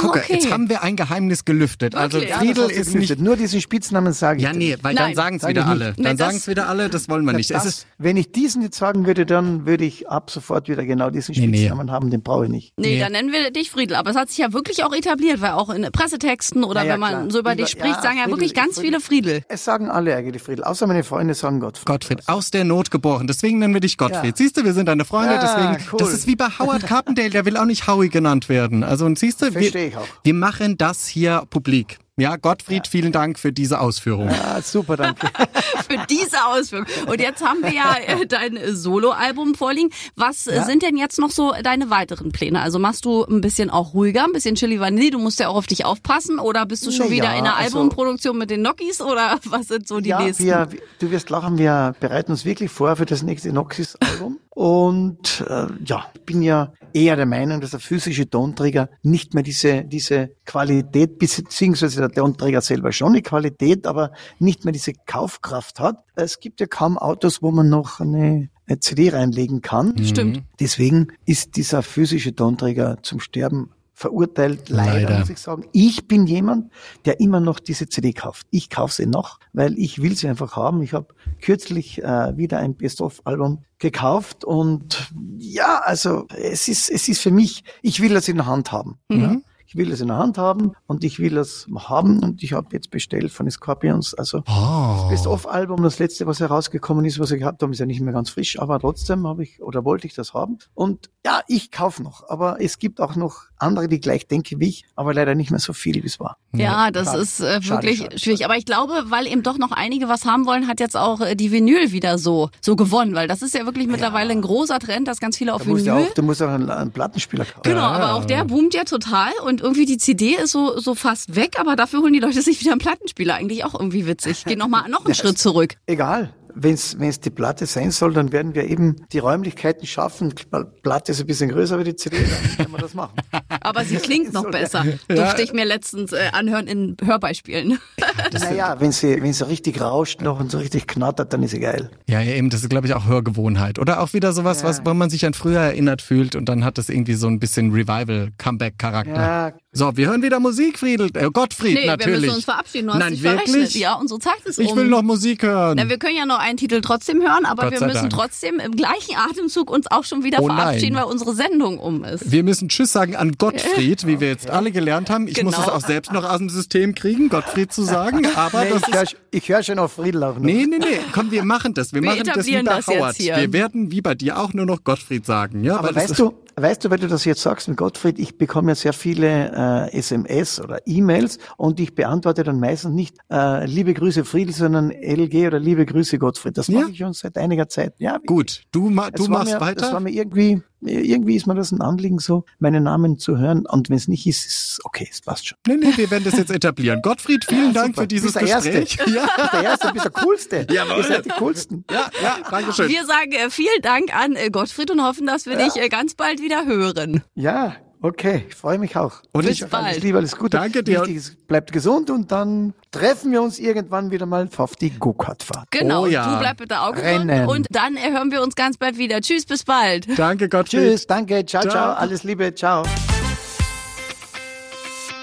Gucke, 0.00 0.20
okay. 0.20 0.34
jetzt 0.34 0.50
haben 0.50 0.68
wir 0.68 0.82
ein 0.82 0.96
Geheimnis 0.96 1.44
gelüftet. 1.44 1.94
Also? 1.94 2.18
Ja, 2.18 2.38
Friedel 2.38 2.54
du 2.54 2.70
ist 2.72 2.92
gelüftet. 2.92 3.18
nicht... 3.18 3.20
Nur 3.20 3.36
diesen 3.36 3.60
Spitznamen 3.60 4.12
sage 4.12 4.38
ich 4.38 4.44
Ja, 4.44 4.52
nee, 4.52 4.76
weil 4.82 4.94
Nein, 4.94 5.06
dann 5.08 5.14
sagen 5.14 5.36
es 5.36 5.46
wieder 5.48 5.66
alle. 5.66 5.94
Dann 5.96 6.16
sagen 6.16 6.36
es 6.36 6.46
wieder 6.48 6.68
alle, 6.68 6.88
das 6.88 7.08
wollen 7.08 7.24
wir 7.24 7.32
nicht. 7.32 7.50
Es 7.50 7.56
Das, 7.64 7.66
ist, 7.66 7.86
wenn 7.98 8.16
ich 8.16 8.30
diesen 8.32 8.62
jetzt 8.62 8.78
sagen 8.78 9.06
würde, 9.06 9.26
dann 9.26 9.66
würde 9.66 9.84
ich 9.84 10.08
ab 10.08 10.30
sofort 10.30 10.68
wieder 10.68 10.84
genau 10.84 11.10
diesen 11.10 11.34
Nee, 11.34 11.46
nee. 11.46 11.56
Spitznamen 11.58 11.90
haben, 11.90 12.10
den 12.10 12.22
brauche 12.22 12.44
ich 12.44 12.50
nicht. 12.50 12.72
Nee, 12.76 12.94
Nee. 12.94 13.00
dann 13.00 13.12
nennen 13.12 13.32
wir 13.32 13.50
dich 13.50 13.70
Friedel. 13.70 13.96
Aber 13.96 14.10
es 14.10 14.16
hat 14.16 14.28
sich 14.28 14.38
ja 14.38 14.52
wirklich 14.52 14.84
auch 14.84 14.94
etabliert, 14.94 15.40
weil 15.40 15.52
auch 15.52 15.70
in 15.70 15.82
Pressetexten 15.90 16.62
oder 16.64 16.84
ja, 16.84 16.92
wenn 16.92 17.00
man 17.00 17.10
klar. 17.12 17.30
so 17.30 17.38
über 17.40 17.54
dich 17.56 17.68
spricht, 17.68 17.96
ja, 17.96 18.02
sagen 18.02 18.16
ja 18.16 18.22
Friedel, 18.24 18.30
wirklich 18.38 18.54
ganz 18.54 18.74
Friedel. 18.76 19.00
viele 19.00 19.00
Friedel. 19.00 19.42
Es 19.48 19.64
sagen 19.64 19.90
alle 19.90 20.14
eigentlich 20.14 20.42
Friedel, 20.42 20.64
außer 20.64 20.86
meine 20.86 21.02
Freunde 21.04 21.34
sagen 21.34 21.60
Gottfried. 21.60 21.86
Gottfried, 21.86 22.28
aus 22.28 22.50
der 22.50 22.64
Not 22.64 22.90
geboren. 22.90 23.26
Deswegen 23.26 23.58
nennen 23.58 23.74
wir 23.74 23.80
dich 23.80 23.96
Gottfried. 23.98 24.30
Ja. 24.30 24.36
Siehst 24.36 24.56
du, 24.56 24.64
wir 24.64 24.72
sind 24.72 24.86
deine 24.86 25.04
Freunde. 25.04 25.34
Ja, 25.34 25.40
deswegen, 25.40 25.88
cool. 25.92 25.98
das 25.98 26.12
ist 26.12 26.26
wie 26.26 26.36
bei 26.36 26.46
Howard 26.58 26.86
Carpendale. 26.86 27.30
Der 27.30 27.44
will 27.44 27.56
auch 27.56 27.64
nicht 27.64 27.86
Howie 27.86 28.08
genannt 28.08 28.48
werden. 28.48 28.84
Also 28.84 29.04
und 29.06 29.18
siehst 29.18 29.42
du, 29.42 29.54
Verstehe 29.60 29.88
ich 29.88 29.96
auch. 29.96 30.06
wir 30.22 30.34
machen 30.34 30.76
das 30.78 31.06
hier 31.06 31.44
publik. 31.50 31.98
Ja, 32.18 32.36
Gottfried, 32.36 32.86
vielen 32.86 33.12
Dank 33.12 33.38
für 33.38 33.52
diese 33.52 33.78
Ausführung. 33.78 34.30
Ah, 34.30 34.62
super, 34.62 34.96
danke. 34.96 35.26
Für 35.86 36.04
diese 36.10 36.44
Ausführung. 36.46 36.86
Und 37.06 37.20
jetzt 37.20 37.44
haben 37.44 37.62
wir 37.62 37.72
ja 37.72 37.94
äh, 38.06 38.26
dein 38.26 38.56
äh, 38.56 38.72
Soloalbum 38.72 39.54
vorliegen. 39.54 39.90
Was 40.16 40.46
äh, 40.46 40.56
Ja. 40.56 40.64
sind 40.64 40.82
denn 40.82 40.96
jetzt 40.96 41.18
noch 41.18 41.30
so 41.30 41.52
deine 41.62 41.90
weiteren 41.90 42.32
Pläne? 42.32 42.60
Also 42.62 42.78
machst 42.80 43.04
du 43.04 43.24
ein 43.24 43.40
bisschen 43.42 43.68
auch 43.70 43.92
ruhiger, 43.94 44.24
ein 44.24 44.32
bisschen 44.32 44.56
Chili 44.56 44.80
Vanilli? 44.80 45.10
Du 45.10 45.18
musst 45.20 45.38
ja 45.38 45.48
auch 45.48 45.54
auf 45.56 45.66
dich 45.66 45.84
aufpassen. 45.84 46.38
Oder 46.40 46.64
bist 46.66 46.84
du 46.86 46.90
schon 46.90 47.06
Na 47.06 47.12
wieder 47.12 47.24
ja, 47.26 47.34
in 47.38 47.44
der 47.44 47.56
also- 47.56 47.76
Albumproduktion 47.78 48.36
mit 48.38 48.48
den 48.50 48.62
Nokis? 48.62 49.00
Oder 49.02 49.38
was 49.44 49.68
sind 49.68 49.86
so 49.86 50.00
die 50.00 50.08
ja, 50.08 50.22
nächsten? 50.22 50.44
wir, 50.46 50.68
du 50.98 51.10
wirst 51.10 51.28
lachen, 51.30 51.58
wir 51.58 51.94
bereiten 52.00 52.32
uns 52.32 52.44
wirklich 52.46 52.70
vor 52.72 52.96
für 52.96 53.06
das 53.06 53.22
nächste 53.22 53.52
Noxis-Album. 53.52 54.40
Und 54.50 55.44
äh, 55.48 55.66
ja, 55.84 56.06
ich 56.14 56.22
bin 56.22 56.40
ja 56.42 56.72
eher 56.94 57.14
der 57.14 57.26
Meinung, 57.26 57.60
dass 57.60 57.72
der 57.72 57.80
physische 57.80 58.28
Tonträger 58.28 58.88
nicht 59.02 59.34
mehr 59.34 59.42
diese, 59.42 59.84
diese 59.84 60.30
Qualität, 60.46 61.18
beziehungsweise 61.18 62.00
der 62.00 62.10
Tonträger 62.10 62.60
selber 62.60 62.92
schon 62.92 63.12
eine 63.12 63.22
Qualität, 63.22 63.86
aber 63.86 64.12
nicht 64.38 64.64
mehr 64.64 64.72
diese 64.72 64.92
Kaufkraft 64.94 65.80
hat. 65.80 66.04
Es 66.14 66.40
gibt 66.40 66.60
ja 66.60 66.66
kaum 66.66 66.96
Autos, 66.96 67.42
wo 67.42 67.50
man 67.50 67.68
noch 67.68 68.00
eine, 68.00 68.48
eine 68.66 68.80
CD 68.80 69.10
reinlegen 69.10 69.60
kann. 69.60 69.94
Stimmt. 70.02 70.42
Deswegen 70.60 71.08
ist 71.26 71.56
dieser 71.56 71.82
physische 71.82 72.34
Tonträger 72.34 72.98
zum 73.02 73.20
Sterben 73.20 73.70
verurteilt. 73.96 74.68
Leider, 74.68 74.92
Leider. 74.92 75.18
muss 75.20 75.30
ich 75.30 75.38
sagen. 75.38 75.64
Ich 75.72 76.06
bin 76.06 76.26
jemand, 76.26 76.70
der 77.06 77.18
immer 77.18 77.40
noch 77.40 77.58
diese 77.58 77.88
CD 77.88 78.12
kauft. 78.12 78.46
Ich 78.50 78.68
kaufe 78.68 78.92
sie 78.92 79.06
noch, 79.06 79.40
weil 79.54 79.78
ich 79.78 80.02
will 80.02 80.14
sie 80.14 80.28
einfach 80.28 80.54
haben. 80.54 80.82
Ich 80.82 80.92
habe 80.92 81.14
kürzlich 81.40 82.02
äh, 82.02 82.36
wieder 82.36 82.58
ein 82.58 82.74
Best-of-Album 82.74 83.64
gekauft 83.78 84.44
und 84.44 85.10
ja, 85.38 85.80
also 85.82 86.26
es 86.28 86.68
ist 86.68 86.90
es 86.90 87.08
ist 87.08 87.22
für 87.22 87.30
mich. 87.30 87.64
Ich 87.80 88.00
will 88.00 88.12
das 88.12 88.28
in 88.28 88.36
der 88.36 88.46
Hand 88.46 88.70
haben. 88.70 88.98
Ja? 89.10 89.36
Ich 89.66 89.76
will 89.76 89.90
es 89.92 90.00
in 90.00 90.08
der 90.08 90.16
Hand 90.18 90.38
haben 90.38 90.72
und 90.86 91.04
ich 91.04 91.18
will 91.18 91.36
es 91.38 91.66
haben 91.76 92.22
und 92.22 92.42
ich 92.42 92.52
habe 92.52 92.68
jetzt 92.72 92.90
bestellt 92.90 93.30
von 93.32 93.46
den 93.46 93.50
Scorpions. 93.50 94.14
Also 94.14 94.42
Oh. 94.48 95.08
Best-of-Album, 95.08 95.82
das 95.82 95.98
letzte, 95.98 96.26
was 96.26 96.40
herausgekommen 96.40 97.04
ist, 97.04 97.18
was 97.18 97.30
ich 97.32 97.40
gehabt 97.40 97.62
habe, 97.62 97.72
ist 97.72 97.78
ja 97.78 97.86
nicht 97.86 98.00
mehr 98.00 98.12
ganz 98.12 98.30
frisch, 98.30 98.58
aber 98.58 98.78
trotzdem 98.78 99.26
habe 99.26 99.42
ich 99.42 99.62
oder 99.62 99.84
wollte 99.84 100.06
ich 100.06 100.14
das 100.14 100.34
haben. 100.34 100.58
Und 100.74 101.10
ja, 101.24 101.40
ich 101.48 101.70
kaufe 101.70 102.02
noch, 102.02 102.28
aber 102.28 102.60
es 102.60 102.78
gibt 102.78 103.00
auch 103.00 103.16
noch 103.16 103.42
andere, 103.58 103.88
die 103.88 104.00
gleich 104.00 104.26
denken 104.28 104.60
wie 104.60 104.68
ich, 104.68 104.84
aber 104.94 105.14
leider 105.14 105.34
nicht 105.34 105.50
mehr 105.50 105.60
so 105.60 105.72
viel, 105.72 106.02
wie 106.02 106.06
es 106.06 106.20
war. 106.20 106.36
Ja, 106.52 106.90
das 106.90 107.06
Schade. 107.08 107.18
ist 107.22 107.40
äh, 107.40 107.62
Schade, 107.62 107.68
wirklich 107.82 107.98
schade, 108.00 108.18
schwierig. 108.18 108.44
Aber 108.44 108.56
ich 108.56 108.64
glaube, 108.66 109.04
weil 109.08 109.26
eben 109.26 109.42
doch 109.42 109.58
noch 109.58 109.72
einige 109.72 110.08
was 110.08 110.24
haben 110.24 110.46
wollen, 110.46 110.68
hat 110.68 110.78
jetzt 110.80 110.96
auch 110.96 111.20
äh, 111.20 111.34
die 111.34 111.50
Vinyl 111.52 111.92
wieder 111.92 112.18
so 112.18 112.50
so 112.60 112.76
gewonnen, 112.76 113.14
weil 113.14 113.28
das 113.28 113.42
ist 113.42 113.54
ja 113.54 113.64
wirklich 113.66 113.86
mittlerweile 113.88 114.30
ein 114.32 114.42
großer 114.42 114.78
Trend, 114.78 115.08
dass 115.08 115.20
ganz 115.20 115.36
viele 115.36 115.52
auf 115.54 115.62
Du 115.64 115.70
musst 115.70 115.86
ja 115.86 115.96
Vinyl. 115.96 116.08
auch, 116.10 116.14
du 116.14 116.22
musst 116.22 116.42
auch 116.42 116.48
einen, 116.48 116.70
einen 116.70 116.90
Plattenspieler 116.92 117.44
kaufen. 117.44 117.60
Genau, 117.64 117.82
aber 117.82 118.14
auch 118.14 118.24
der 118.24 118.44
boomt 118.44 118.74
ja 118.74 118.84
total 118.84 119.30
und 119.44 119.55
irgendwie 119.60 119.86
die 119.86 119.98
CD 119.98 120.36
ist 120.36 120.52
so 120.52 120.78
so 120.78 120.94
fast 120.94 121.36
weg, 121.36 121.58
aber 121.58 121.76
dafür 121.76 122.00
holen 122.00 122.12
die 122.12 122.20
Leute 122.20 122.42
sich 122.42 122.60
wieder 122.60 122.72
einen 122.72 122.80
Plattenspieler. 122.80 123.34
Eigentlich 123.34 123.64
auch 123.64 123.74
irgendwie 123.74 124.06
witzig. 124.06 124.44
Geht 124.44 124.58
noch 124.58 124.68
mal 124.68 124.88
noch 124.88 125.04
einen 125.04 125.14
Schritt 125.14 125.38
zurück. 125.38 125.76
Egal. 125.86 126.34
Wenn 126.58 126.72
es 126.74 127.20
die 127.20 127.30
Platte 127.30 127.66
sein 127.66 127.90
soll, 127.90 128.14
dann 128.14 128.32
werden 128.32 128.54
wir 128.54 128.64
eben 128.64 128.96
die 129.12 129.18
Räumlichkeiten 129.18 129.86
schaffen. 129.86 130.30
Die 130.34 130.44
Platte 130.82 131.12
ist 131.12 131.20
ein 131.20 131.26
bisschen 131.26 131.50
größer 131.50 131.78
wie 131.78 131.84
die 131.84 131.96
CD, 131.96 132.16
dann 132.16 132.58
werden 132.58 132.72
wir 132.72 132.78
das 132.78 132.94
machen. 132.94 133.12
Aber 133.60 133.84
sie 133.84 133.96
klingt 133.96 134.32
noch 134.32 134.50
besser. 134.50 134.84
Durfte 135.08 135.42
ich 135.42 135.52
mir 135.52 135.66
letztens 135.66 136.12
äh, 136.12 136.28
anhören 136.32 136.66
in 136.66 136.96
Hörbeispielen. 137.04 137.78
naja, 138.32 138.76
wenn 138.80 138.90
sie, 138.92 139.20
wenn 139.22 139.32
sie 139.34 139.46
richtig 139.46 139.80
rauscht 139.80 140.22
noch 140.22 140.40
und 140.40 140.50
so 140.50 140.58
richtig 140.58 140.86
knattert, 140.86 141.32
dann 141.34 141.42
ist 141.42 141.50
sie 141.50 141.60
geil. 141.60 141.90
Ja, 142.08 142.20
ja, 142.20 142.32
eben, 142.34 142.48
das 142.48 142.62
ist, 142.62 142.70
glaube 142.70 142.86
ich, 142.86 142.94
auch 142.94 143.06
Hörgewohnheit. 143.06 143.78
Oder 143.78 144.00
auch 144.00 144.14
wieder 144.14 144.32
sowas, 144.32 144.64
was, 144.64 144.84
wo 144.86 144.94
man 144.94 145.10
sich 145.10 145.26
an 145.26 145.34
früher 145.34 145.60
erinnert 145.60 146.00
fühlt 146.00 146.36
und 146.36 146.48
dann 146.48 146.64
hat 146.64 146.78
das 146.78 146.88
irgendwie 146.88 147.14
so 147.14 147.26
ein 147.26 147.38
bisschen 147.38 147.70
Revival-Comeback-Charakter. 147.72 149.12
Ja. 149.14 149.52
So, 149.72 149.94
wir 149.96 150.08
hören 150.08 150.22
wieder 150.22 150.40
Musik, 150.40 150.78
Friedel. 150.78 151.10
Äh, 151.14 151.28
Gottfried, 151.30 151.74
Nee, 151.74 151.86
natürlich. 151.86 152.14
wir 152.14 152.20
müssen 152.20 152.36
uns 152.36 152.44
verabschieden. 152.46 152.86
Du 152.86 152.94
hast 152.94 153.00
Nein, 153.00 153.12
dich 153.12 153.22
wirklich? 153.22 153.50
verrechnet. 153.50 153.74
Ja, 153.74 153.94
unsere 153.94 154.20
Zeit 154.20 154.40
ist 154.44 154.58
Ich 154.58 154.70
um. 154.70 154.78
will 154.78 154.86
noch 154.86 155.02
Musik 155.02 155.42
hören. 155.42 155.76
Na, 155.76 155.88
wir 155.88 155.98
können 155.98 156.16
ja 156.16 156.24
noch 156.24 156.38
einen 156.46 156.56
Titel 156.56 156.80
trotzdem 156.80 157.20
hören, 157.20 157.44
aber 157.44 157.64
Gott 157.64 157.72
wir 157.72 157.86
müssen 157.86 157.94
Dank. 158.08 158.12
trotzdem 158.12 158.58
im 158.60 158.72
gleichen 158.72 159.16
Atemzug 159.16 159.70
uns 159.70 159.86
auch 159.90 160.04
schon 160.04 160.24
wieder 160.24 160.38
Oh 160.40 160.48
nein. 160.48 160.56
verabschieden, 160.56 160.96
weil 160.96 161.04
unsere 161.04 161.34
Sendung 161.34 161.78
um 161.78 162.04
ist. 162.04 162.30
Wir 162.30 162.42
müssen 162.44 162.68
Tschüss 162.68 162.92
sagen 162.92 163.16
an 163.16 163.32
Gottfried, 163.36 164.06
wie 164.06 164.20
wir 164.20 164.28
jetzt 164.28 164.48
alle 164.50 164.70
gelernt 164.70 165.10
haben. 165.10 165.28
Ich 165.28 165.42
muss 165.42 165.54
Genau. 165.56 165.66
es 165.66 165.72
auch 165.72 165.86
selbst 165.86 166.12
noch 166.12 166.24
aus 166.24 166.38
dem 166.38 166.48
System 166.50 166.94
kriegen, 166.94 167.28
Gottfried 167.28 167.72
zu 167.72 167.82
sagen. 167.82 168.26
Aber 168.36 168.64
Nee, 168.64 168.70
das 168.70 168.82
ich 168.88 168.94
höre 168.94 169.04
ich 169.32 169.48
hör 169.48 169.62
schon 169.62 169.78
auf 169.78 169.92
Friedel 169.94 170.22
auch 170.24 170.34
noch. 170.36 170.40
Nee, 170.42 170.66
nee, 170.68 170.78
nee. 170.78 170.86
Komm, 171.12 171.30
wir 171.30 171.44
machen 171.44 171.74
das. 171.74 171.92
Wir, 171.92 172.02
Wir 172.02 172.10
machen 172.10 172.30
das 172.34 172.46
wie 172.46 172.52
bei 172.56 172.62
das 172.62 172.86
jetzt 172.86 172.88
Howard. 172.88 173.16
hier. 173.16 173.36
Wir 173.36 173.52
werden 173.52 173.90
wie 173.90 174.00
bei 174.00 174.14
dir 174.14 174.38
auch 174.38 174.52
nur 174.54 174.66
noch 174.66 174.84
Gottfried 174.84 175.26
sagen. 175.26 175.64
Ja, 175.64 175.76
Aber 175.78 175.94
weißt 175.94 176.18
du, 176.18 176.32
weißt 176.58 176.84
du, 176.84 176.90
weil 176.90 176.98
du 176.98 177.06
das 177.08 177.24
jetzt 177.24 177.42
sagst 177.42 177.68
mit 177.68 177.76
Gottfried, 177.76 178.18
ich 178.18 178.38
bekomme 178.38 178.70
ja 178.70 178.74
sehr 178.74 178.92
viele 178.92 179.88
äh, 179.92 179.96
SMS 179.98 180.60
oder 180.60 180.78
E-Mails 180.86 181.38
und 181.56 181.80
ich 181.80 181.94
beantworte 181.94 182.44
dann 182.44 182.58
meistens 182.60 182.94
nicht 182.94 183.16
äh, 183.30 183.66
liebe 183.66 183.92
Grüße 183.94 184.24
Friedel, 184.24 184.54
sondern 184.54 184.90
LG 184.90 185.46
oder 185.46 185.58
liebe 185.58 185.84
Grüße 185.84 186.18
Gottfried. 186.18 186.56
Das 186.56 186.68
Ja. 186.68 186.80
mache 186.80 186.90
ich 186.92 186.98
schon 186.98 187.12
seit 187.12 187.36
einiger 187.36 187.68
Zeit. 187.68 187.94
Ja, 187.98 188.18
Gut, 188.26 188.62
du, 188.72 188.88
ma 188.90 189.10
du 189.10 189.26
machst 189.28 189.52
mir, 189.52 189.58
Das 189.58 189.60
war 189.60 189.68
weiter. 189.94 190.00
mir 190.00 190.10
irgendwie, 190.10 190.62
irgendwie 190.80 191.36
ist 191.36 191.46
mir 191.46 191.54
das 191.54 191.72
ein 191.72 191.80
Anliegen, 191.80 192.18
so 192.18 192.44
meinen 192.58 192.84
Namen 192.84 193.18
zu 193.18 193.38
hören. 193.38 193.64
Und 193.66 193.88
wenn 193.88 193.96
es 193.96 194.08
nicht 194.08 194.26
ist, 194.26 194.46
ist 194.46 194.80
okay, 194.84 195.08
es 195.10 195.20
passt 195.20 195.46
schon. 195.48 195.58
Nee, 195.66 195.76
nee, 195.76 195.96
wir 195.96 196.10
werden 196.10 196.24
das 196.24 196.36
jetzt 196.36 196.50
etablieren. 196.50 197.00
Gottfried, 197.02 197.44
vielen 197.44 197.72
Dank 197.72 197.88
Super. 197.88 198.02
für 198.02 198.06
dieses 198.08 198.32
du 198.34 198.40
bist 198.40 198.52
der 198.52 198.60
Gespräch. 198.60 198.98
Erste. 198.98 199.10
Ja, 199.14 199.26
Du 199.26 199.42
bist 199.42 199.52
der 199.52 199.62
Erste, 199.62 199.86
du 199.88 199.92
bist 199.94 200.04
der 200.04 200.12
Coolste. 200.12 200.66
Jawohl. 200.70 200.96
Ihr 200.98 201.04
seid 201.04 201.24
die 201.24 201.30
Coolsten. 201.30 201.84
ja, 201.90 202.10
ja, 202.22 202.38
danke 202.50 202.72
schön. 202.72 202.88
Wir 202.88 203.04
sagen 203.06 203.32
äh, 203.32 203.50
vielen 203.50 203.82
Dank 203.82 204.14
an 204.14 204.36
äh, 204.36 204.50
Gottfried 204.50 204.90
und 204.90 205.02
hoffen, 205.02 205.26
dass 205.26 205.46
wir 205.46 205.56
dich 205.56 205.76
äh, 205.76 205.88
ganz 205.88 206.14
bald 206.14 206.40
wieder 206.42 206.66
hören. 206.66 207.22
Ja, 207.34 207.76
okay, 208.06 208.44
ich 208.48 208.54
freue 208.54 208.78
mich 208.78 208.96
auch. 208.96 209.14
Und 209.32 209.42
Bis 209.46 209.52
ich- 209.56 209.62
Alles 209.62 209.70
bald. 209.70 210.02
Liebe, 210.02 210.18
alles 210.18 210.36
Gute. 210.36 210.56
Danke 210.56 210.82
dir. 210.82 211.02
Wichtig 211.06 211.36
bleibt 211.46 211.72
gesund 211.72 212.10
und 212.10 212.30
dann 212.32 212.74
treffen 212.90 213.32
wir 213.32 213.42
uns 213.42 213.58
irgendwann 213.58 214.10
wieder 214.10 214.26
mal 214.26 214.48
auf 214.56 214.76
die 214.76 214.90
Go-Kart-Fahrt. 214.90 215.70
Genau, 215.70 216.02
Oh 216.04 216.06
ja. 216.06 216.32
du 216.34 216.38
bleib 216.40 216.56
bitte 216.58 216.80
Augen 216.80 216.98
Rennen. 216.98 217.46
und 217.46 217.66
dann 217.70 217.96
hören 217.96 218.30
wir 218.30 218.42
uns 218.42 218.54
ganz 218.54 218.76
bald 218.78 218.98
wieder. 218.98 219.20
Tschüss, 219.20 219.44
bis 219.46 219.64
bald. 219.64 220.06
Danke, 220.18 220.48
Gottfried. 220.48 220.80
Tschüss, 220.80 221.06
danke, 221.06 221.44
ciao, 221.46 221.62
Ciao. 221.62 221.72
ciao, 221.72 221.92
alles 221.94 222.24
Liebe, 222.24 222.54
ciao. 222.54 222.84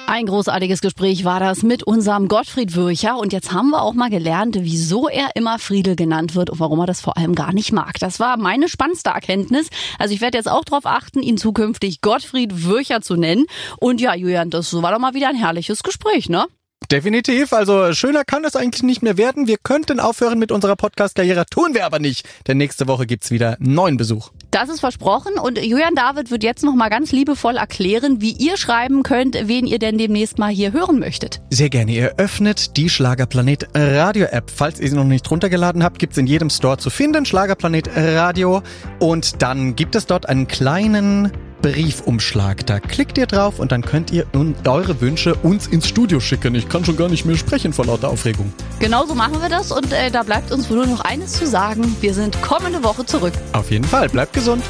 Ein 0.06 0.26
großartiges 0.26 0.82
Gespräch 0.82 1.24
war 1.24 1.40
das 1.40 1.64
mit 1.64 1.84
unserem 1.84 2.28
Gottfried 2.28 2.76
Würcher. 2.76 3.18
Und 3.18 3.34
jetzt 3.34 3.52
haben 3.54 3.70
wir 3.70 3.82
auch 3.82 3.94
mal 3.94 4.10
gelernt, 4.10 4.58
wieso 4.60 5.08
er 5.08 5.36
immer 5.36 5.60
Friedel 5.60 5.96
genannt 5.96 6.36
wird 6.36 6.50
und 6.50 6.60
warum 6.60 6.80
er 6.80 6.86
das 6.86 7.02
vor 7.02 7.18
allem 7.18 7.36
gar 7.36 7.54
nicht 7.54 7.72
mag. 7.72 8.00
Das 8.00 8.20
war 8.20 8.38
meine 8.38 8.68
spannendste 8.68 9.12
Erkenntnis. 9.12 9.70
Also 9.98 10.14
ich 10.14 10.22
werde 10.22 10.38
jetzt 10.38 10.50
auch 10.50 10.66
darauf 10.66 10.86
achten, 10.86 11.24
ihn 11.24 11.38
zukünftig 11.38 12.02
Gottfried 12.02 12.64
Würcher 12.64 13.02
zu 13.02 13.16
nennen. 13.16 13.46
Und 13.80 14.02
ja, 14.02 14.14
Julian, 14.14 14.50
das 14.50 14.74
war 14.74 14.92
doch 14.92 15.00
mal 15.00 15.14
wieder 15.14 15.30
ein 15.30 15.36
herrliches 15.36 15.84
Gespräch, 15.84 16.30
ne? 16.30 16.48
Definitiv. 16.92 17.54
Also 17.54 17.94
schöner 17.94 18.24
kann 18.24 18.44
es 18.46 18.56
eigentlich 18.56 18.84
nicht 18.84 19.02
mehr 19.02 19.18
werden. 19.18 19.48
Wir 19.48 19.58
könnten 19.58 20.00
aufhören 20.00 20.40
mit 20.40 20.52
unserer 20.52 20.76
Podcast-Karriere, 20.76 21.46
tun 21.50 21.74
wir 21.74 21.86
aber 21.86 22.00
nicht. 22.00 22.28
Denn 22.48 22.58
nächste 22.58 22.88
Woche 22.88 23.06
gibt's 23.06 23.32
wieder 23.32 23.58
neuen 23.60 23.98
Besuch. 23.98 24.32
Das 24.52 24.70
ist 24.70 24.82
versprochen 24.82 25.40
und 25.42 25.58
Julian 25.58 25.96
David 25.96 26.30
wird 26.30 26.44
jetzt 26.44 26.64
noch 26.64 26.76
mal 26.76 26.90
ganz 26.90 27.12
liebevoll 27.12 27.58
erklären, 27.58 28.22
wie 28.22 28.34
ihr 28.34 28.58
schreiben 28.58 29.02
könnt, 29.02 29.36
wen 29.48 29.66
ihr 29.66 29.80
denn 29.80 29.98
demnächst 29.98 30.38
mal 30.38 30.52
hier 30.52 30.74
hören 30.74 31.00
möchtet. 31.00 31.42
Sehr 31.50 31.70
gerne. 31.70 31.92
Ihr 31.92 32.14
öffnet 32.18 32.78
die 32.78 32.90
Schlagerplanet 32.90 33.70
Radio 33.74 34.28
App. 34.28 34.52
Falls 34.56 34.80
ihr 34.80 34.90
sie 34.90 34.96
noch 34.96 35.06
nicht 35.06 35.30
runtergeladen 35.32 35.84
habt, 35.84 35.98
gibt's 35.98 36.18
in 36.18 36.28
jedem 36.28 36.52
Store 36.52 36.78
zu 36.78 36.92
finden. 36.92 37.26
Schlagerplanet 37.26 37.90
Radio. 37.96 38.62
Und 39.00 39.42
dann 39.42 39.76
gibt 39.76 39.96
es 39.96 40.06
dort 40.06 40.30
einen 40.30 40.48
kleinen 40.48 41.32
Briefumschlag. 41.64 42.68
Da 42.68 42.80
klickt 42.80 43.18
ihr 43.18 43.26
drauf 43.26 43.58
und 43.58 43.72
dann 43.72 43.82
könnt 43.82 44.12
ihr 44.12 44.28
eure 44.66 45.02
Wünsche 45.02 45.34
uns 45.34 45.66
ins 45.66 45.88
Studio 45.88 46.20
schicken. 46.20 46.54
Ich 46.54 46.70
kann 46.70 46.86
schon 46.86 46.98
gar 46.98 47.10
nicht 47.10 47.26
mehr 47.26 47.38
sprechen 47.38 47.74
vor 47.74 47.86
lauter 47.86 48.10
Aufregung. 48.10 48.54
Genauso 48.80 49.16
machen 49.16 49.42
wir 49.42 49.50
das 49.50 49.72
und 49.72 49.92
äh, 49.92 50.12
da 50.12 50.22
bleibt 50.22 50.52
uns 50.52 50.70
wohl 50.70 50.78
nur 50.78 50.88
noch 50.88 51.02
eines 51.02 51.34
zu 51.34 51.48
sagen. 51.48 51.96
Wir 52.02 52.14
sind 52.14 52.40
kommende 52.42 52.84
Woche 52.84 53.06
zurück. 53.06 53.34
Auf 53.54 53.72
jeden 53.72 53.86
Fall. 53.86 54.10
Bleibt 54.10 54.34
gesund. 54.34 54.64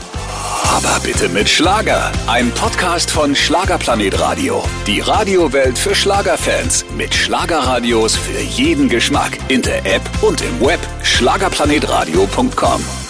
Aber 0.72 1.00
bitte 1.04 1.28
mit 1.30 1.50
Schlager. 1.50 2.12
Ein 2.28 2.52
Podcast 2.52 3.12
von 3.12 3.36
Schlagerplanet 3.36 4.20
Radio. 4.20 4.64
Die 4.88 5.02
Radiowelt 5.02 5.78
für 5.78 5.96
Schlagerfans. 5.96 6.86
Mit 6.96 7.14
Schlagerradios 7.14 8.16
für 8.16 8.40
jeden 8.40 8.88
Geschmack. 8.88 9.38
In 9.50 9.62
der 9.62 9.86
App 9.86 10.02
und 10.22 10.42
im 10.42 10.62
Web. 10.62 10.80
Schlagerplanetradio.com. 11.04 13.03